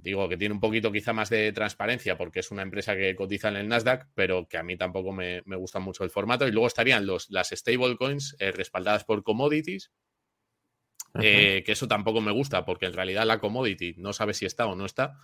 digo 0.00 0.28
que 0.28 0.36
tiene 0.36 0.54
un 0.54 0.60
poquito 0.60 0.92
quizá 0.92 1.12
más 1.12 1.30
de 1.30 1.52
transparencia 1.52 2.16
porque 2.16 2.40
es 2.40 2.50
una 2.50 2.62
empresa 2.62 2.96
que 2.96 3.14
cotiza 3.14 3.48
en 3.48 3.56
el 3.56 3.68
Nasdaq, 3.68 4.08
pero 4.14 4.48
que 4.48 4.58
a 4.58 4.62
mí 4.62 4.76
tampoco 4.76 5.12
me, 5.12 5.42
me 5.46 5.56
gusta 5.56 5.78
mucho 5.78 6.04
el 6.04 6.10
formato. 6.10 6.46
Y 6.46 6.52
luego 6.52 6.66
estarían 6.66 7.06
los, 7.06 7.30
las 7.30 7.50
stablecoins 7.50 8.36
eh, 8.38 8.52
respaldadas 8.52 9.04
por 9.04 9.22
commodities, 9.22 9.92
eh, 11.22 11.62
que 11.64 11.72
eso 11.72 11.88
tampoco 11.88 12.20
me 12.20 12.32
gusta, 12.32 12.64
porque 12.64 12.86
en 12.86 12.92
realidad 12.92 13.24
la 13.24 13.38
commodity 13.38 13.94
no 13.98 14.12
sabe 14.12 14.34
si 14.34 14.46
está 14.46 14.66
o 14.66 14.76
no 14.76 14.84
está. 14.84 15.18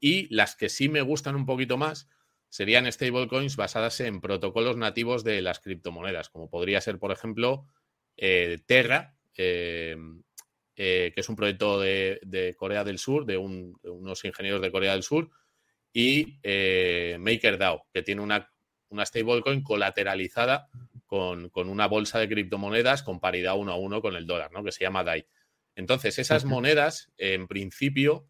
Y 0.00 0.32
las 0.34 0.56
que 0.56 0.68
sí 0.68 0.88
me 0.88 1.02
gustan 1.02 1.36
un 1.36 1.46
poquito 1.46 1.76
más 1.76 2.08
serían 2.48 2.90
stablecoins 2.90 3.56
basadas 3.56 4.00
en 4.00 4.20
protocolos 4.20 4.76
nativos 4.76 5.24
de 5.24 5.42
las 5.42 5.60
criptomonedas, 5.60 6.28
como 6.28 6.48
podría 6.48 6.80
ser, 6.80 6.98
por 6.98 7.12
ejemplo, 7.12 7.66
eh, 8.16 8.58
Terra, 8.66 9.16
eh, 9.36 9.96
eh, 10.76 11.10
que 11.14 11.20
es 11.20 11.28
un 11.28 11.36
proyecto 11.36 11.80
de, 11.80 12.20
de 12.22 12.54
Corea 12.54 12.84
del 12.84 12.98
Sur, 12.98 13.24
de, 13.26 13.36
un- 13.36 13.78
de 13.82 13.90
unos 13.90 14.24
ingenieros 14.24 14.60
de 14.60 14.70
Corea 14.70 14.92
del 14.92 15.02
Sur, 15.02 15.30
y 15.92 16.38
eh, 16.42 17.16
MakerDAO, 17.18 17.86
que 17.92 18.02
tiene 18.02 18.20
una, 18.20 18.52
una 18.90 19.06
stablecoin 19.06 19.62
colateralizada 19.62 20.68
con, 21.06 21.48
con 21.50 21.68
una 21.68 21.86
bolsa 21.86 22.18
de 22.18 22.28
criptomonedas 22.28 23.02
con 23.02 23.20
paridad 23.20 23.56
uno 23.56 23.72
a 23.72 23.76
uno 23.76 24.02
con 24.02 24.14
el 24.16 24.26
dólar, 24.26 24.52
¿no? 24.52 24.62
que 24.62 24.72
se 24.72 24.84
llama 24.84 25.04
DAI. 25.04 25.26
Entonces, 25.74 26.18
esas 26.18 26.44
monedas, 26.50 27.12
en 27.16 27.46
principio, 27.46 28.26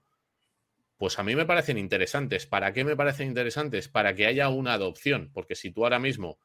pues 0.96 1.18
a 1.18 1.22
mí 1.22 1.36
me 1.36 1.44
parecen 1.46 1.78
interesantes. 1.78 2.46
¿Para 2.46 2.72
qué 2.72 2.84
me 2.84 2.96
parecen 2.96 3.28
interesantes? 3.28 3.88
Para 3.88 4.14
que 4.14 4.26
haya 4.26 4.48
una 4.48 4.72
adopción, 4.74 5.30
porque 5.32 5.54
si 5.54 5.70
tú 5.70 5.84
ahora 5.84 5.98
mismo 5.98 6.38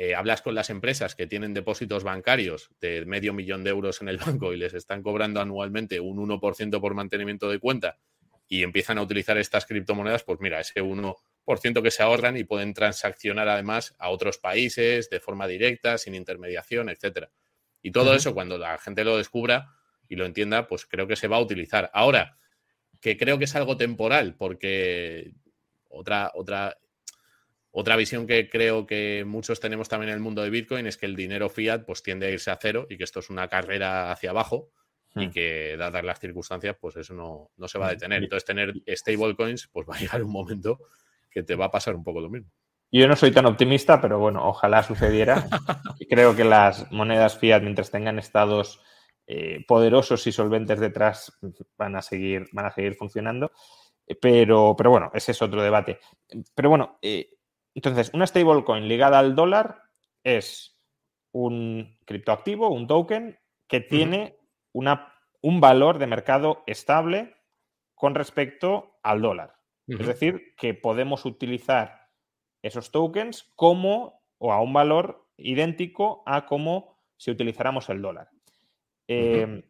eh, 0.00 0.14
hablas 0.14 0.42
con 0.42 0.54
las 0.54 0.70
empresas 0.70 1.16
que 1.16 1.26
tienen 1.26 1.54
depósitos 1.54 2.04
bancarios 2.04 2.70
de 2.80 3.04
medio 3.04 3.34
millón 3.34 3.64
de 3.64 3.70
euros 3.70 4.00
en 4.00 4.08
el 4.08 4.18
banco 4.18 4.52
y 4.52 4.56
les 4.56 4.72
están 4.72 5.02
cobrando 5.02 5.40
anualmente 5.40 5.98
un 5.98 6.18
1% 6.18 6.80
por 6.80 6.94
mantenimiento 6.94 7.50
de 7.50 7.58
cuenta 7.58 7.98
y 8.46 8.62
empiezan 8.62 8.98
a 8.98 9.02
utilizar 9.02 9.36
estas 9.38 9.66
criptomonedas, 9.66 10.22
pues 10.22 10.38
mira, 10.38 10.60
ese 10.60 10.84
1% 10.84 11.82
que 11.82 11.90
se 11.90 12.04
ahorran 12.04 12.36
y 12.36 12.44
pueden 12.44 12.74
transaccionar 12.74 13.48
además 13.48 13.96
a 13.98 14.10
otros 14.10 14.38
países 14.38 15.10
de 15.10 15.18
forma 15.18 15.48
directa, 15.48 15.98
sin 15.98 16.14
intermediación, 16.14 16.90
etcétera. 16.90 17.32
Y 17.82 17.90
todo 17.90 18.14
eso, 18.14 18.34
cuando 18.34 18.56
la 18.56 18.78
gente 18.78 19.02
lo 19.02 19.16
descubra 19.16 19.74
y 20.08 20.14
lo 20.14 20.26
entienda, 20.26 20.68
pues 20.68 20.86
creo 20.86 21.08
que 21.08 21.16
se 21.16 21.26
va 21.26 21.38
a 21.38 21.40
utilizar. 21.40 21.90
Ahora, 21.92 22.36
que 23.00 23.16
creo 23.16 23.36
que 23.36 23.46
es 23.46 23.56
algo 23.56 23.76
temporal, 23.76 24.36
porque 24.36 25.32
otra, 25.88 26.30
otra 26.36 26.78
otra 27.70 27.96
visión 27.96 28.26
que 28.26 28.48
creo 28.48 28.86
que 28.86 29.24
muchos 29.26 29.60
tenemos 29.60 29.88
también 29.88 30.10
en 30.10 30.16
el 30.16 30.22
mundo 30.22 30.42
de 30.42 30.50
Bitcoin 30.50 30.86
es 30.86 30.96
que 30.96 31.06
el 31.06 31.16
dinero 31.16 31.48
fiat 31.48 31.84
pues 31.84 32.02
tiende 32.02 32.26
a 32.26 32.30
irse 32.30 32.50
a 32.50 32.58
cero 32.60 32.86
y 32.88 32.96
que 32.96 33.04
esto 33.04 33.20
es 33.20 33.30
una 33.30 33.48
carrera 33.48 34.10
hacia 34.10 34.30
abajo 34.30 34.70
y 35.14 35.26
hmm. 35.26 35.30
que 35.30 35.76
dadas 35.76 36.04
las 36.04 36.18
circunstancias 36.18 36.76
pues 36.80 36.96
eso 36.96 37.14
no, 37.14 37.50
no 37.56 37.68
se 37.68 37.78
va 37.78 37.86
a 37.86 37.88
hmm. 37.90 37.92
detener. 37.92 38.22
Entonces 38.22 38.44
tener 38.44 38.74
stablecoins 38.88 39.68
pues 39.72 39.86
va 39.88 39.96
a 39.96 40.00
llegar 40.00 40.22
un 40.22 40.32
momento 40.32 40.78
que 41.30 41.42
te 41.42 41.54
va 41.54 41.66
a 41.66 41.70
pasar 41.70 41.94
un 41.94 42.04
poco 42.04 42.20
lo 42.20 42.30
mismo. 42.30 42.50
Yo 42.90 43.06
no 43.06 43.16
soy 43.16 43.32
tan 43.32 43.44
optimista, 43.44 44.00
pero 44.00 44.18
bueno, 44.18 44.48
ojalá 44.48 44.82
sucediera. 44.82 45.46
creo 46.08 46.34
que 46.34 46.44
las 46.44 46.90
monedas 46.90 47.38
fiat, 47.38 47.60
mientras 47.60 47.90
tengan 47.90 48.18
estados 48.18 48.80
eh, 49.26 49.62
poderosos 49.66 50.26
y 50.26 50.32
solventes 50.32 50.80
detrás, 50.80 51.38
van 51.76 51.96
a 51.96 52.02
seguir, 52.02 52.48
van 52.52 52.64
a 52.64 52.70
seguir 52.70 52.94
funcionando. 52.94 53.52
Pero, 54.22 54.74
pero 54.74 54.88
bueno, 54.88 55.10
ese 55.12 55.32
es 55.32 55.42
otro 55.42 55.62
debate. 55.62 55.98
Pero 56.54 56.70
bueno, 56.70 56.98
eh, 57.02 57.37
entonces, 57.78 58.10
una 58.12 58.26
stablecoin 58.26 58.88
ligada 58.88 59.20
al 59.20 59.36
dólar 59.36 59.84
es 60.24 60.76
un 61.30 61.96
criptoactivo, 62.06 62.70
un 62.70 62.88
token, 62.88 63.38
que 63.68 63.80
tiene 63.80 64.36
una, 64.72 65.14
un 65.42 65.60
valor 65.60 65.98
de 65.98 66.08
mercado 66.08 66.64
estable 66.66 67.36
con 67.94 68.16
respecto 68.16 68.98
al 69.04 69.22
dólar. 69.22 69.54
Es 69.86 70.04
decir, 70.04 70.56
que 70.56 70.74
podemos 70.74 71.24
utilizar 71.24 72.08
esos 72.62 72.90
tokens 72.90 73.44
como 73.54 74.24
o 74.38 74.52
a 74.52 74.60
un 74.60 74.72
valor 74.72 75.28
idéntico 75.36 76.24
a 76.26 76.46
como 76.46 76.98
si 77.16 77.30
utilizáramos 77.30 77.88
el 77.90 78.02
dólar. 78.02 78.28
Em, 79.06 79.62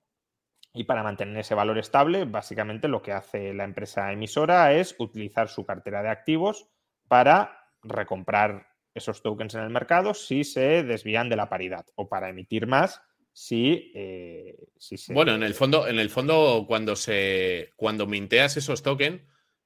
y 0.73 0.85
para 0.85 1.03
mantener 1.03 1.37
ese 1.37 1.55
valor 1.55 1.77
estable, 1.77 2.25
básicamente 2.25 2.89
lo 2.89 3.03
que 3.03 3.13
hace 3.13 3.53
la 3.53 3.65
empresa 3.65 4.11
emisora 4.13 4.73
es 4.73 4.97
utilizar 4.99 5.51
su 5.51 5.67
cartera 5.67 6.03
de 6.03 6.09
activos 6.09 6.71
para 7.07 7.68
recomprar 7.89 8.69
esos 8.95 9.23
tokens 9.23 9.55
en 9.55 9.63
el 9.63 9.71
mercado 9.71 10.15
si 10.15 10.45
se 10.45 10.83
desvían 10.83 11.29
de 11.29 11.37
la 11.37 11.49
paridad 11.49 11.87
o 11.95 12.09
para 12.09 12.29
emitir 12.29 12.67
más 12.67 13.01
si, 13.33 13.93
eh, 13.95 14.57
se... 14.79 15.13
Bueno, 15.13 15.33
en 15.35 15.45
el 15.45 15.55
fondo, 15.55 15.87
en 15.87 16.01
el 16.01 16.11
fondo 16.11 16.65
cuando, 16.67 16.97
se, 16.97 17.73
cuando 17.77 18.07
minteas 18.09 18.57
esos 18.57 18.83
tokens 18.83 19.23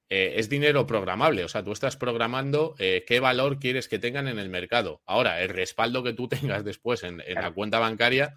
eh, 0.09 0.33
es 0.35 0.47
dinero 0.47 0.85
programable, 0.85 1.43
o 1.43 1.47
sea, 1.47 1.63
tú 1.63 1.71
estás 1.71 1.97
programando 1.97 2.75
eh, 2.77 3.03
qué 3.07 3.19
valor 3.19 3.57
quieres 3.57 3.87
que 3.87 3.97
tengan 3.97 4.27
en 4.27 4.37
el 4.37 4.49
mercado. 4.49 5.01
Ahora, 5.07 5.41
el 5.41 5.49
respaldo 5.49 6.03
que 6.03 6.13
tú 6.13 6.27
tengas 6.61 6.63
después 6.63 7.03
en, 7.03 7.17
la 7.17 7.51
cuenta 7.51 7.79
bancaria 7.79 8.35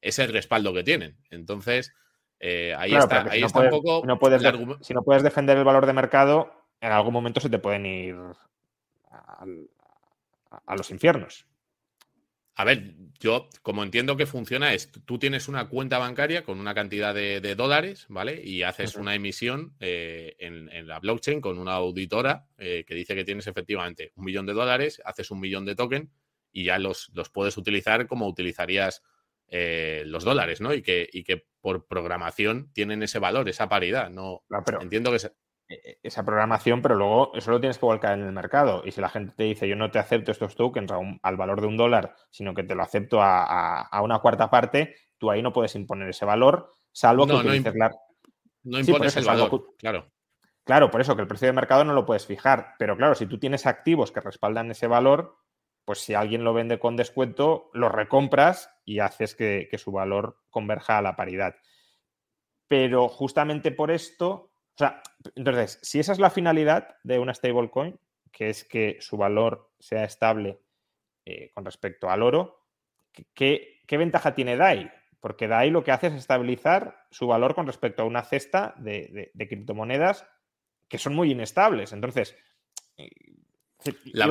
es 0.00 0.20
el 0.20 0.32
respaldo 0.32 0.72
que 0.72 0.84
tienen. 0.84 1.18
Entonces, 1.30 1.92
ahí 2.40 2.94
está, 2.94 3.22
ahí 3.28 3.42
está 3.42 3.62
un 3.62 3.70
poco... 3.70 4.02
si 4.80 4.94
no 4.94 5.02
puedes 5.02 5.24
defender 5.24 5.58
el 5.58 5.64
valor 5.64 5.86
de 5.86 5.92
mercado, 5.92 6.52
en 6.80 6.92
algún 6.92 7.12
momento 7.12 7.40
se 7.40 7.50
te 7.50 7.58
pueden 7.58 7.84
ir 7.84 8.16
a, 9.10 10.76
los 10.76 10.90
infiernos. 10.90 11.46
A 12.54 12.64
ver, 12.64 12.94
yo 13.20 13.48
como 13.62 13.84
entiendo 13.84 14.16
que 14.16 14.26
funciona 14.26 14.74
es, 14.74 14.90
tú 14.90 15.18
tienes 15.18 15.46
una 15.46 15.68
cuenta 15.68 15.98
bancaria 15.98 16.42
con 16.44 16.58
una 16.58 16.74
cantidad 16.74 17.14
de, 17.14 17.54
dólares, 17.54 18.06
¿vale? 18.08 18.42
Y 18.42 18.64
haces 18.64 18.96
una 18.96 19.14
emisión 19.14 19.76
eh, 19.78 20.34
en, 20.40 20.88
la 20.88 20.98
blockchain 20.98 21.40
con 21.40 21.58
una 21.58 21.74
auditora 21.74 22.48
eh, 22.56 22.84
que 22.84 22.94
dice 22.96 23.14
que 23.14 23.24
tienes 23.24 23.46
efectivamente 23.46 24.12
un 24.16 24.24
millón 24.24 24.46
de 24.46 24.54
dólares, 24.54 25.00
haces 25.04 25.30
un 25.30 25.38
millón 25.38 25.66
de 25.66 25.76
token 25.76 26.10
y 26.50 26.64
ya 26.64 26.78
los, 26.78 27.10
los 27.14 27.30
puedes 27.30 27.56
utilizar 27.56 28.08
como 28.08 28.26
utilizarías 28.26 29.02
eh, 29.50 30.02
los 30.06 30.24
dólares, 30.24 30.60
¿no? 30.60 30.74
Y 30.74 30.82
que, 30.82 31.08
y 31.10 31.24
que 31.24 31.46
por 31.60 31.86
programación 31.86 32.70
tienen 32.74 33.02
ese 33.02 33.18
valor, 33.18 33.48
esa 33.48 33.68
paridad. 33.68 34.10
No, 34.10 34.44
entiendo 34.80 35.10
que... 35.10 35.16
E, 35.16 35.26
e, 35.26 35.32
esa 35.68 36.24
programación, 36.24 36.80
pero 36.80 36.94
luego 36.94 37.32
eso 37.34 37.50
lo 37.50 37.60
tienes 37.60 37.78
que 37.78 37.84
volcar 37.84 38.18
en 38.18 38.24
el 38.24 38.32
mercado. 38.32 38.82
Y 38.84 38.92
si 38.92 39.00
la 39.00 39.10
gente 39.10 39.34
te 39.36 39.44
dice, 39.44 39.68
yo 39.68 39.76
no 39.76 39.90
te 39.90 39.98
acepto 39.98 40.32
estos 40.32 40.56
tokens 40.56 40.90
al 41.22 41.36
valor 41.36 41.60
de 41.60 41.66
un 41.66 41.76
dólar, 41.76 42.14
sino 42.30 42.54
que 42.54 42.62
te 42.62 42.74
lo 42.74 42.82
acepto 42.82 43.18
a, 43.20 44.00
una 44.02 44.20
cuarta 44.20 44.48
parte, 44.48 44.96
tú 45.18 45.30
ahí 45.30 45.42
no 45.42 45.52
puedes 45.52 45.74
imponer 45.74 46.08
ese 46.08 46.24
valor, 46.24 46.72
salvo 46.90 47.26
que 47.26 47.34
utilices 47.34 47.74
no, 47.74 47.90
no 48.64 48.80
impones 48.80 49.16
el 49.16 49.24
valor, 49.24 49.74
claro. 49.78 50.10
Claro, 50.64 50.90
por 50.90 51.00
eso 51.00 51.16
que 51.16 51.22
el 51.22 51.28
precio 51.28 51.46
de 51.46 51.54
mercado 51.54 51.82
no 51.82 51.94
lo 51.94 52.04
puedes 52.04 52.26
fijar. 52.26 52.74
Pero 52.78 52.94
claro, 52.94 53.14
si 53.14 53.24
tú 53.24 53.38
tienes 53.38 53.64
activos 53.64 54.12
que 54.12 54.20
respaldan 54.20 54.70
ese 54.70 54.86
valor, 54.86 55.38
pues 55.86 56.00
si 56.00 56.12
alguien 56.12 56.44
lo 56.44 56.52
vende 56.52 56.78
con 56.78 56.94
descuento, 56.94 57.70
lo 57.72 57.88
recompras 57.88 58.70
y 58.84 58.98
haces 58.98 59.34
que 59.34 59.70
su 59.78 59.92
valor 59.92 60.42
converja 60.50 60.98
a 60.98 61.02
la 61.02 61.16
paridad. 61.16 61.54
Pero 62.68 63.08
justamente 63.08 63.72
por 63.72 63.90
esto 63.90 64.47
o 64.78 64.84
sea, 64.84 65.02
entonces, 65.34 65.80
si 65.82 65.98
esa 65.98 66.12
es 66.12 66.20
la 66.20 66.30
finalidad 66.30 66.98
de 67.02 67.18
una 67.18 67.34
stablecoin, 67.34 67.98
que 68.30 68.48
es 68.48 68.62
que 68.62 68.98
su 69.00 69.16
valor 69.16 69.72
sea 69.80 70.04
estable 70.04 70.60
eh, 71.24 71.50
con 71.52 71.64
respecto 71.64 72.08
al 72.08 72.22
oro, 72.22 72.64
¿qué, 73.34 73.80
ventaja 73.90 74.36
tiene 74.36 74.56
DAI? 74.56 74.88
Porque 75.18 75.48
DAI 75.48 75.70
lo 75.70 75.82
que 75.82 75.90
hace 75.90 76.06
es 76.06 76.14
estabilizar 76.14 77.06
su 77.10 77.26
valor 77.26 77.56
con 77.56 77.66
respecto 77.66 78.04
a 78.04 78.06
una 78.06 78.22
cesta 78.22 78.76
de, 78.78 79.32
criptomonedas 79.36 80.24
que 80.86 80.98
son 80.98 81.16
muy 81.16 81.32
inestables. 81.32 81.92
Entonces, 81.92 82.36
eh, 82.98 83.10
la 84.12 84.28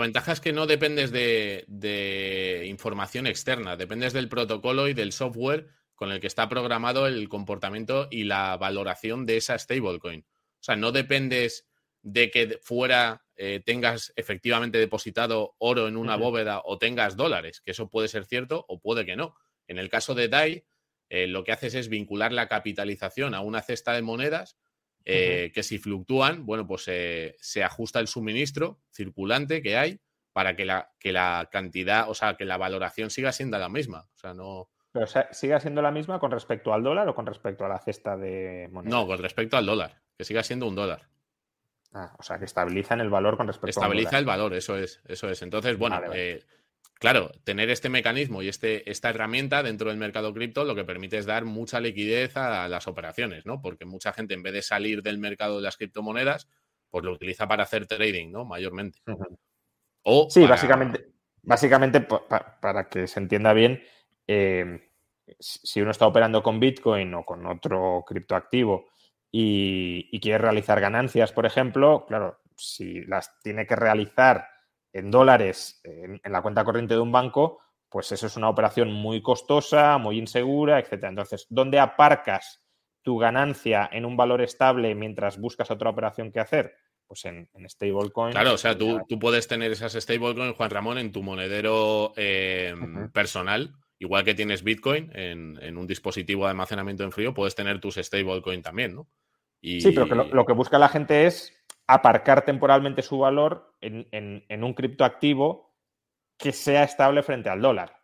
ventaja, 0.00 0.32
es 0.32 0.40
que 0.40 0.52
no 0.52 0.66
dependes 0.66 1.12
de, 1.12 2.64
información 2.66 3.28
externa, 3.28 3.76
dependes 3.76 4.12
del 4.12 4.28
protocolo 4.28 4.88
y 4.88 4.94
del 4.94 5.12
software 5.12 5.68
con 6.02 6.10
el 6.10 6.18
que 6.18 6.26
está 6.26 6.48
programado 6.48 7.06
el 7.06 7.28
comportamiento 7.28 8.08
y 8.10 8.24
la 8.24 8.56
valoración 8.56 9.24
de 9.24 9.36
esa 9.36 9.56
stablecoin. 9.56 10.22
O 10.22 10.64
sea, 10.64 10.74
no 10.74 10.90
dependes 10.90 11.68
de 12.02 12.28
que 12.28 12.58
fuera 12.60 13.24
eh, 13.36 13.62
tengas 13.64 14.12
efectivamente 14.16 14.78
depositado 14.78 15.54
oro 15.58 15.86
en 15.86 15.96
una 15.96 16.16
bóveda 16.16 16.60
o 16.64 16.76
tengas 16.76 17.16
dólares, 17.16 17.60
que 17.60 17.70
eso 17.70 17.88
puede 17.88 18.08
ser 18.08 18.24
cierto 18.24 18.64
o 18.66 18.80
puede 18.80 19.06
que 19.06 19.14
no. 19.14 19.36
En 19.68 19.78
el 19.78 19.88
caso 19.90 20.16
de 20.16 20.26
DAI, 20.26 20.64
eh, 21.08 21.28
lo 21.28 21.44
que 21.44 21.52
haces 21.52 21.76
es 21.76 21.88
vincular 21.88 22.32
la 22.32 22.48
capitalización 22.48 23.32
a 23.32 23.40
una 23.40 23.62
cesta 23.62 23.92
de 23.92 24.02
monedas 24.02 24.58
eh, 25.04 25.52
que 25.54 25.62
si 25.62 25.78
fluctúan, 25.78 26.44
bueno, 26.46 26.66
pues 26.66 26.82
se 26.82 27.62
ajusta 27.62 28.00
el 28.00 28.08
suministro 28.08 28.82
circulante 28.90 29.62
que 29.62 29.76
hay 29.76 30.00
para 30.32 30.56
que 30.56 30.64
la, 30.64 30.90
que 30.98 31.12
la 31.12 31.48
cantidad, 31.52 32.10
o 32.10 32.14
sea, 32.14 32.36
que 32.36 32.44
la 32.44 32.56
valoración 32.56 33.08
siga 33.08 33.30
siendo 33.30 33.56
la 33.56 33.68
misma. 33.68 34.08
O 34.12 34.18
sea, 34.18 34.34
no, 34.34 34.71
pero 34.92 35.06
siga 35.32 35.58
siendo 35.58 35.80
la 35.80 35.90
misma 35.90 36.20
con 36.20 36.30
respecto 36.30 36.74
al 36.74 36.82
dólar 36.82 37.08
o 37.08 37.14
con 37.14 37.26
respecto 37.26 37.64
a 37.64 37.68
la 37.68 37.78
cesta 37.78 38.16
de 38.16 38.68
moneda. 38.70 38.94
No, 38.94 39.06
con 39.06 39.18
respecto 39.18 39.56
al 39.56 39.64
dólar, 39.64 40.02
que 40.16 40.24
siga 40.24 40.42
siendo 40.42 40.68
un 40.68 40.74
dólar. 40.74 41.08
Ah, 41.94 42.14
o 42.18 42.22
sea, 42.22 42.38
que 42.38 42.44
estabilizan 42.44 43.00
el 43.00 43.10
valor 43.10 43.36
con 43.36 43.46
respecto 43.46 43.70
Estabiliza 43.70 44.08
al 44.10 44.14
Estabiliza 44.14 44.18
el 44.18 44.24
valor, 44.24 44.54
eso 44.54 44.76
es, 44.76 45.00
eso 45.06 45.28
es. 45.30 45.42
Entonces, 45.42 45.78
bueno, 45.78 46.00
eh, 46.12 46.42
claro, 46.98 47.32
tener 47.44 47.70
este 47.70 47.88
mecanismo 47.88 48.42
y 48.42 48.48
este, 48.48 48.90
esta 48.90 49.10
herramienta 49.10 49.62
dentro 49.62 49.88
del 49.88 49.98
mercado 49.98 50.32
cripto 50.32 50.64
lo 50.64 50.74
que 50.74 50.84
permite 50.84 51.18
es 51.18 51.26
dar 51.26 51.44
mucha 51.44 51.80
liquidez 51.80 52.36
a 52.36 52.68
las 52.68 52.86
operaciones, 52.86 53.46
¿no? 53.46 53.60
Porque 53.62 53.86
mucha 53.86 54.12
gente, 54.12 54.34
en 54.34 54.42
vez 54.42 54.52
de 54.52 54.62
salir 54.62 55.02
del 55.02 55.18
mercado 55.18 55.56
de 55.56 55.62
las 55.62 55.76
criptomonedas, 55.76 56.48
pues 56.90 57.04
lo 57.04 57.12
utiliza 57.12 57.48
para 57.48 57.62
hacer 57.62 57.86
trading, 57.86 58.30
¿no? 58.30 58.44
Mayormente. 58.44 59.00
o 60.02 60.28
sí, 60.30 60.46
básicamente, 60.46 61.12
básicamente 61.42 62.00
para 62.00 62.88
que 62.88 63.06
se 63.06 63.20
entienda 63.20 63.54
bien, 63.54 63.82
Em, 64.26 64.80
si 65.38 65.80
uno 65.80 65.90
está 65.90 66.06
operando 66.06 66.42
con 66.42 66.60
Bitcoin 66.60 67.14
o 67.14 67.24
con 67.24 67.46
otro 67.46 68.04
criptoactivo 68.06 68.86
y, 69.30 70.18
quiere 70.20 70.38
realizar 70.38 70.80
ganancias, 70.80 71.32
por 71.32 71.46
ejemplo, 71.46 72.04
claro, 72.06 72.40
si 72.56 73.04
las 73.06 73.38
tiene 73.40 73.66
que 73.66 73.76
realizar 73.76 74.46
en 74.92 75.10
dólares 75.10 75.80
en, 75.84 76.20
la 76.24 76.42
cuenta 76.42 76.64
corriente 76.64 76.94
de 76.94 77.00
un 77.00 77.12
banco, 77.12 77.60
pues 77.88 78.12
eso 78.12 78.26
es 78.26 78.36
una 78.36 78.48
operación 78.48 78.92
muy 78.92 79.22
costosa, 79.22 79.98
muy 79.98 80.18
insegura, 80.18 80.78
etc. 80.78 81.04
Entonces, 81.04 81.46
¿dónde 81.48 81.78
aparcas 81.78 82.62
tu 83.02 83.18
ganancia 83.18 83.88
en 83.92 84.04
un 84.04 84.16
valor 84.16 84.42
estable 84.42 84.94
mientras 84.94 85.38
buscas 85.38 85.70
otra 85.70 85.90
operación 85.90 86.30
que 86.30 86.40
hacer? 86.40 86.74
Pues 87.06 87.24
en, 87.24 87.48
stablecoin. 87.68 88.32
Claro, 88.32 88.54
o 88.54 88.58
sea, 88.58 88.76
tú, 88.76 89.04
puedes 89.20 89.48
tener 89.48 89.72
esas 89.72 89.92
stablecoins, 89.92 90.56
Juan 90.56 90.70
Ramón, 90.70 90.98
en 90.98 91.12
tu 91.12 91.22
monedero 91.22 92.12
em, 92.16 93.10
personal 93.10 93.74
igual 94.02 94.24
que 94.24 94.34
tienes 94.34 94.64
Bitcoin 94.64 95.10
en, 95.14 95.76
un 95.78 95.86
dispositivo 95.86 96.44
de 96.44 96.50
almacenamiento 96.50 97.04
en 97.04 97.12
frío, 97.12 97.32
puedes 97.32 97.54
tener 97.54 97.80
tus 97.80 97.94
stablecoin 97.94 98.60
también, 98.60 98.96
¿no? 98.96 99.08
Sí, 99.62 99.92
pero 99.94 100.06
lo, 100.06 100.44
que 100.44 100.52
busca 100.52 100.76
la 100.76 100.88
gente 100.88 101.26
es 101.26 101.56
aparcar 101.86 102.44
temporalmente 102.44 103.02
su 103.02 103.18
valor 103.18 103.76
en, 103.80 104.64
un 104.64 104.74
criptoactivo 104.74 105.72
que 106.36 106.50
sea 106.50 106.82
estable 106.82 107.22
frente 107.22 107.48
al 107.48 107.62
dólar. 107.62 107.96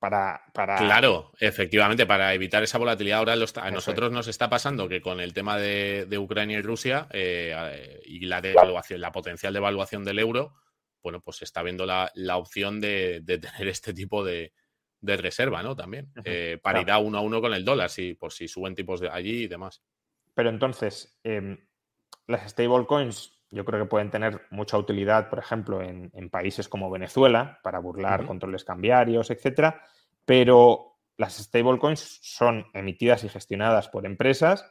Para, 0.00 0.42
para... 0.52 0.76
Claro, 0.76 1.30
efectivamente, 1.38 2.04
para 2.04 2.34
evitar 2.34 2.64
esa 2.64 2.76
volatilidad. 2.76 3.20
Ahora 3.20 3.34
a 3.34 3.70
nosotros 3.70 4.10
nos 4.10 4.26
está 4.26 4.50
pasando 4.50 4.88
que 4.88 5.00
con 5.00 5.20
el 5.20 5.32
tema 5.32 5.56
de, 5.56 6.18
Ucrania 6.18 6.58
y 6.58 6.62
Rusia 6.62 7.06
eh, 7.12 8.00
y 8.04 8.26
la 8.26 8.40
devaluación, 8.40 9.00
la 9.00 9.12
potencial 9.12 9.54
devaluación 9.54 10.04
del 10.04 10.18
euro, 10.18 10.56
bueno, 11.00 11.20
pues 11.20 11.36
se 11.36 11.44
está 11.44 11.62
viendo 11.62 11.86
la, 11.86 12.10
opción 12.36 12.80
de, 12.80 13.22
tener 13.24 13.68
este 13.68 13.94
tipo 13.94 14.24
de, 14.24 14.52
reserva, 15.06 15.62
¿no? 15.62 15.76
También. 15.76 16.12
Eh, 16.24 16.58
paridad 16.62 17.04
uno 17.04 17.18
a 17.18 17.20
uno 17.20 17.40
con 17.40 17.54
el 17.54 17.64
dólar, 17.64 17.90
si, 17.90 18.14
por 18.14 18.32
si 18.32 18.48
suben 18.48 18.74
tipos 18.74 19.00
de 19.00 19.08
allí 19.08 19.44
y 19.44 19.48
demás. 19.48 19.82
Pero 20.34 20.50
entonces, 20.50 21.18
em, 21.22 21.58
las 22.26 22.50
stablecoins 22.50 23.34
yo 23.50 23.64
creo 23.64 23.84
que 23.84 23.88
pueden 23.88 24.10
tener 24.10 24.42
mucha 24.50 24.76
utilidad, 24.76 25.30
por 25.30 25.38
ejemplo, 25.38 25.80
en, 25.80 26.10
países 26.30 26.68
como 26.68 26.90
Venezuela, 26.90 27.60
para 27.62 27.78
burlar 27.78 28.26
controles 28.26 28.64
cambiarios, 28.64 29.30
etcétera, 29.30 29.80
pero 30.24 30.98
las 31.16 31.36
stablecoins 31.36 32.18
son 32.22 32.66
emitidas 32.74 33.22
y 33.22 33.28
gestionadas 33.28 33.88
por 33.88 34.06
empresas 34.06 34.68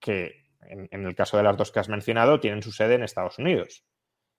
que, 0.00 0.48
en, 0.62 1.06
el 1.06 1.14
caso 1.14 1.36
de 1.36 1.44
las 1.44 1.56
dos 1.56 1.70
que 1.70 1.78
has 1.78 1.88
mencionado, 1.88 2.40
tienen 2.40 2.62
su 2.62 2.72
sede 2.72 2.94
en 2.94 3.04
Estados 3.04 3.38
Unidos. 3.38 3.84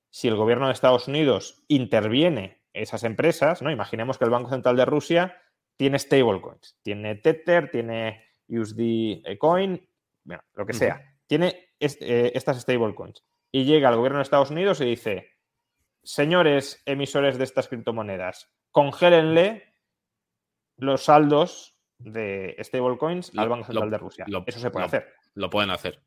Si 0.10 0.28
el 0.28 0.36
gobierno 0.36 0.68
de 0.68 0.74
Estados 0.74 1.08
Unidos 1.08 1.64
interviene 1.70 2.63
esas 2.74 3.04
empresas, 3.04 3.62
¿no? 3.62 3.72
Imaginemos 3.72 4.18
que 4.18 4.26
el 4.26 4.32
Banco 4.32 4.50
Central 4.50 4.76
de 4.76 4.86
Rusia 4.86 5.42
tiene 5.78 6.00
stablecoins, 6.00 6.78
tiene 6.82 7.16
Tether, 7.16 7.70
tiene 7.72 8.26
USD 8.48 9.38
Coin, 9.38 9.88
bueno, 10.24 10.44
lo 10.54 10.66
que 10.66 10.74
sea, 10.74 11.16
tiene 11.28 11.70
eh, 11.80 12.32
estas 12.34 12.62
stablecoins 12.62 13.24
y 13.52 13.66
llega 13.66 13.90
al 13.90 13.96
gobierno 13.96 14.20
de 14.20 14.24
Estados 14.24 14.52
Unidos 14.52 14.82
y 14.82 14.86
dice, 14.86 15.32
señores 16.04 16.82
emisores 16.86 17.38
de 17.38 17.44
estas 17.44 17.68
criptomonedas, 17.68 18.52
congélenle 18.72 19.76
los 20.78 21.06
saldos 21.06 21.78
de 21.98 22.56
stablecoins 22.62 23.32
al 23.38 23.50
Banco 23.50 23.66
Central 23.66 23.90
de 23.90 23.98
Rusia. 23.98 24.26
Eso 24.46 24.60
se 24.60 24.72
puede 24.72 24.86
hacer. 24.86 25.14
Lo 25.36 25.50
pueden 25.50 25.70
hacer. 25.70 26.02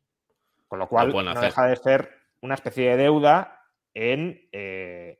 Con 0.67 0.79
lo 0.79 0.87
cual, 0.87 1.13
no 1.13 1.41
deja 1.41 1.65
de 1.65 1.75
ser 1.77 2.11
una 2.41 2.55
especie 2.55 2.89
de 2.89 2.97
deuda 2.97 3.63
en, 3.93 4.47
eh, 4.51 5.17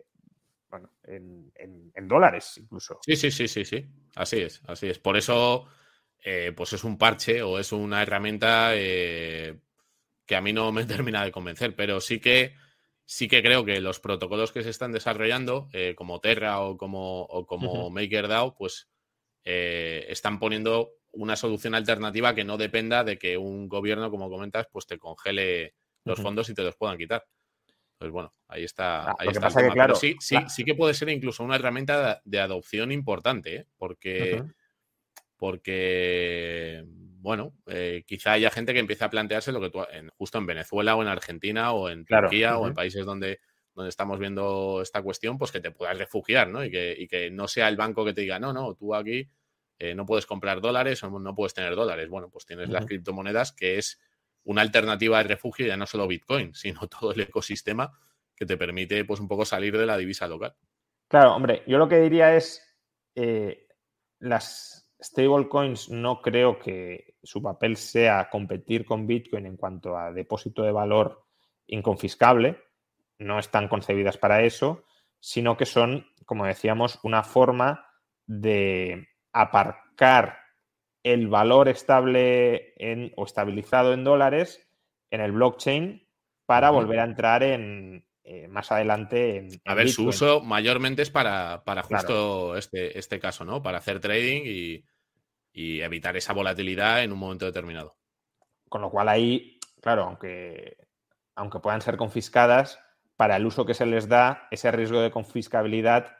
en, 1.03 2.07
dólares 2.07 2.57
incluso. 2.57 2.99
Sí, 3.01 3.15
sí, 3.15 3.31
sí, 3.31 3.47
sí, 3.47 3.65
sí. 3.65 3.85
Así 4.15 4.41
es, 4.41 4.61
así 4.67 4.87
es. 4.87 4.99
Por 4.99 5.17
eso, 5.17 5.65
eh, 6.23 6.53
pues 6.55 6.73
es 6.73 6.83
un 6.83 6.97
parche 6.97 7.41
o 7.41 7.59
es 7.59 7.71
una 7.71 8.01
herramienta 8.01 8.71
eh, 8.73 9.59
que 10.25 10.35
a 10.35 10.41
mí 10.41 10.53
no 10.53 10.71
me 10.71 10.85
termina 10.85 11.23
de 11.23 11.31
convencer, 11.31 11.75
pero 11.75 12.01
sí 12.01 12.19
que 12.19 12.53
sí 13.07 13.29
que 13.29 13.41
creo 13.41 13.65
que 13.65 13.79
los 13.79 13.99
protocolos 13.99 14.51
que 14.51 14.63
se 14.63 14.69
están 14.69 14.91
desarrollando, 14.91 15.69
eh, 15.71 15.95
como 15.95 16.19
Terra 16.19 16.59
o 16.59 16.77
como, 16.77 17.21
o 17.21 17.47
como 17.47 17.89
MakerDAO, 17.89 18.53
pues 18.53 18.89
eh, 19.45 20.05
están 20.09 20.39
poniendo 20.39 20.91
una 21.13 21.37
solución 21.37 21.73
alternativa 21.73 22.35
que 22.35 22.43
no 22.43 22.57
dependa 22.57 23.05
de 23.05 23.17
que 23.17 23.37
un 23.37 23.69
gobierno, 23.69 24.11
como 24.11 24.29
comentas, 24.29 24.67
pues 24.71 24.85
te 24.85 24.99
congele 24.99 25.73
los 26.03 26.19
fondos 26.21 26.49
y 26.49 26.53
te 26.53 26.63
los 26.63 26.75
puedan 26.75 26.97
quitar. 26.97 27.25
Pues 27.97 28.11
bueno, 28.11 28.33
ahí 28.47 28.63
está. 28.63 29.11
Ah, 29.11 29.15
ahí 29.19 29.29
está 29.29 29.49
Pero 29.73 29.95
sí, 29.95 30.15
sí, 30.19 30.37
sí 30.47 30.63
que 30.63 30.75
puede 30.75 30.93
ser 30.93 31.09
incluso 31.09 31.43
una 31.43 31.55
herramienta 31.55 32.21
de, 32.23 32.39
adopción 32.39 32.91
importante, 32.91 33.55
¿eh? 33.55 33.67
porque, 33.77 34.43
porque 35.35 36.83
bueno, 36.85 37.53
eh, 37.65 38.03
quizá 38.05 38.33
haya 38.33 38.51
gente 38.51 38.73
que 38.73 38.79
empiece 38.79 39.03
a 39.03 39.09
plantearse 39.09 39.51
lo 39.51 39.59
que 39.59 39.71
tú, 39.71 39.81
en, 39.91 40.09
justo 40.17 40.37
en 40.37 40.45
Venezuela 40.45 40.95
o 40.95 41.01
en 41.01 41.07
Argentina 41.07 41.71
o 41.71 41.89
en 41.89 42.05
Turquía 42.05 42.57
o 42.57 42.67
en 42.67 42.75
países 42.75 43.05
donde, 43.05 43.39
donde 43.73 43.89
estamos 43.89 44.19
viendo 44.19 44.81
esta 44.83 45.01
cuestión, 45.01 45.37
pues 45.39 45.51
que 45.51 45.59
te 45.59 45.71
puedas 45.71 45.97
refugiar, 45.97 46.47
¿no? 46.49 46.63
Y 46.63 46.69
que, 46.69 47.29
no 47.31 47.47
sea 47.47 47.67
el 47.67 47.77
banco 47.77 48.05
que 48.05 48.13
te 48.13 48.21
diga, 48.21 48.39
no, 48.39 48.53
no, 48.53 48.75
tú 48.75 48.93
aquí 48.93 49.29
eh, 49.79 49.95
no 49.95 50.05
puedes 50.05 50.27
comprar 50.27 50.61
dólares 50.61 51.03
o 51.03 51.19
no 51.19 51.35
puedes 51.35 51.55
tener 51.55 51.75
dólares. 51.75 52.09
Bueno, 52.09 52.29
pues 52.29 52.45
tienes 52.45 52.69
las 52.69 52.85
criptomonedas 52.85 53.51
que 53.51 53.77
es 53.77 53.99
una 54.47 54.61
alternativa 54.61 55.17
de 55.17 55.25
refugio, 55.25 55.67
ya 55.67 55.75
no 55.75 55.85
solo 55.85 56.07
Bitcoin, 56.07 56.53
sino 56.53 56.79
todo 56.87 57.11
el 57.11 57.19
ecosistema 57.21 57.91
que 58.35 58.45
te 58.45 58.57
permite, 58.57 59.03
pues, 59.05 59.19
un 59.19 59.27
poco 59.27 59.45
salir 59.45 59.77
de 59.77 59.85
la 59.85 59.97
divisa 59.97 60.27
local. 60.27 60.55
Claro, 61.07 61.35
hombre, 61.35 61.63
yo 61.67 61.77
lo 61.77 61.87
que 61.87 61.99
diría 61.99 62.35
es 62.35 62.63
eh, 63.15 63.67
las 64.19 64.93
stablecoins 65.01 65.89
no 65.89 66.21
creo 66.21 66.59
que 66.59 67.15
su 67.23 67.41
papel 67.41 67.77
sea 67.77 68.29
competir 68.29 68.85
con 68.85 69.05
Bitcoin 69.05 69.45
en 69.45 69.57
cuanto 69.57 69.97
a 69.97 70.11
depósito 70.11 70.63
de 70.63 70.71
valor 70.71 71.25
inconfiscable, 71.67 72.61
no 73.19 73.39
están 73.39 73.67
concebidas 73.67 74.17
para 74.17 74.43
eso, 74.43 74.85
sino 75.19 75.57
que 75.57 75.65
son, 75.65 76.07
como 76.25 76.45
decíamos, 76.45 76.99
una 77.03 77.23
forma 77.23 77.89
de 78.25 79.09
aparcar 79.33 80.39
el 81.13 81.27
valor 81.27 81.69
estable 81.69 82.73
en, 82.77 83.13
o 83.15 83.25
estabilizado 83.25 83.93
en 83.93 84.03
dólares 84.03 84.67
en 85.11 85.21
el 85.21 85.31
blockchain 85.31 86.07
para 86.45 86.69
volver 86.69 86.99
a 86.99 87.03
entrar 87.03 87.43
en, 87.43 88.05
eh, 88.23 88.47
más 88.47 88.71
adelante 88.71 89.37
en, 89.37 89.49
A 89.65 89.73
ver, 89.73 89.89
su 89.89 90.05
uso 90.05 90.41
mayormente 90.41 91.01
es 91.01 91.09
para, 91.09 91.63
para 91.63 91.83
justo 91.83 92.57
este, 92.57 92.97
este 92.99 93.19
caso, 93.19 93.45
¿no? 93.45 93.63
Para 93.63 93.77
hacer 93.77 93.99
trading 93.99 94.41
y, 94.45 94.83
evitar 95.53 96.15
esa 96.15 96.33
volatilidad 96.33 97.03
en 97.03 97.11
un 97.11 97.17
momento 97.17 97.45
determinado. 97.45 97.97
Con 98.69 98.81
lo 98.81 98.91
cual 98.91 99.09
ahí, 99.09 99.59
claro, 99.81 100.03
aunque, 100.03 100.77
aunque 101.35 101.59
puedan 101.59 101.81
ser 101.81 101.97
confiscadas, 101.97 102.79
para 103.15 103.37
el 103.37 103.45
uso 103.45 103.65
que 103.65 103.73
se 103.73 103.87
les 103.87 104.07
da, 104.07 104.47
ese 104.51 104.71
riesgo 104.71 105.01
de 105.01 105.09
confiscabilidad 105.09 106.15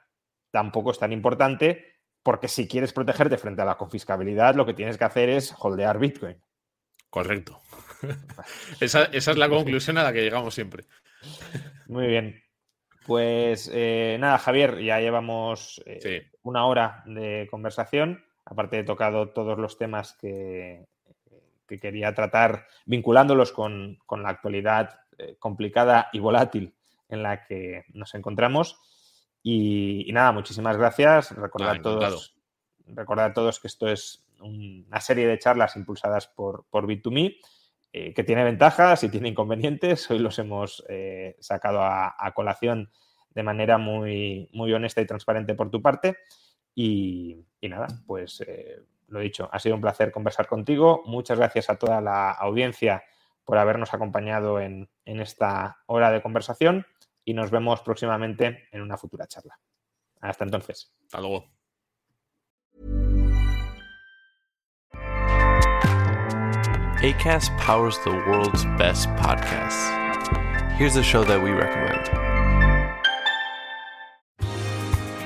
tampoco 0.49 0.89
es 0.89 0.97
tan 0.97 1.13
importante, 1.13 1.96
porque 2.28 2.49
si 2.49 2.67
quieres 2.67 2.91
protegerte 2.91 3.38
frente 3.38 3.61
a 3.61 3.65
la 3.65 3.78
confiscabilidad, 3.78 4.53
lo 4.53 4.65
que 4.65 4.73
tienes 4.73 4.97
que 4.97 5.05
hacer 5.05 5.30
es 5.30 5.55
holdear 5.57 5.97
Bitcoin. 5.97 6.36
Correcto. 7.09 7.61
esa, 8.82 9.03
esa, 9.13 9.32
es 9.32 9.38
la 9.38 9.47
conclusión 9.47 9.97
a 9.97 10.03
la 10.03 10.11
que 10.11 10.23
llegamos 10.23 10.53
siempre. 10.53 10.84
Muy 11.88 12.05
bien. 12.07 12.43
Pues 13.05 13.71
eh, 13.73 14.17
nada, 14.19 14.39
Javier, 14.39 14.78
ya 14.84 14.99
llevamos 14.99 15.82
eh, 15.86 16.30
una 16.41 16.65
hora 16.65 17.01
de 17.05 17.47
conversación. 17.49 18.25
Aparte 18.43 18.80
he 18.80 18.84
tocado 18.84 19.30
todos 19.30 19.57
los 19.57 19.78
temas 19.78 20.11
que, 20.19 20.86
que 21.65 21.80
quería 21.80 22.13
tratar 22.13 22.67
vinculándolos 22.86 23.53
con, 23.53 23.99
la 24.11 24.28
actualidad 24.28 24.99
eh, 25.17 25.38
complicada 25.39 26.09
y 26.11 26.19
volátil 26.19 26.75
en 27.07 27.23
la 27.23 27.45
que 27.45 27.86
nos 27.93 28.15
encontramos. 28.15 28.82
Y, 29.49 30.11
nada, 30.11 30.33
muchísimas 30.33 30.75
gracias. 30.75 31.31
Recordad, 31.31 31.79
todos, 31.81 32.35
recordad 32.85 33.27
a 33.27 33.33
todos 33.33 33.61
que 33.61 33.69
esto 33.69 33.87
es 33.87 34.25
una 34.41 34.99
serie 34.99 35.25
de 35.25 35.39
charlas 35.39 35.77
impulsadas 35.77 36.27
por, 36.27 36.65
por 36.69 36.85
Bit2Me 36.85 37.37
eh, 37.93 38.13
que 38.13 38.25
tiene 38.25 38.43
ventajas 38.43 39.05
y 39.05 39.09
tiene 39.09 39.29
inconvenientes. 39.29 40.11
Hoy 40.11 40.19
los 40.19 40.37
hemos 40.39 40.83
eh, 40.89 41.37
sacado 41.39 41.79
a, 41.81 42.29
colación 42.35 42.91
de 43.29 43.43
manera 43.43 43.77
muy, 43.77 44.49
muy 44.51 44.73
honesta 44.73 44.99
y 44.99 45.05
transparente 45.05 45.55
por 45.55 45.71
tu 45.71 45.81
parte. 45.81 46.17
Y, 46.75 47.45
nada, 47.61 47.87
pues 48.05 48.43
eh, 48.45 48.83
lo 49.07 49.21
dicho, 49.21 49.47
ha 49.49 49.59
sido 49.59 49.75
un 49.75 49.81
placer 49.81 50.11
conversar 50.11 50.47
contigo. 50.47 51.03
Muchas 51.05 51.37
gracias 51.37 51.69
a 51.69 51.77
toda 51.77 52.01
la 52.01 52.31
audiencia 52.31 53.01
por 53.45 53.57
habernos 53.57 53.93
acompañado 53.93 54.59
en, 54.59 54.89
en 55.05 55.21
esta 55.21 55.77
hora 55.85 56.11
de 56.11 56.21
conversación 56.21 56.86
y 57.28 57.33
nos 57.33 57.51
vemos 57.51 57.82
próximamente 57.82 58.70
en 58.71 58.82
una 58.82 58.95
futura 58.95 59.28
charla. 59.28 59.59
Hasta 60.21 60.45
entonces. 60.45 60.95
Hasta 61.04 61.20
luego. 61.20 61.51
ACAST 67.04 67.51
powers 67.59 67.99
the 68.05 68.12
world's 68.29 68.63
best 68.78 69.09
podcasts. 69.17 69.91
Here's 70.78 70.95
a 70.95 71.04
show 71.04 71.25
that 71.25 71.43
we 71.43 71.51
recommend. 71.51 72.26